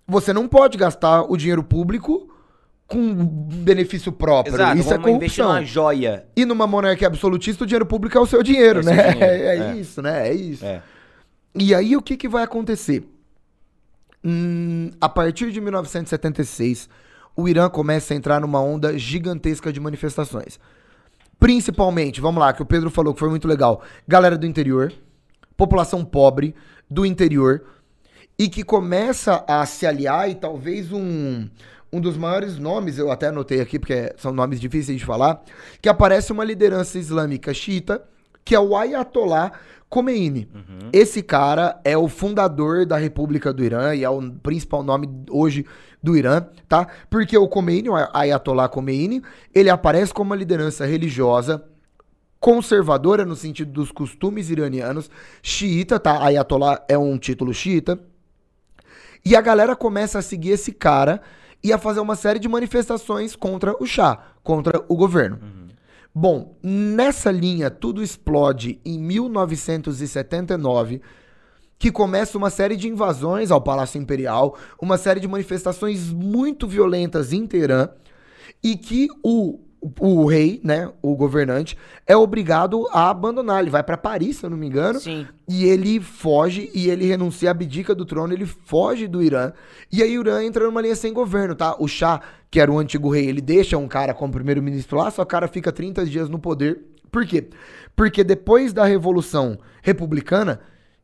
você 0.09 0.33
não 0.33 0.49
pode 0.49 0.79
gastar 0.79 1.31
o 1.31 1.37
dinheiro 1.37 1.62
público 1.62 2.35
com 2.87 3.14
benefício 3.14 4.12
próprio. 4.12 4.55
Exato, 4.55 4.79
isso 4.79 4.94
é 4.94 4.99
corrupção. 4.99 5.49
numa 5.49 5.64
joia. 5.64 6.27
E 6.37 6.44
numa 6.44 6.66
monarquia 6.66 7.09
absolutista, 7.09 7.64
o 7.64 7.66
dinheiro 7.66 7.87
público 7.87 8.16
é 8.16 8.20
o 8.20 8.27
seu 8.27 8.42
dinheiro, 8.42 8.81
é 8.81 8.83
né? 8.85 9.03
Seu 9.03 9.12
dinheiro. 9.12 9.27
É, 9.46 9.57
é, 9.57 9.77
isso, 9.77 10.03
né? 10.03 10.29
É 10.29 10.35
isso. 10.35 10.64
É. 10.64 10.83
E 11.55 11.75
aí, 11.75 11.96
o 11.96 12.03
que, 12.03 12.16
que 12.16 12.29
vai 12.29 12.44
acontecer? 12.44 13.05
Hum, 14.25 14.90
a 15.01 15.09
partir 15.09 15.51
de 15.51 15.61
1976, 15.61 16.88
o 17.37 17.49
Irã 17.49 17.68
começa 17.68 18.14
a 18.14 18.16
entrar 18.16 18.40
numa 18.40 18.61
onda 18.61 18.96
gigantesca 18.99 19.72
de 19.72 19.81
manifestações. 19.81 20.59
Principalmente, 21.38 22.20
vamos 22.20 22.40
lá, 22.40 22.53
que 22.53 22.62
o 22.62 22.66
Pedro 22.66 22.90
falou 22.90 23.12
que 23.12 23.20
foi 23.20 23.29
muito 23.29 23.49
legal. 23.49 23.83
Galera 24.07 24.38
do 24.38 24.46
interior, 24.46 24.92
população 25.57 26.05
pobre 26.05 26.55
do 26.90 27.05
interior, 27.05 27.64
e 28.38 28.49
que 28.49 28.62
começa 28.62 29.44
a 29.49 29.64
se 29.64 29.87
aliar 29.87 30.31
e 30.31 30.35
talvez 30.35 30.92
um 30.92 31.49
um 31.97 32.01
dos 32.01 32.17
maiores 32.19 32.59
nomes, 32.59 32.99
eu 32.99 33.11
até 33.11 33.29
anotei 33.29 33.59
aqui 33.59 33.79
porque 33.79 34.13
são 34.19 34.31
nomes 34.31 34.61
difíceis 34.61 34.99
de 34.99 35.05
falar, 35.05 35.43
que 35.81 35.89
aparece 35.89 36.31
uma 36.31 36.45
liderança 36.45 36.99
islâmica 36.99 37.55
xiita, 37.55 38.03
que 38.45 38.55
é 38.55 38.61
o 38.61 38.77
Ayatollah 38.77 39.53
Khomeini. 39.89 40.47
Uhum. 40.55 40.91
Esse 40.93 41.23
cara 41.23 41.81
é 41.83 41.97
o 41.97 42.07
fundador 42.07 42.85
da 42.85 42.99
República 42.99 43.51
do 43.51 43.65
Irã 43.65 43.95
e 43.95 44.05
é 44.05 44.11
o 44.11 44.31
principal 44.31 44.83
nome 44.83 45.09
hoje 45.31 45.65
do 46.03 46.15
Irã, 46.15 46.45
tá? 46.69 46.87
Porque 47.09 47.37
o 47.39 47.49
Khomeini, 47.49 47.89
o 47.89 47.95
Ayatollah 48.13 48.69
Khomeini, 48.69 49.23
ele 49.55 49.71
aparece 49.71 50.13
como 50.13 50.31
uma 50.31 50.37
liderança 50.37 50.85
religiosa 50.85 51.65
conservadora 52.39 53.25
no 53.25 53.35
sentido 53.35 53.73
dos 53.73 53.91
costumes 53.91 54.51
iranianos, 54.51 55.11
xiita, 55.43 55.99
tá? 55.99 56.23
Ayatollah 56.23 56.85
é 56.89 56.99
um 56.99 57.17
título 57.17 57.55
xiita. 57.55 57.99
E 59.25 59.35
a 59.35 59.41
galera 59.41 59.75
começa 59.75 60.19
a 60.19 60.23
seguir 60.23 60.51
esse 60.51 60.73
cara 60.73 61.23
ia 61.68 61.79
fazer 61.79 62.00
uma 62.00 62.16
série 62.16 62.38
de 62.38 62.48
manifestações 62.48 63.35
contra 63.35 63.74
o 63.83 63.87
chá, 63.87 64.18
contra 64.42 64.85
o 64.88 64.96
governo. 64.96 65.38
Uhum. 65.42 65.66
Bom, 66.14 66.57
nessa 66.62 67.31
linha 67.31 67.70
tudo 67.70 68.02
explode 68.02 68.81
em 68.85 68.98
1979, 68.98 71.00
que 71.79 71.92
começa 71.92 72.38
uma 72.38 72.48
série 72.48 72.74
de 72.74 72.88
invasões 72.88 73.50
ao 73.50 73.61
Palácio 73.61 74.00
Imperial, 74.00 74.57
uma 74.81 74.96
série 74.96 75.20
de 75.20 75.29
manifestações 75.29 76.11
muito 76.11 76.66
violentas 76.66 77.35
em 77.35 77.46
Teherã, 77.46 77.90
e 78.62 78.76
que 78.76 79.09
o 79.22 79.61
o 80.01 80.27
rei, 80.27 80.61
né, 80.62 80.90
o 81.03 81.14
governante, 81.14 81.77
é 82.07 82.16
obrigado 82.16 82.87
a 82.92 83.11
abandonar. 83.11 83.61
Ele 83.61 83.70
vai 83.70 83.83
para 83.83 83.96
Paris, 83.96 84.37
se 84.37 84.44
eu 84.44 84.51
não 84.51 84.57
me 84.57 84.66
engano. 84.66 85.01
Sim. 85.01 85.27
E 85.49 85.64
ele 85.64 86.01
foge 86.01 86.70
e 86.75 86.88
ele 86.88 87.07
renuncia, 87.07 87.51
abdica 87.51 87.94
do 87.94 88.05
trono, 88.05 88.33
ele 88.33 88.46
foge 88.46 89.06
do 89.06 89.23
Irã. 89.23 89.52
E 89.92 90.02
aí 90.02 90.19
o 90.19 90.23
Irã 90.23 90.42
entra 90.42 90.65
numa 90.65 90.81
linha 90.81 90.96
sem 90.96 91.13
governo, 91.13 91.54
tá? 91.54 91.77
O 91.79 91.87
Shah, 91.87 92.21
que 92.50 92.61
era 92.61 92.71
o 92.71 92.79
antigo 92.79 93.11
rei, 93.11 93.27
ele 93.29 93.40
deixa 93.40 93.77
um 93.77 93.88
cara 93.88 94.15
como 94.15 94.33
primeiro-ministro 94.33 94.98
lá, 94.98 95.11
só 95.11 95.23
o 95.23 95.27
cara 95.27 95.48
fica 95.48 95.71
30 95.71 96.06
dias 96.06 96.29
no 96.29 96.38
poder. 96.38 96.81
Por 97.11 97.27
quê? 97.27 97.48
Porque 97.94 98.25
depois 98.25 98.73
da 98.73 98.85
Revolução 98.85 99.58
Republicana, 99.83 100.61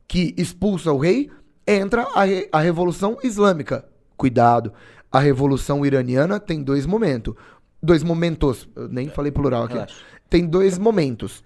que 0.07 0.33
expulsa 0.37 0.91
o 0.91 0.97
rei, 0.97 1.29
entra 1.65 2.07
a, 2.13 2.23
re 2.23 2.47
a 2.51 2.59
Revolução 2.59 3.17
Islâmica. 3.23 3.85
Cuidado 4.15 4.73
a 5.13 5.19
Revolução 5.19 5.85
Iraniana 5.85 6.39
tem 6.39 6.63
dois 6.63 6.87
momentos. 6.87 7.35
Dois 7.83 8.01
momentos. 8.01 8.67
Eu 8.75 8.87
nem 8.87 9.09
falei 9.09 9.31
plural 9.31 9.65
aqui. 9.65 9.73
Relaxa. 9.73 9.95
Tem 10.29 10.47
dois 10.47 10.77
momentos. 10.77 11.43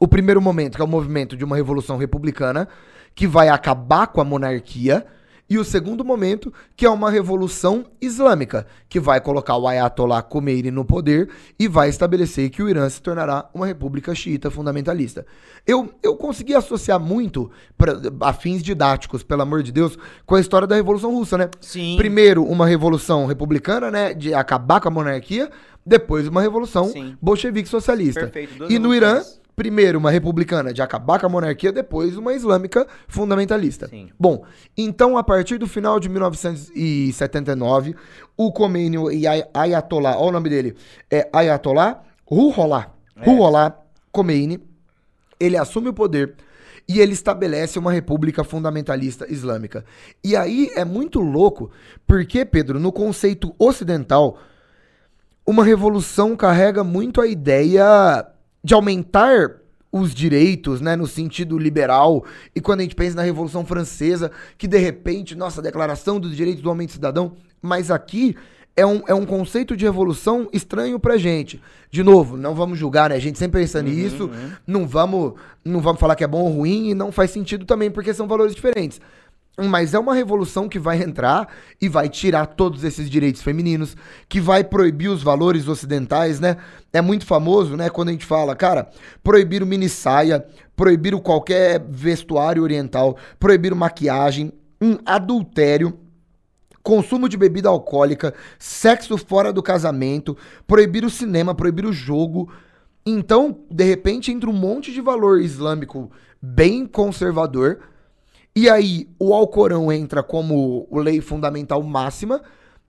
O 0.00 0.06
primeiro 0.06 0.40
momento, 0.40 0.76
que 0.76 0.82
é 0.82 0.84
o 0.84 0.88
movimento 0.88 1.36
de 1.36 1.44
uma 1.44 1.56
revolução 1.56 1.96
republicana, 1.96 2.68
que 3.14 3.26
vai 3.26 3.48
acabar 3.48 4.06
com 4.06 4.20
a 4.20 4.24
monarquia 4.24 5.04
e 5.48 5.56
o 5.58 5.64
segundo 5.64 6.04
momento, 6.04 6.52
que 6.76 6.84
é 6.84 6.90
uma 6.90 7.10
revolução 7.10 7.86
islâmica, 8.00 8.66
que 8.88 9.00
vai 9.00 9.20
colocar 9.20 9.56
o 9.56 9.66
Ayatollah 9.66 10.22
Khomeini 10.22 10.70
no 10.70 10.84
poder 10.84 11.30
e 11.58 11.66
vai 11.66 11.88
estabelecer 11.88 12.50
que 12.50 12.62
o 12.62 12.68
Irã 12.68 12.88
se 12.88 13.00
tornará 13.00 13.48
uma 13.54 13.66
república 13.66 14.14
xiita 14.14 14.50
fundamentalista. 14.50 15.24
Eu, 15.66 15.92
eu 16.02 16.16
consegui 16.16 16.54
associar 16.54 17.00
muito, 17.00 17.50
pra, 17.76 17.94
a 18.20 18.32
fins 18.32 18.62
didáticos, 18.62 19.22
pelo 19.22 19.42
amor 19.42 19.62
de 19.62 19.72
Deus, 19.72 19.96
com 20.26 20.34
a 20.34 20.40
história 20.40 20.66
da 20.66 20.76
Revolução 20.76 21.14
Russa, 21.14 21.38
né? 21.38 21.48
Sim. 21.60 21.96
Primeiro, 21.96 22.44
uma 22.44 22.66
revolução 22.66 23.26
republicana, 23.26 23.90
né, 23.90 24.12
de 24.12 24.34
acabar 24.34 24.80
com 24.80 24.88
a 24.88 24.90
monarquia, 24.90 25.50
depois 25.84 26.28
uma 26.28 26.42
revolução 26.42 26.88
Sim. 26.88 27.16
bolchevique 27.20 27.68
socialista. 27.68 28.28
Perfeito, 28.28 28.70
e 28.70 28.78
no 28.78 28.94
Irã 28.94 29.22
primeiro 29.58 29.98
uma 29.98 30.08
republicana 30.08 30.72
de 30.72 30.80
acabar 30.80 31.18
com 31.18 31.26
a 31.26 31.28
monarquia, 31.28 31.72
depois 31.72 32.16
uma 32.16 32.32
islâmica 32.32 32.86
fundamentalista. 33.08 33.88
Sim. 33.88 34.08
Bom, 34.16 34.44
então 34.76 35.18
a 35.18 35.24
partir 35.24 35.58
do 35.58 35.66
final 35.66 35.98
de 35.98 36.08
1979, 36.08 37.96
o 38.36 38.52
Khomeini 38.52 38.96
e 39.16 39.24
Ayatollah, 39.52 40.16
olha 40.16 40.28
o 40.28 40.32
nome 40.32 40.48
dele, 40.48 40.76
é 41.10 41.28
Ayatollah 41.32 42.04
Ruhollah, 42.24 42.94
é. 43.16 43.24
Ruhollah 43.24 43.76
Khomeini, 44.12 44.60
ele 45.40 45.56
assume 45.56 45.88
o 45.88 45.92
poder 45.92 46.36
e 46.88 47.00
ele 47.00 47.12
estabelece 47.12 47.80
uma 47.80 47.90
república 47.90 48.44
fundamentalista 48.44 49.26
islâmica. 49.28 49.84
E 50.22 50.36
aí 50.36 50.70
é 50.76 50.84
muito 50.84 51.18
louco, 51.18 51.68
porque, 52.06 52.44
Pedro, 52.44 52.78
no 52.78 52.92
conceito 52.92 53.52
ocidental, 53.58 54.38
uma 55.44 55.64
revolução 55.64 56.36
carrega 56.36 56.84
muito 56.84 57.20
a 57.20 57.26
ideia 57.26 58.24
de 58.62 58.74
aumentar 58.74 59.56
os 59.90 60.14
direitos, 60.14 60.80
né, 60.80 60.94
no 60.96 61.06
sentido 61.06 61.58
liberal, 61.58 62.24
e 62.54 62.60
quando 62.60 62.80
a 62.80 62.82
gente 62.82 62.94
pensa 62.94 63.16
na 63.16 63.22
Revolução 63.22 63.64
Francesa, 63.64 64.30
que 64.58 64.68
de 64.68 64.76
repente, 64.76 65.34
nossa, 65.34 65.60
a 65.60 65.64
declaração 65.64 66.20
dos 66.20 66.36
direitos 66.36 66.62
do 66.62 66.70
homem 66.70 66.86
e 66.86 66.90
cidadão, 66.90 67.32
mas 67.62 67.90
aqui 67.90 68.36
é 68.76 68.86
um, 68.86 69.02
é 69.08 69.14
um 69.14 69.26
conceito 69.26 69.76
de 69.76 69.84
revolução 69.84 70.48
estranho 70.52 71.00
pra 71.00 71.16
gente. 71.16 71.60
De 71.90 72.02
novo, 72.02 72.36
não 72.36 72.54
vamos 72.54 72.78
julgar, 72.78 73.10
né? 73.10 73.16
A 73.16 73.18
gente 73.18 73.36
sempre 73.36 73.60
pensa 73.60 73.78
uhum, 73.78 73.84
nisso, 73.84 74.24
uhum. 74.26 74.50
não 74.64 74.86
vamos 74.86 75.34
não 75.64 75.80
vamos 75.80 75.98
falar 75.98 76.14
que 76.14 76.22
é 76.22 76.28
bom 76.28 76.42
ou 76.42 76.50
ruim, 76.50 76.90
e 76.90 76.94
não 76.94 77.10
faz 77.10 77.30
sentido 77.30 77.64
também, 77.64 77.90
porque 77.90 78.14
são 78.14 78.28
valores 78.28 78.54
diferentes. 78.54 79.00
Mas 79.66 79.92
é 79.92 79.98
uma 79.98 80.14
revolução 80.14 80.68
que 80.68 80.78
vai 80.78 81.02
entrar 81.02 81.48
e 81.80 81.88
vai 81.88 82.08
tirar 82.08 82.46
todos 82.46 82.84
esses 82.84 83.10
direitos 83.10 83.42
femininos, 83.42 83.96
que 84.28 84.40
vai 84.40 84.62
proibir 84.62 85.08
os 85.08 85.22
valores 85.22 85.66
ocidentais, 85.66 86.38
né? 86.38 86.56
É 86.92 87.00
muito 87.00 87.26
famoso, 87.26 87.76
né? 87.76 87.90
Quando 87.90 88.10
a 88.10 88.12
gente 88.12 88.24
fala, 88.24 88.54
cara, 88.54 88.88
proibir 89.22 89.62
o 89.62 89.66
mini 89.66 89.88
saia, 89.88 90.46
proibir 90.76 91.12
o 91.12 91.20
qualquer 91.20 91.84
vestuário 91.88 92.62
oriental, 92.62 93.16
proibir 93.40 93.74
maquiagem, 93.74 94.52
um 94.80 94.96
adultério, 95.04 95.98
consumo 96.80 97.28
de 97.28 97.36
bebida 97.36 97.68
alcoólica, 97.68 98.32
sexo 98.58 99.18
fora 99.18 99.52
do 99.52 99.62
casamento, 99.62 100.36
proibir 100.66 101.04
o 101.04 101.10
cinema, 101.10 101.54
proibir 101.54 101.84
o 101.84 101.92
jogo. 101.92 102.50
Então, 103.04 103.58
de 103.68 103.84
repente, 103.84 104.30
entra 104.30 104.48
um 104.48 104.54
monte 104.54 104.92
de 104.92 105.00
valor 105.00 105.40
islâmico 105.40 106.10
bem 106.40 106.86
conservador 106.86 107.80
e 108.54 108.68
aí 108.68 109.08
o 109.18 109.34
Alcorão 109.34 109.92
entra 109.92 110.22
como 110.22 110.88
lei 110.92 111.20
fundamental 111.20 111.82
máxima. 111.82 112.42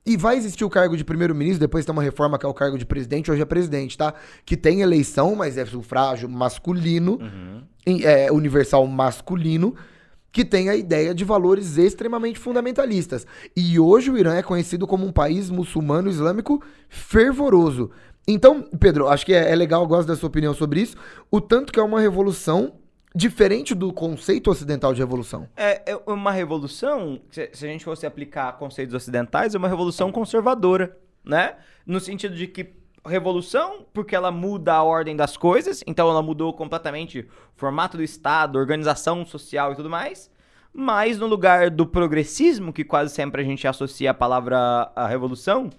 E 0.06 0.18
vai 0.18 0.38
existir 0.38 0.64
o 0.64 0.70
cargo 0.70 0.98
de 0.98 1.04
primeiro-ministro, 1.04 1.60
depois 1.60 1.86
tem 1.86 1.94
uma 1.94 2.02
reforma 2.02 2.40
que 2.40 2.46
é 2.46 2.50
o 2.50 2.54
cargo 2.54 2.80
de 2.80 2.86
presidente, 2.86 3.30
hoje 3.30 3.42
é 3.42 3.46
presidente, 3.46 3.96
tá? 3.96 4.14
Que 4.44 4.58
tem 4.58 4.82
eleição, 4.82 5.36
mas 5.36 5.56
é 5.56 5.66
sufrágio 5.66 6.28
masculino, 6.28 7.20
uhum. 7.22 7.62
é 8.02 8.32
universal 8.32 8.88
masculino, 8.88 9.76
que 10.32 10.44
tem 10.44 10.70
a 10.70 10.76
ideia 10.76 11.14
de 11.14 11.24
valores 11.24 11.78
extremamente 11.78 12.40
fundamentalistas. 12.40 13.28
E 13.56 13.80
hoje 13.80 14.10
o 14.10 14.18
Irã 14.18 14.36
é 14.36 14.42
conhecido 14.42 14.88
como 14.88 15.06
um 15.06 15.12
país 15.12 15.50
muçulmano 15.52 16.10
islâmico 16.10 16.64
fervoroso. 16.88 17.92
Então, 18.28 18.64
Pedro, 18.80 19.08
acho 19.08 19.26
que 19.26 19.34
é, 19.34 19.52
é 19.52 19.56
legal, 19.56 19.86
gosto 19.86 20.08
da 20.08 20.16
sua 20.16 20.28
opinião 20.28 20.54
sobre 20.54 20.82
isso, 20.82 20.96
o 21.30 21.42
tanto 21.42 21.74
que 21.74 21.80
é 21.80 21.84
uma 21.84 22.00
revolução 22.00 22.79
diferente 23.14 23.74
do 23.74 23.92
conceito 23.92 24.52
ocidental 24.52 24.94
de 24.94 25.00
revolução. 25.00 25.48
É, 25.56 25.92
é 25.92 25.96
uma 26.06 26.32
revolução, 26.32 27.20
se, 27.32 27.50
se, 27.54 27.66
a 27.66 27.70
gente 27.70 27.84
fosse 27.84 28.06
aplicar 28.06 28.54
conceitos 28.54 28.94
ocidentais, 28.94 29.56
é 29.56 29.58
uma 29.58 29.68
revolução 29.68 30.12
conservadora, 30.12 30.98
né? 31.24 31.56
No 31.86 32.00
sentido 32.00 32.36
de 32.36 32.48
que 32.48 32.74
revolução, 33.06 33.86
porque 33.94 34.16
ela 34.16 34.32
muda 34.32 34.74
a 34.74 34.84
ordem 34.84 35.16
das 35.16 35.36
coisas, 35.36 35.84
então 35.88 36.10
ela 36.10 36.22
mudou 36.22 36.54
completamente 36.54 37.22
o 37.22 37.28
formato 37.56 37.98
do 37.98 38.04
Estado, 38.04 38.60
organização 38.60 39.26
social 39.26 39.72
e 39.72 39.76
tudo 39.76 39.90
mais. 39.90 40.30
Mas 40.72 41.18
no 41.18 41.26
lugar 41.26 41.72
do 41.72 41.88
progressismo, 41.88 42.72
que 42.72 42.84
quase 42.84 43.14
sempre 43.14 43.42
a 43.42 43.46
gente 43.46 43.68
associa 43.68 44.12
a 44.12 44.14
palavra 44.14 44.92
revolução, 45.08 45.72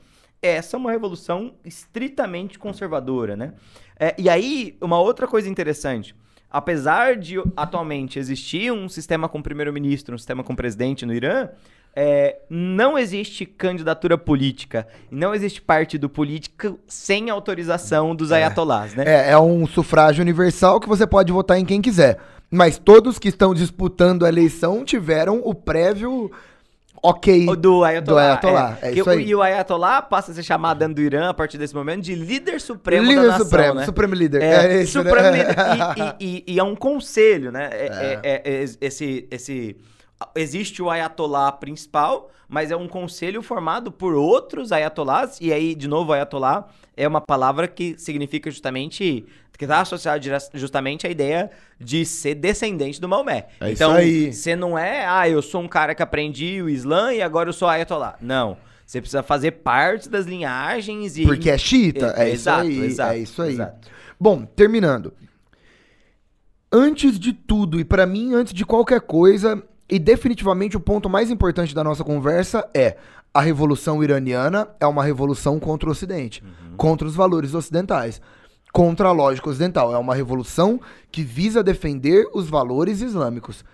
essa 0.43 0.77
é 0.77 0.79
uma 0.79 0.91
revolução 0.91 1.55
estritamente 1.65 2.59
conservadora, 2.59 3.37
né? 3.37 3.55
É, 3.99 4.15
e 4.19 4.29
aí, 4.29 4.77
uma 4.81 4.99
outra 4.99 5.29
coisa 5.29 5.49
interessante 5.49 6.15
apesar 6.51 7.17
de 7.17 7.37
atualmente 7.57 8.19
existir 8.19 8.73
um 8.73 8.89
sistema 8.89 9.29
com 9.29 9.41
primeiro-ministro, 9.41 10.15
um 10.15 10.19
sistema 10.19 10.43
com 10.43 10.55
presidente 10.55 11.07
no 11.07 11.15
Irã, 11.15 11.49
é, 11.95 12.39
não 12.49 12.99
existe 12.99 13.45
candidatura 13.45 14.17
política, 14.17 14.87
não 15.11 15.35
existe 15.35 15.61
partido 15.61 16.09
político 16.09 16.79
sem 16.87 17.31
autorização 17.31 18.15
dos 18.15 18.31
é. 18.31 18.37
ayatolás, 18.37 18.95
né? 18.95 19.05
É, 19.07 19.31
é 19.33 19.39
um 19.39 19.67
sufrágio 19.67 20.23
universal 20.23 20.81
que 20.81 20.89
você 20.89 21.07
pode 21.07 21.33
votar 21.33 21.59
em 21.59 21.65
quem 21.65 21.81
quiser. 21.81 22.19
Mas 22.51 22.79
todos 22.79 23.19
que 23.19 23.29
estão 23.29 23.55
disputando 23.55 24.25
a 24.25 24.29
eleição 24.29 24.85
tiveram 24.85 25.41
o 25.45 25.55
prévio 25.55 26.31
ok 27.03 27.49
o 27.49 27.57
do 27.57 27.85
Ayatollah. 27.85 28.37
Do 28.37 28.47
Ayatollah. 28.47 28.79
É, 28.83 28.89
é 28.89 28.93
isso 28.93 29.11
aí. 29.11 29.27
E 29.27 29.35
o 29.35 29.43
Ayatollah 29.43 30.03
passa 30.03 30.33
a 30.33 30.35
ser 30.35 30.43
chamado 30.43 30.79
dentro 30.79 30.95
do 30.95 31.03
Irã, 31.03 31.31
a 31.31 31.35
partir 31.35 31.59
desse 31.59 31.75
momento, 31.75 32.03
de 32.03 32.15
líder 32.15 32.61
supremo 32.61 33.07
líder 33.07 33.23
da 33.23 33.27
nação, 33.29 33.45
supremo, 33.45 33.75
né? 33.75 33.85
Supremo 33.85 34.15
líder. 34.15 34.43
É, 34.43 34.67
é 34.67 34.83
isso, 34.83 34.93
supremo 35.03 35.31
né? 35.31 35.39
líder. 35.39 35.57
E, 36.21 36.25
e, 36.25 36.45
e, 36.47 36.55
e, 36.55 36.59
é 36.59 36.63
um 36.63 36.75
conselho, 36.75 37.53
né? 37.53 37.71
É, 37.73 37.87
é. 37.87 38.21
é, 38.23 38.43
é 38.45 38.65
esse, 38.81 39.27
esse... 39.31 39.77
Existe 40.35 40.83
o 40.83 40.91
Ayatollah 40.91 41.53
principal, 41.53 42.31
mas 42.47 42.71
é 42.71 42.77
um 42.77 42.87
conselho 42.87 43.43
formado 43.43 43.91
por 43.91 44.15
outros 44.15 44.71
Ayatollahs. 44.71 45.39
E 45.41 45.53
aí, 45.53 45.75
de 45.75 45.89
novo, 45.89 46.13
Ayatollah 46.13 46.67
é 47.01 47.09
uma 47.09 47.21
palavra 47.21 47.67
que 47.67 47.95
significa 47.99 48.51
justamente 48.51 49.27
que 49.57 49.67
está 49.67 49.83
associado 49.83 50.25
justamente 50.55 51.07
à 51.07 51.11
ideia 51.11 51.51
de 51.79 52.07
ser 52.07 52.35
descendente 52.35 52.99
do 52.99 53.07
Maomé. 53.07 53.49
É 53.61 53.71
então, 53.71 53.93
você 54.33 54.57
não 54.57 54.79
é, 54.79 55.05
ah, 55.07 55.29
eu 55.29 55.43
sou 55.43 55.61
um 55.61 55.69
cara 55.69 55.95
que 55.95 56.03
aprendi 56.03 56.63
o 56.63 56.69
Islã 56.71 57.13
e 57.13 57.21
agora 57.21 57.51
eu 57.51 57.53
sou 57.53 57.69
Ayatollah. 57.69 58.17
Não. 58.23 58.57
Você 58.87 59.03
precisa 59.03 59.23
fazer 59.23 59.51
parte 59.51 60.09
das 60.09 60.25
linhagens 60.25 61.19
e. 61.19 61.25
Porque 61.25 61.51
é 61.51 61.59
xiita. 61.59 62.15
É, 62.17 62.31
é 62.31 62.33
exato, 62.33 62.69
isso 62.69 62.81
aí. 62.81 62.87
Exato, 62.87 63.13
é 63.13 63.19
isso 63.19 63.43
aí. 63.43 63.53
Exato. 63.53 63.89
Bom, 64.19 64.47
terminando. 64.47 65.13
Antes 66.73 67.19
de 67.19 67.35
tudo, 67.35 67.79
e 67.79 67.85
para 67.85 68.07
mim, 68.07 68.33
antes 68.33 68.55
de 68.55 68.65
qualquer 68.65 69.03
coisa, 69.03 69.63
e 69.91 69.99
definitivamente 69.99 70.77
o 70.77 70.81
ponto 70.81 71.09
mais 71.09 71.31
importante 71.31 71.75
da 71.75 71.83
nossa 71.83 72.05
conversa 72.05 72.69
é 72.75 72.97
a 73.33 73.41
revolução 73.41 74.03
iraniana 74.03 74.69
é 74.81 74.87
uma 74.87 75.05
revolução 75.05 75.59
contra 75.59 75.89
o 75.89 75.93
Ocidente, 75.93 76.43
uhum. 76.43 76.77
contra 76.77 77.07
os 77.07 77.15
valores 77.15 77.55
ocidentais 77.55 78.21
contra 78.73 79.09
a 79.09 79.13
lógica 79.13 79.51
ocidental. 79.51 79.95
É 79.95 79.99
uma 79.99 80.15
revolução 80.15 80.81
que 81.11 81.23
visa 81.23 81.63
defender 81.63 82.27
os 82.33 82.49
valores 82.49 83.01
islâmicos. 83.01 83.65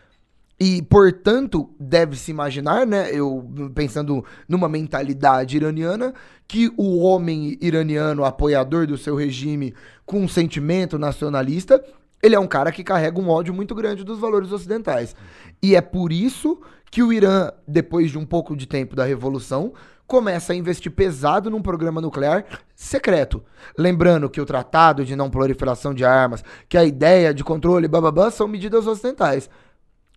E, 0.59 0.81
portanto, 0.83 1.69
deve-se 1.79 2.31
imaginar, 2.31 2.87
né, 2.87 3.11
eu 3.13 3.47
pensando 3.75 4.25
numa 4.49 4.69
mentalidade 4.69 5.57
iraniana, 5.57 6.15
que 6.49 6.73
o 6.79 6.99
homem 7.03 7.59
iraniano, 7.61 8.25
apoiador 8.25 8.87
do 8.87 8.97
seu 8.97 9.15
regime, 9.15 9.75
com 10.07 10.21
um 10.21 10.29
sentimento 10.29 10.99
nacionalista, 10.99 11.83
ele 12.27 12.35
é 12.35 12.41
um 12.41 12.47
cara 12.47 12.73
que 12.73 12.85
carrega 12.85 13.21
um 13.21 13.29
ódio 13.29 13.55
muito 13.55 13.75
grande 13.75 14.05
dos 14.05 14.19
valores 14.19 14.53
ocidentais. 14.53 15.15
E 15.63 15.75
é 15.75 15.81
por 15.81 16.13
isso 16.13 16.61
que 16.91 17.03
o 17.03 17.13
Irã, 17.13 17.51
depois 17.67 18.11
de 18.11 18.19
um 18.19 18.27
pouco 18.27 18.57
de 18.57 18.67
tempo 18.67 18.97
da 18.97 19.05
revolução, 19.05 19.73
começa 20.07 20.53
a 20.53 20.57
investir 20.57 20.93
pesado 20.93 21.51
num 21.51 21.61
programa 21.61 22.01
nuclear 22.01 22.45
secreto. 22.75 23.43
Lembrando 23.77 24.31
que 24.31 24.41
o 24.41 24.47
tratado 24.47 25.05
de 25.05 25.17
não 25.17 25.31
proliferação 25.31 25.93
de 25.93 26.05
armas, 26.05 26.45
que 26.69 26.79
a 26.79 26.85
ideia 26.85 27.35
de 27.35 27.43
controle, 27.43 27.89
bababá, 27.89 28.31
são 28.31 28.47
medidas 28.47 28.87
ocidentais. 28.87 29.51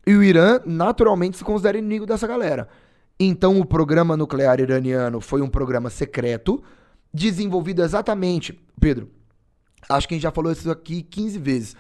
E 0.06 0.16
o 0.16 0.24
Irã, 0.24 0.60
naturalmente, 0.66 1.38
se 1.38 1.44
considera 1.44 1.78
inimigo 1.78 2.06
dessa 2.06 2.28
galera. 2.28 2.68
Então, 3.20 3.60
o 3.60 3.66
programa 3.66 4.16
nuclear 4.16 4.60
iraniano 4.60 5.20
foi 5.20 5.42
um 5.42 5.50
programa 5.50 5.90
secreto, 5.90 6.64
desenvolvido 7.14 7.84
exatamente. 7.84 8.58
Pedro, 8.80 9.10
acho 9.90 10.08
que 10.08 10.14
a 10.14 10.18
gente 10.18 10.24
já 10.24 10.32
falou 10.32 10.52
isso 10.52 10.72
aqui 10.72 11.02
15 11.02 11.40
vezes. 11.40 11.76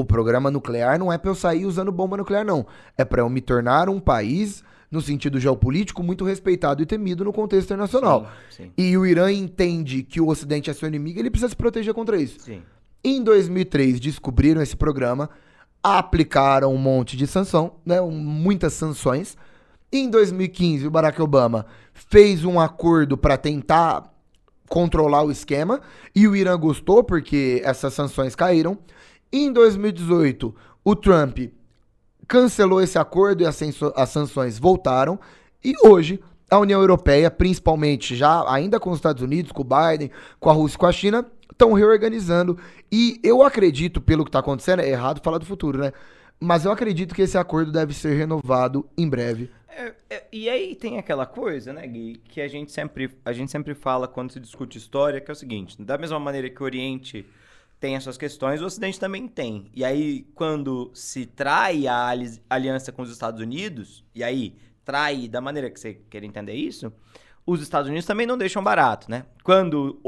O 0.00 0.04
programa 0.04 0.50
nuclear 0.50 0.98
não 0.98 1.12
é 1.12 1.18
para 1.18 1.30
eu 1.30 1.34
sair 1.34 1.66
usando 1.66 1.92
bomba 1.92 2.16
nuclear, 2.16 2.44
não. 2.44 2.66
É 2.96 3.04
para 3.04 3.20
eu 3.20 3.28
me 3.28 3.40
tornar 3.40 3.88
um 3.90 4.00
país 4.00 4.64
no 4.90 5.00
sentido 5.00 5.38
geopolítico, 5.38 6.02
muito 6.02 6.24
respeitado 6.24 6.82
e 6.82 6.86
temido 6.86 7.22
no 7.22 7.32
contexto 7.32 7.66
internacional. 7.66 8.30
Sim, 8.50 8.64
sim. 8.64 8.72
E 8.76 8.96
o 8.96 9.06
Irã 9.06 9.30
entende 9.30 10.02
que 10.02 10.20
o 10.20 10.28
Ocidente 10.28 10.70
é 10.70 10.72
seu 10.72 10.88
inimigo, 10.88 11.20
ele 11.20 11.30
precisa 11.30 11.50
se 11.50 11.56
proteger 11.56 11.92
contra 11.94 12.16
isso. 12.16 12.40
Sim. 12.40 12.62
Em 13.04 13.22
2003, 13.22 14.00
descobriram 14.00 14.60
esse 14.60 14.76
programa, 14.76 15.30
aplicaram 15.82 16.74
um 16.74 16.78
monte 16.78 17.16
de 17.16 17.26
sanção, 17.26 17.74
né, 17.84 18.00
muitas 18.00 18.72
sanções. 18.72 19.36
Em 19.92 20.08
2015, 20.08 20.86
o 20.86 20.90
Barack 20.90 21.20
Obama 21.20 21.66
fez 21.92 22.44
um 22.44 22.58
acordo 22.58 23.16
para 23.16 23.36
tentar 23.36 24.10
controlar 24.68 25.24
o 25.24 25.32
esquema 25.32 25.80
e 26.14 26.28
o 26.28 26.36
Irã 26.36 26.56
gostou 26.56 27.02
porque 27.02 27.60
essas 27.64 27.92
sanções 27.92 28.34
caíram. 28.34 28.78
Em 29.32 29.52
2018, 29.52 30.52
o 30.84 30.96
Trump 30.96 31.38
cancelou 32.26 32.82
esse 32.82 32.98
acordo 32.98 33.42
e 33.42 33.46
as, 33.46 33.60
as 33.94 34.08
sanções 34.08 34.58
voltaram. 34.58 35.20
E 35.64 35.74
hoje, 35.86 36.20
a 36.50 36.58
União 36.58 36.80
Europeia, 36.80 37.30
principalmente 37.30 38.16
já 38.16 38.44
ainda 38.52 38.80
com 38.80 38.90
os 38.90 38.98
Estados 38.98 39.22
Unidos, 39.22 39.52
com 39.52 39.62
o 39.62 39.64
Biden, 39.64 40.10
com 40.40 40.50
a 40.50 40.52
Rússia 40.52 40.76
e 40.76 40.78
com 40.78 40.86
a 40.86 40.92
China, 40.92 41.26
estão 41.50 41.72
reorganizando. 41.72 42.58
E 42.90 43.20
eu 43.22 43.42
acredito, 43.42 44.00
pelo 44.00 44.24
que 44.24 44.30
está 44.30 44.40
acontecendo, 44.40 44.80
é 44.80 44.88
errado 44.88 45.22
falar 45.22 45.38
do 45.38 45.46
futuro, 45.46 45.78
né? 45.78 45.92
Mas 46.40 46.64
eu 46.64 46.72
acredito 46.72 47.14
que 47.14 47.22
esse 47.22 47.38
acordo 47.38 47.70
deve 47.70 47.94
ser 47.94 48.16
renovado 48.16 48.88
em 48.98 49.08
breve. 49.08 49.50
É, 49.68 49.94
é, 50.10 50.24
e 50.32 50.48
aí 50.48 50.74
tem 50.74 50.98
aquela 50.98 51.24
coisa, 51.24 51.72
né, 51.72 51.86
Gui, 51.86 52.20
que 52.24 52.40
a 52.40 52.48
gente, 52.48 52.72
sempre, 52.72 53.10
a 53.24 53.32
gente 53.32 53.52
sempre 53.52 53.74
fala 53.74 54.08
quando 54.08 54.32
se 54.32 54.40
discute 54.40 54.76
história, 54.76 55.20
que 55.20 55.30
é 55.30 55.32
o 55.32 55.36
seguinte, 55.36 55.80
da 55.80 55.96
mesma 55.96 56.18
maneira 56.18 56.50
que 56.50 56.60
o 56.60 56.64
Oriente 56.64 57.24
tem 57.80 57.96
essas 57.96 58.18
questões, 58.18 58.60
o 58.60 58.66
Ocidente 58.66 59.00
também 59.00 59.26
tem. 59.26 59.70
E 59.74 59.82
aí, 59.82 60.26
quando 60.34 60.90
se 60.92 61.24
trai 61.24 61.86
a 61.86 62.12
aliança 62.48 62.92
com 62.92 63.00
os 63.00 63.10
Estados 63.10 63.40
Unidos, 63.40 64.04
e 64.14 64.22
aí 64.22 64.54
trai 64.84 65.26
da 65.26 65.40
maneira 65.40 65.70
que 65.70 65.80
você 65.80 65.94
quer 66.10 66.22
entender 66.22 66.52
isso, 66.52 66.92
os 67.46 67.62
Estados 67.62 67.88
Unidos 67.88 68.06
também 68.06 68.26
não 68.26 68.36
deixam 68.36 68.62
barato, 68.62 69.10
né? 69.10 69.24
Quando 69.42 69.98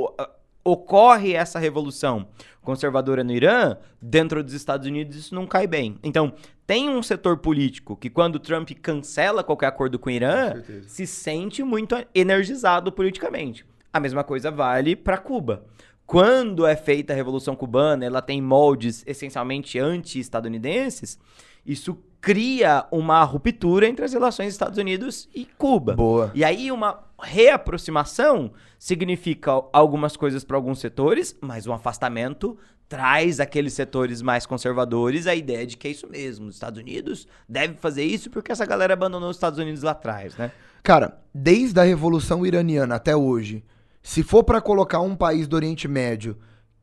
ocorre 0.62 1.32
essa 1.32 1.58
revolução 1.58 2.28
conservadora 2.60 3.24
no 3.24 3.32
Irã, 3.32 3.76
dentro 4.00 4.44
dos 4.44 4.52
Estados 4.52 4.86
Unidos 4.86 5.16
isso 5.16 5.34
não 5.34 5.46
cai 5.46 5.66
bem. 5.66 5.98
Então, 6.02 6.34
tem 6.66 6.90
um 6.90 7.02
setor 7.02 7.38
político 7.38 7.96
que, 7.96 8.10
quando 8.10 8.38
Trump 8.38 8.70
cancela 8.82 9.42
qualquer 9.42 9.66
acordo 9.66 9.98
com 9.98 10.10
o 10.10 10.12
Irã, 10.12 10.60
com 10.60 10.88
se 10.88 11.06
sente 11.06 11.62
muito 11.62 11.96
energizado 12.14 12.92
politicamente. 12.92 13.64
A 13.92 13.98
mesma 13.98 14.22
coisa 14.22 14.50
vale 14.50 14.94
para 14.94 15.18
Cuba. 15.18 15.64
Quando 16.06 16.66
é 16.66 16.76
feita 16.76 17.12
a 17.12 17.16
Revolução 17.16 17.56
Cubana, 17.56 18.04
ela 18.04 18.20
tem 18.20 18.40
moldes 18.40 19.02
essencialmente 19.06 19.78
anti-estadunidenses, 19.78 21.18
isso 21.64 21.96
cria 22.20 22.86
uma 22.90 23.22
ruptura 23.24 23.86
entre 23.86 24.04
as 24.04 24.12
relações 24.12 24.52
Estados 24.52 24.78
Unidos 24.78 25.28
e 25.34 25.44
Cuba. 25.44 25.94
Boa. 25.94 26.30
E 26.34 26.44
aí 26.44 26.70
uma 26.70 27.04
reaproximação 27.20 28.52
significa 28.78 29.52
algumas 29.72 30.16
coisas 30.16 30.44
para 30.44 30.56
alguns 30.56 30.78
setores, 30.78 31.36
mas 31.40 31.66
um 31.66 31.72
afastamento 31.72 32.56
traz 32.88 33.40
aqueles 33.40 33.72
setores 33.72 34.20
mais 34.20 34.44
conservadores 34.44 35.26
a 35.26 35.34
ideia 35.34 35.66
de 35.66 35.76
que 35.76 35.88
é 35.88 35.90
isso 35.90 36.06
mesmo. 36.08 36.46
Os 36.46 36.54
Estados 36.54 36.78
Unidos 36.78 37.26
deve 37.48 37.74
fazer 37.74 38.04
isso 38.04 38.28
porque 38.30 38.52
essa 38.52 38.66
galera 38.66 38.92
abandonou 38.92 39.30
os 39.30 39.36
Estados 39.36 39.58
Unidos 39.58 39.82
lá 39.82 39.92
atrás, 39.92 40.36
né? 40.36 40.52
Cara, 40.82 41.18
desde 41.34 41.80
a 41.80 41.84
Revolução 41.84 42.44
Iraniana 42.44 42.96
até 42.96 43.16
hoje, 43.16 43.64
se 44.02 44.22
for 44.22 44.42
para 44.44 44.60
colocar 44.60 45.00
um 45.00 45.14
país 45.14 45.46
do 45.46 45.56
Oriente 45.56 45.86
Médio 45.86 46.36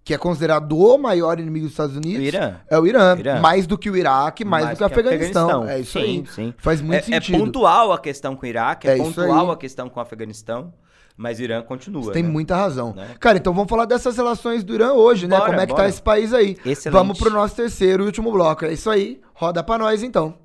que 0.04 0.14
é 0.14 0.18
considerado 0.18 0.76
o 0.76 0.98
maior 0.98 1.40
inimigo 1.40 1.66
dos 1.66 1.74
Estados 1.74 1.96
Unidos, 1.96 2.20
o 2.20 2.24
Irã. 2.24 2.56
é 2.68 2.80
o 2.80 2.88
Irã. 2.88 3.16
Irã. 3.20 3.40
Mais 3.42 3.68
do 3.68 3.78
que 3.78 3.92
o 3.92 3.96
Iraque, 3.96 4.44
mais, 4.44 4.66
mais 4.66 4.76
do 4.76 4.80
que 4.80 4.84
o 4.84 4.88
Afeganistão. 4.88 5.50
Afeganistão. 5.50 5.70
É 5.70 5.80
isso 5.80 5.92
sim, 5.92 6.00
aí. 6.00 6.26
Sim. 6.34 6.54
Faz 6.58 6.82
muito 6.82 6.96
é, 6.96 6.98
é 6.98 7.02
sentido. 7.04 7.36
É 7.36 7.40
pontual 7.40 7.94
a 7.94 8.00
questão 8.00 8.36
com 8.36 8.44
o 8.44 8.50
Iraque, 8.50 8.88
é, 8.88 8.94
é 8.94 8.98
pontual 8.98 9.52
a 9.52 9.58
questão 9.58 9.88
com 9.88 10.00
o 10.00 10.02
Afeganistão. 10.02 10.74
Mas 11.16 11.38
o 11.38 11.44
Irã 11.44 11.62
continua. 11.62 12.02
Você 12.02 12.14
tem 12.14 12.24
né? 12.24 12.30
muita 12.30 12.56
razão. 12.56 12.94
Né? 12.96 13.10
Cara, 13.20 13.38
então 13.38 13.54
vamos 13.54 13.70
falar 13.70 13.86
dessas 13.86 14.16
relações 14.16 14.64
do 14.64 14.74
Irã 14.74 14.94
hoje, 14.94 15.28
né? 15.28 15.38
Como 15.38 15.60
é 15.60 15.68
que 15.68 15.74
tá 15.74 15.74
bora. 15.74 15.84
tá 15.84 15.90
esse 15.90 16.02
país 16.02 16.34
aí. 16.34 16.58
Excelente. 16.66 16.90
Vamos 16.90 17.20
pro 17.20 17.30
nosso 17.30 17.56
terceiro 17.56 18.04
e 18.04 18.06
último 18.06 18.32
bloco. 18.32 18.66
É 18.66 18.74
isso 18.74 18.90
aí. 18.90 19.22
Roda 19.34 19.62
pra 19.62 19.78
nós 19.78 20.02
então. 20.02 20.36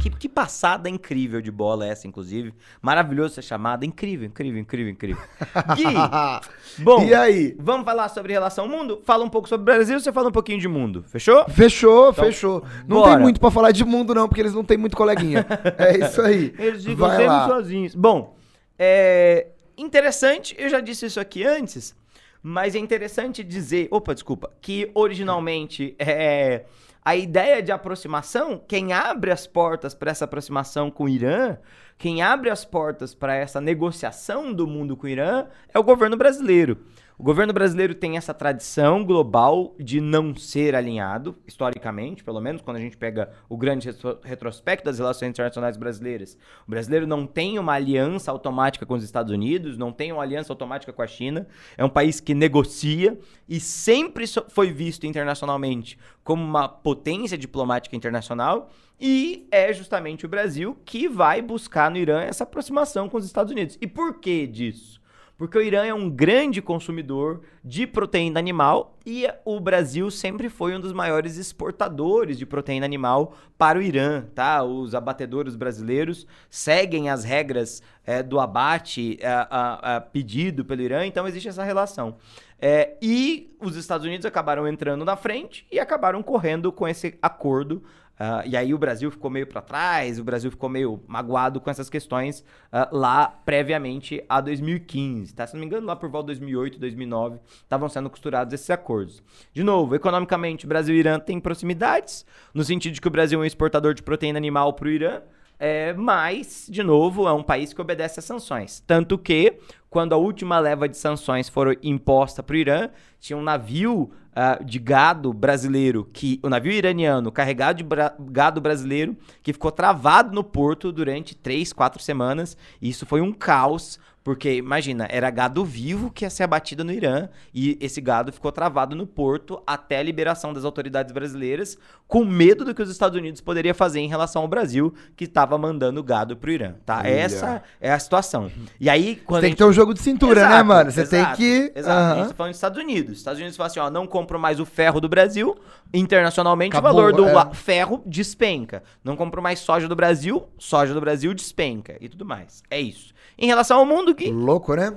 Que, 0.00 0.08
que 0.08 0.28
passada 0.28 0.88
incrível 0.88 1.42
de 1.42 1.50
bola 1.50 1.86
é 1.86 1.90
essa, 1.90 2.06
inclusive. 2.06 2.54
Maravilhoso 2.80 3.34
ser 3.34 3.42
chamada. 3.42 3.84
Incrível, 3.84 4.26
incrível, 4.26 4.58
incrível, 4.58 4.90
incrível. 4.90 5.22
Gui, 5.76 6.82
bom, 6.82 7.04
e 7.04 7.12
aí? 7.12 7.54
Vamos 7.58 7.84
falar 7.84 8.08
sobre 8.08 8.32
relação 8.32 8.64
ao 8.64 8.70
mundo? 8.70 9.02
Fala 9.04 9.24
um 9.24 9.28
pouco 9.28 9.46
sobre 9.48 9.62
o 9.62 9.64
Brasil, 9.64 10.00
você 10.00 10.10
fala 10.10 10.28
um 10.28 10.32
pouquinho 10.32 10.58
de 10.58 10.68
mundo. 10.68 11.04
Fechou? 11.06 11.44
Fechou, 11.50 12.10
então, 12.10 12.24
fechou. 12.24 12.64
Não 12.88 13.00
bora. 13.00 13.12
tem 13.12 13.20
muito 13.20 13.38
para 13.38 13.50
falar 13.50 13.72
de 13.72 13.84
mundo, 13.84 14.14
não, 14.14 14.26
porque 14.26 14.40
eles 14.40 14.54
não 14.54 14.64
têm 14.64 14.78
muito 14.78 14.96
coleguinha. 14.96 15.46
é 15.76 15.98
isso 15.98 16.22
aí. 16.22 16.54
Eles 16.58 16.82
ficam 16.82 17.06
Vai 17.06 17.16
sempre 17.16 17.26
lá. 17.26 17.46
sozinhos. 17.46 17.94
Bom, 17.94 18.36
é 18.78 19.48
interessante, 19.76 20.54
eu 20.58 20.68
já 20.70 20.80
disse 20.80 21.06
isso 21.06 21.20
aqui 21.20 21.44
antes, 21.44 21.94
mas 22.42 22.74
é 22.74 22.78
interessante 22.78 23.44
dizer. 23.44 23.88
Opa, 23.90 24.14
desculpa. 24.14 24.50
Que 24.62 24.90
originalmente 24.94 25.94
é 25.98 26.64
a 27.04 27.16
ideia 27.16 27.62
de 27.62 27.72
aproximação, 27.72 28.60
quem 28.68 28.92
abre 28.92 29.30
as 29.30 29.46
portas 29.46 29.94
para 29.94 30.10
essa 30.10 30.26
aproximação 30.26 30.90
com 30.90 31.04
o 31.04 31.08
Irã, 31.08 31.56
quem 31.96 32.22
abre 32.22 32.50
as 32.50 32.64
portas 32.64 33.14
para 33.14 33.34
essa 33.34 33.60
negociação 33.60 34.52
do 34.52 34.66
mundo 34.66 34.96
com 34.96 35.06
o 35.06 35.10
Irã 35.10 35.46
é 35.72 35.78
o 35.78 35.82
governo 35.82 36.16
brasileiro. 36.16 36.78
O 37.20 37.22
governo 37.22 37.52
brasileiro 37.52 37.94
tem 37.94 38.16
essa 38.16 38.32
tradição 38.32 39.04
global 39.04 39.74
de 39.78 40.00
não 40.00 40.34
ser 40.34 40.74
alinhado, 40.74 41.36
historicamente, 41.46 42.24
pelo 42.24 42.40
menos 42.40 42.62
quando 42.62 42.78
a 42.78 42.80
gente 42.80 42.96
pega 42.96 43.30
o 43.46 43.58
grande 43.58 43.90
retrospecto 44.22 44.86
das 44.86 44.98
relações 44.98 45.28
internacionais 45.28 45.76
brasileiras. 45.76 46.38
O 46.66 46.70
brasileiro 46.70 47.06
não 47.06 47.26
tem 47.26 47.58
uma 47.58 47.74
aliança 47.74 48.30
automática 48.30 48.86
com 48.86 48.94
os 48.94 49.04
Estados 49.04 49.30
Unidos, 49.30 49.76
não 49.76 49.92
tem 49.92 50.10
uma 50.12 50.22
aliança 50.22 50.50
automática 50.50 50.94
com 50.94 51.02
a 51.02 51.06
China. 51.06 51.46
É 51.76 51.84
um 51.84 51.90
país 51.90 52.20
que 52.20 52.32
negocia 52.32 53.18
e 53.46 53.60
sempre 53.60 54.24
foi 54.48 54.72
visto 54.72 55.06
internacionalmente 55.06 55.98
como 56.24 56.42
uma 56.42 56.70
potência 56.70 57.36
diplomática 57.36 57.94
internacional. 57.94 58.70
E 58.98 59.46
é 59.50 59.74
justamente 59.74 60.24
o 60.24 60.28
Brasil 60.28 60.74
que 60.86 61.06
vai 61.06 61.42
buscar 61.42 61.90
no 61.90 61.98
Irã 61.98 62.22
essa 62.22 62.44
aproximação 62.44 63.10
com 63.10 63.18
os 63.18 63.26
Estados 63.26 63.52
Unidos. 63.52 63.76
E 63.78 63.86
por 63.86 64.20
que 64.20 64.46
disso? 64.46 64.99
Porque 65.40 65.56
o 65.56 65.62
Irã 65.62 65.86
é 65.86 65.94
um 65.94 66.10
grande 66.10 66.60
consumidor 66.60 67.40
de 67.64 67.86
proteína 67.86 68.38
animal 68.38 68.98
e 69.06 69.26
o 69.42 69.58
Brasil 69.58 70.10
sempre 70.10 70.50
foi 70.50 70.76
um 70.76 70.80
dos 70.80 70.92
maiores 70.92 71.38
exportadores 71.38 72.36
de 72.36 72.44
proteína 72.44 72.84
animal 72.84 73.34
para 73.56 73.78
o 73.78 73.82
Irã, 73.82 74.26
tá? 74.34 74.62
Os 74.62 74.94
abatedores 74.94 75.56
brasileiros 75.56 76.26
seguem 76.50 77.08
as 77.08 77.24
regras 77.24 77.82
é, 78.06 78.22
do 78.22 78.40
abate 78.40 79.18
é, 79.20 79.28
a, 79.28 79.96
a, 79.96 80.00
pedido 80.00 80.64
pelo 80.64 80.82
Irã, 80.82 81.04
então 81.04 81.26
existe 81.26 81.48
essa 81.48 81.64
relação. 81.64 82.16
É, 82.58 82.96
e 83.00 83.56
os 83.60 83.76
Estados 83.76 84.06
Unidos 84.06 84.26
acabaram 84.26 84.68
entrando 84.68 85.04
na 85.04 85.16
frente 85.16 85.66
e 85.70 85.78
acabaram 85.78 86.22
correndo 86.22 86.70
com 86.70 86.86
esse 86.86 87.18
acordo 87.22 87.82
Uh, 88.20 88.44
e 88.44 88.54
aí 88.54 88.74
o 88.74 88.78
Brasil 88.78 89.10
ficou 89.10 89.30
meio 89.30 89.46
para 89.46 89.62
trás, 89.62 90.18
o 90.18 90.24
Brasil 90.24 90.50
ficou 90.50 90.68
meio 90.68 91.02
magoado 91.06 91.58
com 91.58 91.70
essas 91.70 91.88
questões 91.88 92.40
uh, 92.70 92.94
lá 92.94 93.28
previamente 93.28 94.22
a 94.28 94.42
2015, 94.42 95.34
tá? 95.34 95.46
Se 95.46 95.54
não 95.54 95.60
me 95.60 95.66
engano, 95.66 95.86
lá 95.86 95.96
por 95.96 96.10
volta 96.10 96.26
de 96.34 96.38
2008, 96.38 96.78
2009, 96.78 97.40
estavam 97.62 97.88
sendo 97.88 98.10
costurados 98.10 98.52
esses 98.52 98.68
acordos. 98.68 99.22
De 99.54 99.62
novo, 99.62 99.94
economicamente, 99.94 100.66
Brasil 100.66 100.94
e 100.94 100.98
Irã 100.98 101.18
têm 101.18 101.40
proximidades, 101.40 102.26
no 102.52 102.62
sentido 102.62 102.92
de 102.92 103.00
que 103.00 103.08
o 103.08 103.10
Brasil 103.10 103.38
é 103.38 103.42
um 103.42 103.46
exportador 103.46 103.94
de 103.94 104.02
proteína 104.02 104.36
animal 104.36 104.74
para 104.74 104.88
o 104.88 104.90
Irã, 104.90 105.22
é, 105.60 105.92
mas, 105.92 106.66
de 106.70 106.82
novo, 106.82 107.28
é 107.28 107.32
um 107.34 107.42
país 107.42 107.74
que 107.74 107.80
obedece 107.82 108.18
às 108.18 108.24
sanções. 108.24 108.82
Tanto 108.86 109.18
que, 109.18 109.58
quando 109.90 110.14
a 110.14 110.16
última 110.16 110.58
leva 110.58 110.88
de 110.88 110.96
sanções 110.96 111.50
foram 111.50 111.76
imposta 111.82 112.42
para 112.42 112.54
o 112.54 112.56
Irã, 112.56 112.88
tinha 113.20 113.36
um 113.36 113.42
navio 113.42 114.10
uh, 114.30 114.64
de 114.64 114.78
gado 114.78 115.34
brasileiro, 115.34 116.08
que 116.10 116.40
o 116.42 116.48
navio 116.48 116.72
iraniano 116.72 117.30
carregado 117.30 117.76
de 117.76 117.84
bra 117.84 118.14
gado 118.18 118.58
brasileiro, 118.58 119.14
que 119.42 119.52
ficou 119.52 119.70
travado 119.70 120.34
no 120.34 120.42
porto 120.42 120.90
durante 120.90 121.36
três, 121.36 121.74
quatro 121.74 122.02
semanas. 122.02 122.56
E 122.80 122.88
isso 122.88 123.04
foi 123.04 123.20
um 123.20 123.30
caos, 123.30 124.00
porque, 124.30 124.54
imagina, 124.54 125.08
era 125.10 125.28
gado 125.28 125.64
vivo 125.64 126.08
que 126.08 126.24
ia 126.24 126.30
ser 126.30 126.44
abatido 126.44 126.84
no 126.84 126.92
Irã 126.92 127.28
e 127.52 127.76
esse 127.80 128.00
gado 128.00 128.32
ficou 128.32 128.52
travado 128.52 128.94
no 128.94 129.04
porto 129.04 129.60
até 129.66 129.98
a 129.98 130.02
liberação 130.04 130.52
das 130.52 130.64
autoridades 130.64 131.10
brasileiras, 131.10 131.76
com 132.06 132.24
medo 132.24 132.64
do 132.64 132.72
que 132.72 132.80
os 132.80 132.88
Estados 132.88 133.18
Unidos 133.18 133.40
poderia 133.40 133.74
fazer 133.74 133.98
em 133.98 134.06
relação 134.06 134.42
ao 134.42 134.46
Brasil, 134.46 134.94
que 135.16 135.24
estava 135.24 135.58
mandando 135.58 136.00
gado 136.00 136.36
pro 136.36 136.52
Irã, 136.52 136.74
tá? 136.86 137.04
Essa 137.04 137.60
é 137.80 137.92
a 137.92 137.98
situação. 137.98 138.52
E 138.78 138.88
aí, 138.88 139.16
quando. 139.16 139.40
Tem 139.40 139.48
gente... 139.50 139.56
que 139.58 139.64
ter 139.64 139.68
um 139.68 139.72
jogo 139.72 139.92
de 139.92 140.00
cintura, 140.00 140.42
né, 140.42 140.46
exato, 140.46 140.56
né, 140.56 140.62
mano? 140.62 140.92
Você 140.92 141.06
tem 141.08 141.32
que. 141.32 141.72
Exato. 141.74 142.00
Uhum. 142.00 142.12
A 142.12 142.14
gente 142.14 142.28
tá 142.28 142.34
falando 142.34 142.52
dos 142.52 142.56
Estados 142.56 142.78
Unidos. 142.78 143.12
Os 143.14 143.18
Estados 143.18 143.40
Unidos 143.40 143.56
falam 143.56 143.66
assim: 143.66 143.80
ó, 143.80 143.90
não 143.90 144.06
compro 144.06 144.38
mais 144.38 144.60
o 144.60 144.64
ferro 144.64 145.00
do 145.00 145.08
Brasil. 145.08 145.58
Internacionalmente, 145.92 146.76
Acabou, 146.76 146.92
o 146.92 146.94
valor 146.94 147.12
do 147.12 147.26
é. 147.26 147.52
ferro 147.52 148.00
despenca. 148.06 148.84
Não 149.02 149.16
compro 149.16 149.42
mais 149.42 149.58
soja 149.58 149.88
do 149.88 149.96
Brasil, 149.96 150.46
soja 150.56 150.94
do 150.94 151.00
Brasil 151.00 151.34
despenca 151.34 151.96
e 152.00 152.08
tudo 152.08 152.24
mais. 152.24 152.62
É 152.70 152.80
isso. 152.80 153.12
Em 153.40 153.46
relação 153.46 153.78
ao 153.78 153.86
mundo, 153.86 154.14
que. 154.14 154.30
Louco, 154.30 154.74
né? 154.74 154.92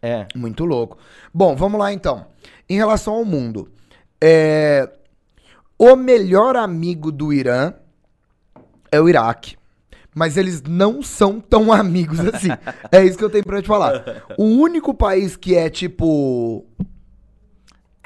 É. 0.00 0.26
Muito 0.34 0.64
louco. 0.64 0.96
Bom, 1.32 1.54
vamos 1.54 1.78
lá 1.78 1.92
então. 1.92 2.26
Em 2.68 2.76
relação 2.76 3.14
ao 3.14 3.24
mundo, 3.24 3.70
é... 4.20 4.90
o 5.78 5.94
melhor 5.94 6.56
amigo 6.56 7.12
do 7.12 7.32
Irã 7.32 7.74
é 8.90 8.98
o 8.98 9.08
Iraque. 9.08 9.56
Mas 10.14 10.38
eles 10.38 10.62
não 10.62 11.02
são 11.02 11.38
tão 11.38 11.70
amigos 11.70 12.18
assim. 12.20 12.48
é 12.90 13.04
isso 13.04 13.18
que 13.18 13.24
eu 13.24 13.28
tenho 13.28 13.44
pra 13.44 13.60
te 13.60 13.68
falar. 13.68 14.24
O 14.38 14.44
único 14.44 14.94
país 14.94 15.36
que 15.36 15.54
é 15.54 15.68
tipo. 15.68 16.64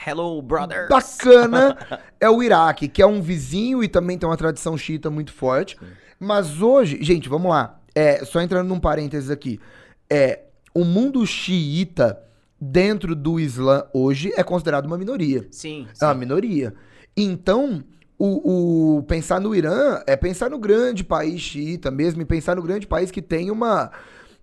Hello, 0.05 0.43
brothers. 0.43 0.89
Bacana 0.89 1.79
é 2.19 2.29
o 2.29 2.43
Iraque, 2.43 2.89
que 2.89 3.03
é 3.03 3.07
um 3.07 3.23
vizinho 3.23 3.85
e 3.85 3.89
também 3.89 4.19
tem 4.19 4.29
uma 4.29 4.37
tradição 4.37 4.77
xiita 4.77 5.11
muito 5.11 5.33
forte. 5.33 5.79
Mas 6.19 6.61
hoje, 6.61 6.99
gente, 7.03 7.29
vamos 7.29 7.51
lá. 7.51 7.80
É, 7.95 8.25
só 8.25 8.41
entrando 8.41 8.69
num 8.69 8.81
parênteses 8.81 9.31
aqui. 9.31 9.61
É, 10.09 10.41
o 10.75 10.85
mundo 10.85 11.27
xiita 11.27 12.21
dentro 12.61 13.15
do 13.15 13.41
Islã 13.41 13.85
hoje 13.93 14.33
é 14.37 14.43
considerado 14.43 14.87
uma 14.87 14.99
minoria. 14.99 15.47
Sim. 15.51 15.87
sim. 15.93 16.05
É 16.05 16.07
uma 16.07 16.15
minoria. 16.15 16.75
Então, 17.17 17.83
o, 18.19 18.99
o, 18.99 19.03
pensar 19.05 19.41
no 19.41 19.55
Irã 19.55 20.03
é 20.07 20.15
pensar 20.15 20.51
no 20.51 20.59
grande 20.59 21.03
país 21.03 21.41
xiita 21.41 21.91
mesmo, 21.91 22.21
e 22.21 22.25
pensar 22.25 22.57
no 22.57 22.63
grande 22.63 22.87
país 22.87 23.11
que 23.11 23.23
tem 23.23 23.51
uma, 23.51 23.91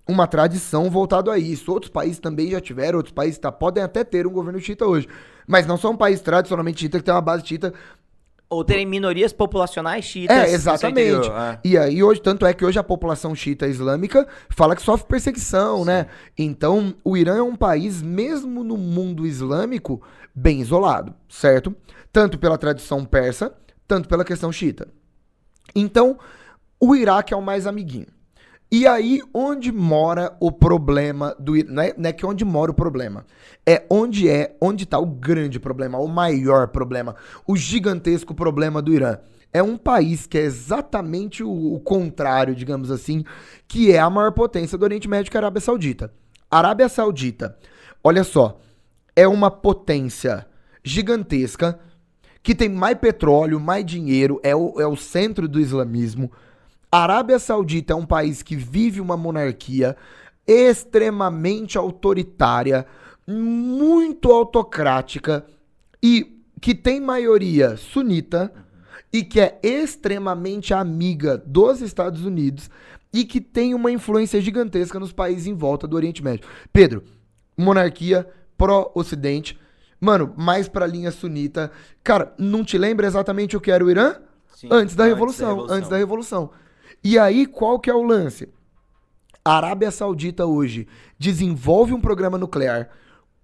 uma 0.08 0.26
tradição 0.26 0.89
voltado 0.89 1.30
a 1.30 1.38
isso. 1.38 1.72
Outros 1.72 1.91
países 1.91 2.20
também 2.20 2.50
já 2.50 2.60
tiveram, 2.60 2.98
outros 2.98 3.14
países 3.14 3.38
tá, 3.38 3.52
podem 3.52 3.84
até 3.84 4.04
ter 4.04 4.26
um 4.26 4.32
governo 4.32 4.60
xiita 4.60 4.86
hoje. 4.86 5.08
Mas 5.45 5.68
não 5.68 5.78
são 5.78 5.91
um 5.91 5.98
país 5.98 6.20
tradicionalmente 6.22 6.80
xiita 6.80 6.98
que 6.98 7.06
tem 7.06 7.14
uma 7.14 7.22
base 7.22 7.45
xiita 7.45 7.74
ou 8.50 8.64
terem 8.64 8.86
minorias 8.86 9.34
populacionais 9.34 10.06
xiitas. 10.06 10.36
É, 10.36 10.54
exatamente. 10.54 11.30
É. 11.30 11.60
E 11.64 11.78
aí 11.78 12.02
hoje, 12.02 12.22
tanto 12.22 12.45
é 12.45 12.54
que 12.54 12.64
hoje 12.64 12.80
a 12.80 12.84
população 12.84 13.36
xiita 13.36 13.68
islâmica 13.68 14.28
fala 14.50 14.76
que 14.76 14.82
sofre 14.82 15.08
perseguição, 15.08 15.84
né? 15.84 16.04
Sim. 16.04 16.08
né? 16.08 16.08
Então, 16.38 16.95
o 17.04 17.18
Irã 17.18 17.38
é 17.38 17.41
um 17.41 17.56
país, 17.56 18.02
mesmo 18.02 18.64
no 18.64 18.78
mundo 18.78 19.26
islâmico, 19.26 20.02
bem 20.34 20.62
isolado, 20.62 21.14
certo? 21.28 21.76
Tanto 22.12 22.38
pela 22.38 22.58
tradição 22.58 23.04
persa, 23.04 23.54
tanto 23.88 24.08
pela 24.08 24.24
questão 24.24 24.52
xiita. 24.52 24.88
Então, 25.76 26.18
o 26.80 26.95
Iraque 26.95 27.34
é 27.34 27.38
o 27.38 27.41
mais 27.41 27.68
amiguinho. 27.68 28.08
E 28.70 28.86
aí, 28.86 29.22
onde 29.34 29.72
mora 29.72 30.36
o 30.41 30.51
problema 30.51 31.34
do 31.39 31.53
não 31.65 31.82
é, 31.82 31.93
não 31.97 32.09
é 32.09 32.13
que 32.13 32.26
onde 32.26 32.43
mora 32.43 32.72
o 32.72 32.74
problema. 32.74 33.26
É 33.65 33.86
onde 33.89 34.30
é, 34.30 34.57
onde 34.59 34.84
está 34.84 34.99
o 34.99 35.05
grande 35.05 35.57
problema, 35.57 35.97
o 35.97 36.07
maior 36.07 36.68
problema, 36.68 37.15
o 37.47 37.55
gigantesco 37.55 38.34
problema 38.34 38.82
do 38.82 38.93
Irã. 38.93 39.18
É 39.53 39.63
um 39.63 39.78
país 39.78 40.28
que 40.28 40.38
é 40.38 40.41
exatamente 40.41 41.43
o, 41.43 41.76
o 41.76 41.80
contrário, 41.80 42.53
digamos 42.53 42.91
assim, 42.91 43.24
que 43.68 43.93
é 43.93 43.99
a 43.99 44.09
maior 44.09 44.34
potência 44.34 44.78
do 44.78 44.84
Oriente 44.84 45.07
Médio, 45.07 45.32
que 45.32 45.38
é 45.38 45.39
a 45.39 45.43
Arábia 45.43 45.61
Saudita. 45.61 46.13
A 46.51 46.57
Arábia 46.57 46.89
Saudita, 46.89 47.57
olha 48.03 48.24
só, 48.26 48.59
é 49.15 49.26
uma 49.28 49.49
potência 49.49 50.45
gigantesca 50.84 51.80
que 52.43 52.53
tem 52.53 52.70
mais 52.70 52.97
petróleo, 52.97 53.59
mais 53.59 53.86
dinheiro, 53.86 54.39
é 54.43 54.55
o, 54.55 54.80
é 54.80 54.88
o 54.88 54.95
centro 54.95 55.47
do 55.47 55.59
islamismo 55.59 56.32
a 56.91 57.03
Arábia 57.03 57.39
Saudita 57.39 57.93
é 57.93 57.95
um 57.95 58.05
país 58.05 58.41
que 58.41 58.55
vive 58.55 59.01
uma 59.01 59.17
monarquia 59.17 59.95
extremamente 60.45 61.77
autoritária, 61.77 62.85
muito 63.27 64.31
autocrática 64.31 65.45
e 66.01 66.41
que 66.61 66.73
tem 66.73 67.01
maioria 67.01 67.75
sunita 67.75 68.51
e 69.11 69.23
que 69.23 69.39
é 69.39 69.59
extremamente 69.61 70.73
amiga 70.73 71.38
dos 71.38 71.81
Estados 71.81 72.23
Unidos 72.23 72.69
e 73.13 73.25
que 73.25 73.41
tem 73.41 73.73
uma 73.73 73.91
influência 73.91 74.39
gigantesca 74.39 74.99
nos 74.99 75.11
países 75.11 75.47
em 75.47 75.53
volta 75.53 75.88
do 75.88 75.95
Oriente 75.95 76.23
Médio. 76.23 76.47
Pedro, 76.71 77.03
monarquia 77.57 78.27
pró-ocidente, 78.57 79.59
mano, 79.99 80.33
mais 80.38 80.67
pra 80.67 80.88
linha 80.88 81.11
sunita. 81.11 81.71
Cara, 82.03 82.33
não 82.38 82.63
te 82.63 82.77
lembra 82.77 83.07
exatamente 83.07 83.57
o 83.57 83.61
que 83.61 83.71
era 83.71 83.83
o 83.83 83.89
Irã? 83.89 84.15
Sim, 84.55 84.69
antes, 84.71 84.71
da 84.71 84.77
antes 84.79 84.95
da 84.95 85.05
Revolução. 85.05 85.67
Antes 85.69 85.89
da 85.89 85.97
Revolução. 85.97 86.51
E 87.04 87.18
aí, 87.18 87.45
qual 87.45 87.80
que 87.80 87.89
é 87.89 87.93
o 87.93 88.04
lance? 88.04 88.50
A 89.43 89.56
Arábia 89.58 89.91
Saudita 89.91 90.45
hoje 90.45 90.88
desenvolve 91.18 91.93
um 91.93 92.02
programa 92.02 92.38
nuclear 92.38 92.89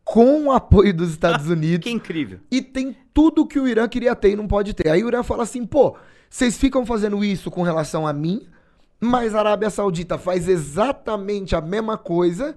com 0.03 0.47
o 0.47 0.51
apoio 0.51 0.93
dos 0.93 1.11
Estados 1.11 1.47
Unidos. 1.49 1.85
que 1.85 1.91
incrível. 1.91 2.39
E 2.51 2.61
tem 2.61 2.95
tudo 3.13 3.47
que 3.47 3.59
o 3.59 3.67
Irã 3.67 3.87
queria 3.87 4.15
ter 4.15 4.31
e 4.31 4.35
não 4.35 4.47
pode 4.47 4.73
ter. 4.73 4.89
Aí 4.89 5.03
o 5.03 5.07
Irã 5.07 5.23
fala 5.23 5.43
assim, 5.43 5.65
pô, 5.65 5.95
vocês 6.29 6.57
ficam 6.57 6.85
fazendo 6.85 7.23
isso 7.23 7.49
com 7.49 7.61
relação 7.61 8.05
a 8.05 8.11
mim, 8.11 8.45
mas 8.99 9.33
a 9.33 9.39
Arábia 9.39 9.69
Saudita 9.69 10.17
faz 10.17 10.47
exatamente 10.47 11.55
a 11.55 11.61
mesma 11.61 11.97
coisa 11.97 12.55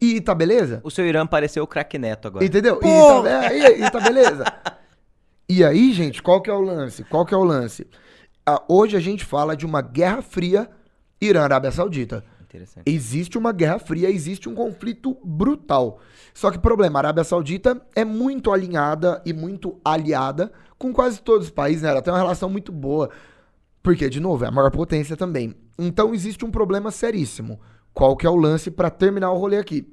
e 0.00 0.20
tá 0.20 0.34
beleza? 0.34 0.80
O 0.82 0.90
seu 0.90 1.06
Irã 1.06 1.26
pareceu 1.26 1.62
o 1.62 1.66
craque 1.66 1.98
neto 1.98 2.28
agora. 2.28 2.44
Entendeu? 2.44 2.78
E 2.78 3.22
tá, 3.22 3.54
e, 3.54 3.82
e 3.82 3.90
tá 3.90 4.00
beleza. 4.00 4.44
e 5.48 5.62
aí, 5.64 5.92
gente, 5.92 6.22
qual 6.22 6.40
que 6.40 6.48
é 6.48 6.52
o 6.52 6.60
lance? 6.60 7.04
Qual 7.04 7.26
que 7.26 7.34
é 7.34 7.36
o 7.36 7.44
lance? 7.44 7.86
Hoje 8.68 8.96
a 8.96 9.00
gente 9.00 9.24
fala 9.24 9.56
de 9.56 9.66
uma 9.66 9.82
guerra 9.82 10.22
fria 10.22 10.70
Irã-Arábia 11.20 11.70
Saudita. 11.70 12.24
Existe 12.84 13.38
uma 13.38 13.52
guerra 13.52 13.78
fria, 13.78 14.10
existe 14.10 14.48
um 14.48 14.54
conflito 14.54 15.16
brutal. 15.24 16.00
Só 16.34 16.50
que 16.50 16.58
problema, 16.58 16.98
a 16.98 17.02
Arábia 17.02 17.22
Saudita 17.22 17.80
é 17.94 18.04
muito 18.04 18.50
alinhada 18.50 19.22
e 19.24 19.32
muito 19.32 19.80
aliada 19.84 20.52
com 20.76 20.92
quase 20.92 21.20
todos 21.20 21.46
os 21.46 21.52
países, 21.52 21.82
né? 21.82 21.90
Ela 21.90 22.02
tem 22.02 22.12
uma 22.12 22.18
relação 22.18 22.50
muito 22.50 22.72
boa. 22.72 23.10
Porque, 23.82 24.10
de 24.10 24.18
novo, 24.18 24.44
é 24.44 24.48
a 24.48 24.50
maior 24.50 24.70
potência 24.70 25.16
também. 25.16 25.54
Então 25.78 26.12
existe 26.12 26.44
um 26.44 26.50
problema 26.50 26.90
seríssimo. 26.90 27.60
Qual 27.94 28.16
que 28.16 28.26
é 28.26 28.30
o 28.30 28.36
lance 28.36 28.70
para 28.70 28.90
terminar 28.90 29.30
o 29.30 29.38
rolê 29.38 29.56
aqui? 29.56 29.86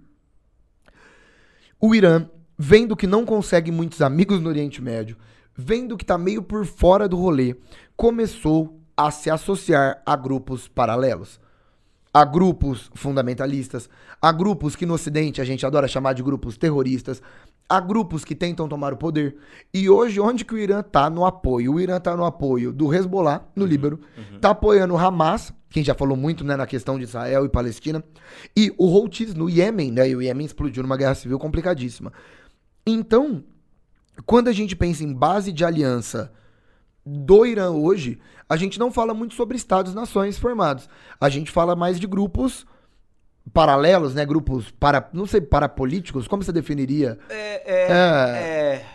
O 1.79 1.93
Irã, 1.93 2.27
vendo 2.57 2.95
que 2.95 3.05
não 3.05 3.25
consegue 3.25 3.71
muitos 3.71 4.01
amigos 4.01 4.41
no 4.41 4.49
Oriente 4.49 4.81
Médio, 4.81 5.15
vendo 5.57 5.97
que 5.97 6.03
está 6.03 6.17
meio 6.17 6.43
por 6.43 6.65
fora 6.65 7.09
do 7.09 7.17
rolê, 7.17 7.55
começou 7.95 8.79
a 8.95 9.09
se 9.09 9.29
associar 9.29 10.01
a 10.05 10.15
grupos 10.15 10.67
paralelos. 10.67 11.39
A 12.13 12.23
grupos 12.23 12.89
fundamentalistas, 12.95 13.89
a 14.21 14.31
grupos 14.31 14.75
que 14.75 14.85
no 14.85 14.93
Ocidente 14.93 15.41
a 15.41 15.43
gente 15.43 15.65
adora 15.65 15.87
chamar 15.87 16.13
de 16.13 16.23
grupos 16.23 16.57
terroristas, 16.57 17.21
a 17.69 17.79
grupos 17.79 18.23
que 18.23 18.33
tentam 18.33 18.67
tomar 18.67 18.93
o 18.93 18.97
poder. 18.97 19.35
E 19.73 19.89
hoje, 19.89 20.19
onde 20.19 20.45
que 20.45 20.53
o 20.53 20.57
Irã 20.57 20.79
está 20.79 21.09
no 21.09 21.25
apoio? 21.25 21.73
O 21.73 21.79
Irã 21.79 21.97
está 21.97 22.15
no 22.15 22.25
apoio 22.25 22.71
do 22.71 22.93
Hezbollah, 22.93 23.45
no 23.55 23.63
uhum, 23.63 23.69
Líbano, 23.69 23.99
uhum. 24.17 24.39
apoiando 24.41 24.93
o 24.93 24.97
Hamas, 24.97 25.53
quem 25.69 25.83
já 25.83 25.93
falou 25.93 26.15
muito 26.15 26.43
né, 26.43 26.55
na 26.55 26.65
questão 26.65 26.97
de 26.97 27.03
Israel 27.03 27.45
e 27.45 27.49
Palestina, 27.49 28.03
e 28.55 28.73
o 28.77 28.85
Houthis 28.85 29.33
no 29.33 29.49
Iêmen, 29.49 29.91
né? 29.91 30.09
E 30.09 30.15
o 30.15 30.21
Iêmen 30.21 30.45
explodiu 30.45 30.81
numa 30.81 30.97
guerra 30.97 31.13
civil 31.13 31.37
complicadíssima. 31.37 32.11
Então, 32.85 33.43
quando 34.25 34.47
a 34.47 34.53
gente 34.53 34.75
pensa 34.75 35.03
em 35.03 35.13
base 35.13 35.51
de 35.51 35.63
aliança 35.63 36.31
do 37.05 37.45
Irã 37.45 37.71
hoje, 37.71 38.19
a 38.49 38.57
gente 38.57 38.79
não 38.79 38.91
fala 38.91 39.13
muito 39.13 39.35
sobre 39.35 39.57
estados-nações 39.57 40.37
formados. 40.37 40.89
A 41.19 41.29
gente 41.29 41.51
fala 41.51 41.75
mais 41.75 41.99
de 41.99 42.07
grupos 42.07 42.65
paralelos, 43.53 44.13
né? 44.13 44.25
Grupos 44.25 44.71
para, 44.71 45.09
não 45.13 45.25
sei, 45.25 45.41
parapolíticos. 45.41 46.27
Como 46.27 46.43
você 46.43 46.51
definiria? 46.51 47.17
É, 47.29 47.63
é, 47.65 47.91
é... 47.91 47.95
É, 47.95 48.85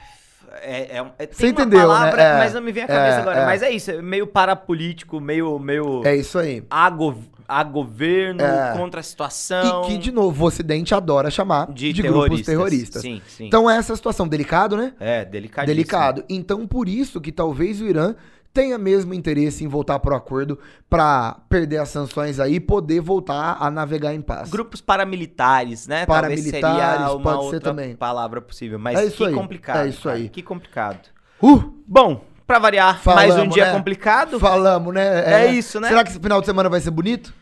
é, 0.63 1.05
é, 1.19 1.27
Você 1.27 1.49
entendeu, 1.49 1.81
né? 1.81 1.87
palavra, 1.87 2.17
né? 2.17 2.31
É, 2.31 2.39
mas 2.39 2.55
não 2.55 2.63
me 2.63 2.73
vem 2.73 2.85
à 2.85 2.87
cabeça 2.87 3.17
é, 3.17 3.21
agora. 3.21 3.39
É. 3.41 3.47
Mas 3.47 3.63
é 3.63 3.71
isso, 3.71 3.91
é 3.91 4.01
meio 4.01 4.27
parapolítico, 4.27 5.21
meio, 5.21 5.59
meio. 5.59 6.03
É 6.05 6.17
isso 6.17 6.39
aí. 6.39 6.63
Ago, 6.71 7.17
a 7.47 7.63
governo, 7.63 8.43
é. 8.43 8.73
contra 8.77 9.01
a 9.01 9.03
situação. 9.03 9.85
E 9.85 9.87
que, 9.89 9.99
de 9.99 10.13
novo, 10.13 10.45
o 10.45 10.47
Ocidente 10.47 10.95
adora 10.95 11.31
chamar 11.31 11.71
de, 11.71 11.93
de 11.93 12.03
terroristas. 12.03 12.29
grupos 12.29 12.47
terroristas. 12.47 13.03
Sim, 13.03 13.23
sim. 13.27 13.47
Então, 13.47 13.69
essa 13.69 13.95
situação 13.95 14.27
delicado, 14.27 14.77
né? 14.77 14.95
É, 14.99 15.25
delicado. 15.25 15.67
Delicado. 15.67 16.25
Então, 16.29 16.67
por 16.67 16.89
isso 16.89 17.21
que 17.21 17.33
talvez 17.33 17.81
o 17.81 17.87
Irã 17.87 18.15
tenha 18.53 18.77
mesmo 18.79 19.15
interesse 19.15 19.65
em 19.65 19.69
voltar 19.69 19.99
para 19.99 20.15
o 20.15 20.17
acordo 20.17 20.59
para 20.89 21.39
perder 21.49 21.79
as 21.79 21.89
sanções 21.89 22.39
aí 22.39 22.55
e 22.55 22.61
poder 22.61 23.01
voltar 23.01 23.57
a 23.59 23.71
navegar 23.71 24.15
em 24.15 24.21
paz. 24.21 24.51
Grupos 24.51 24.81
paramilitares, 24.81 25.87
né? 25.87 26.05
Paramilitares, 26.07 26.61
seria 26.61 27.13
uma 27.17 27.39
pode 27.39 27.51
ser 27.51 27.61
também. 27.61 27.97
palavra 27.97 28.41
possível, 28.41 28.79
mas 28.79 28.99
é 28.99 29.11
que 29.11 29.25
aí. 29.25 29.35
complicado. 29.35 29.87
É 29.87 29.89
isso 29.89 30.03
cara. 30.05 30.17
aí. 30.17 30.29
Que 30.29 30.43
complicado. 30.43 31.09
Uh! 31.43 31.73
Bom, 31.87 32.25
Pra 32.47 32.59
variar, 32.59 33.01
Falamos, 33.01 33.35
mais 33.35 33.47
um 33.47 33.49
dia 33.49 33.67
né? 33.67 33.73
complicado. 33.73 34.39
Falamos, 34.39 34.93
né? 34.93 35.23
É, 35.25 35.47
é, 35.47 35.53
isso, 35.53 35.81
né? 35.81 35.89
Será 35.89 36.05
que 36.05 36.11
esse 36.11 36.19
final 36.19 36.41
de 36.41 36.47
semana 36.47 36.69
vai 36.69 36.81
ser 36.81 36.91
bonito? 36.91 37.33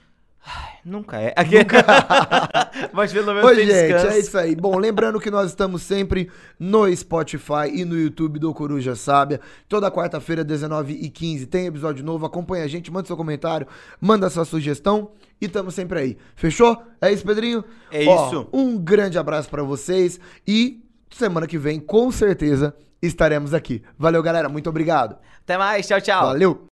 Nunca 0.85 1.21
é. 1.21 1.33
Aqui... 1.37 1.59
Nunca. 1.59 1.85
Mas 2.93 3.13
pelo 3.13 3.35
menos 3.35 3.45
Oi, 3.51 3.57
tem 3.57 3.67
gente, 3.67 3.93
descanso. 3.93 4.07
é 4.07 4.19
isso 4.19 4.39
aí. 4.39 4.57
Bom, 4.57 4.79
lembrando 4.79 5.21
que 5.21 5.31
nós 5.31 5.51
estamos 5.51 5.83
sempre 5.83 6.31
no 6.59 6.95
Spotify 6.95 7.71
e 7.73 7.85
no 7.85 7.99
YouTube 7.99 8.39
do 8.39 8.53
Coruja 8.55 8.95
Sábia. 8.95 9.41
Toda 9.69 9.91
quarta-feira, 9.91 10.45
19h15, 10.45 11.47
tem 11.47 11.67
episódio 11.67 12.05
novo. 12.05 12.25
Acompanha 12.27 12.65
a 12.65 12.69
gente, 12.69 12.91
manda 12.91 13.07
seu 13.07 13.17
comentário, 13.17 13.67
manda 14.01 14.31
sua 14.31 14.45
sugestão 14.45 15.11
e 15.41 15.47
estamos 15.47 15.75
sempre 15.75 15.99
aí. 15.99 16.19
Fechou? 16.35 16.83
É 17.01 17.13
isso, 17.13 17.25
Pedrinho? 17.25 17.65
É 17.91 18.07
Ó, 18.07 18.27
isso. 18.27 18.49
Um 18.53 18.79
grande 18.79 19.19
abraço 19.19 19.49
para 19.49 19.63
vocês 19.63 20.19
e 20.47 20.83
semana 21.11 21.47
que 21.47 21.59
vem, 21.59 21.81
com 21.81 22.11
certeza, 22.11 22.75
estaremos 23.03 23.55
aqui. 23.55 23.83
Valeu, 23.99 24.23
galera. 24.23 24.49
Muito 24.49 24.71
obrigado. 24.71 25.17
Até 25.43 25.57
mais. 25.59 25.87
Tchau, 25.87 26.01
tchau. 26.01 26.27
Valeu. 26.27 26.69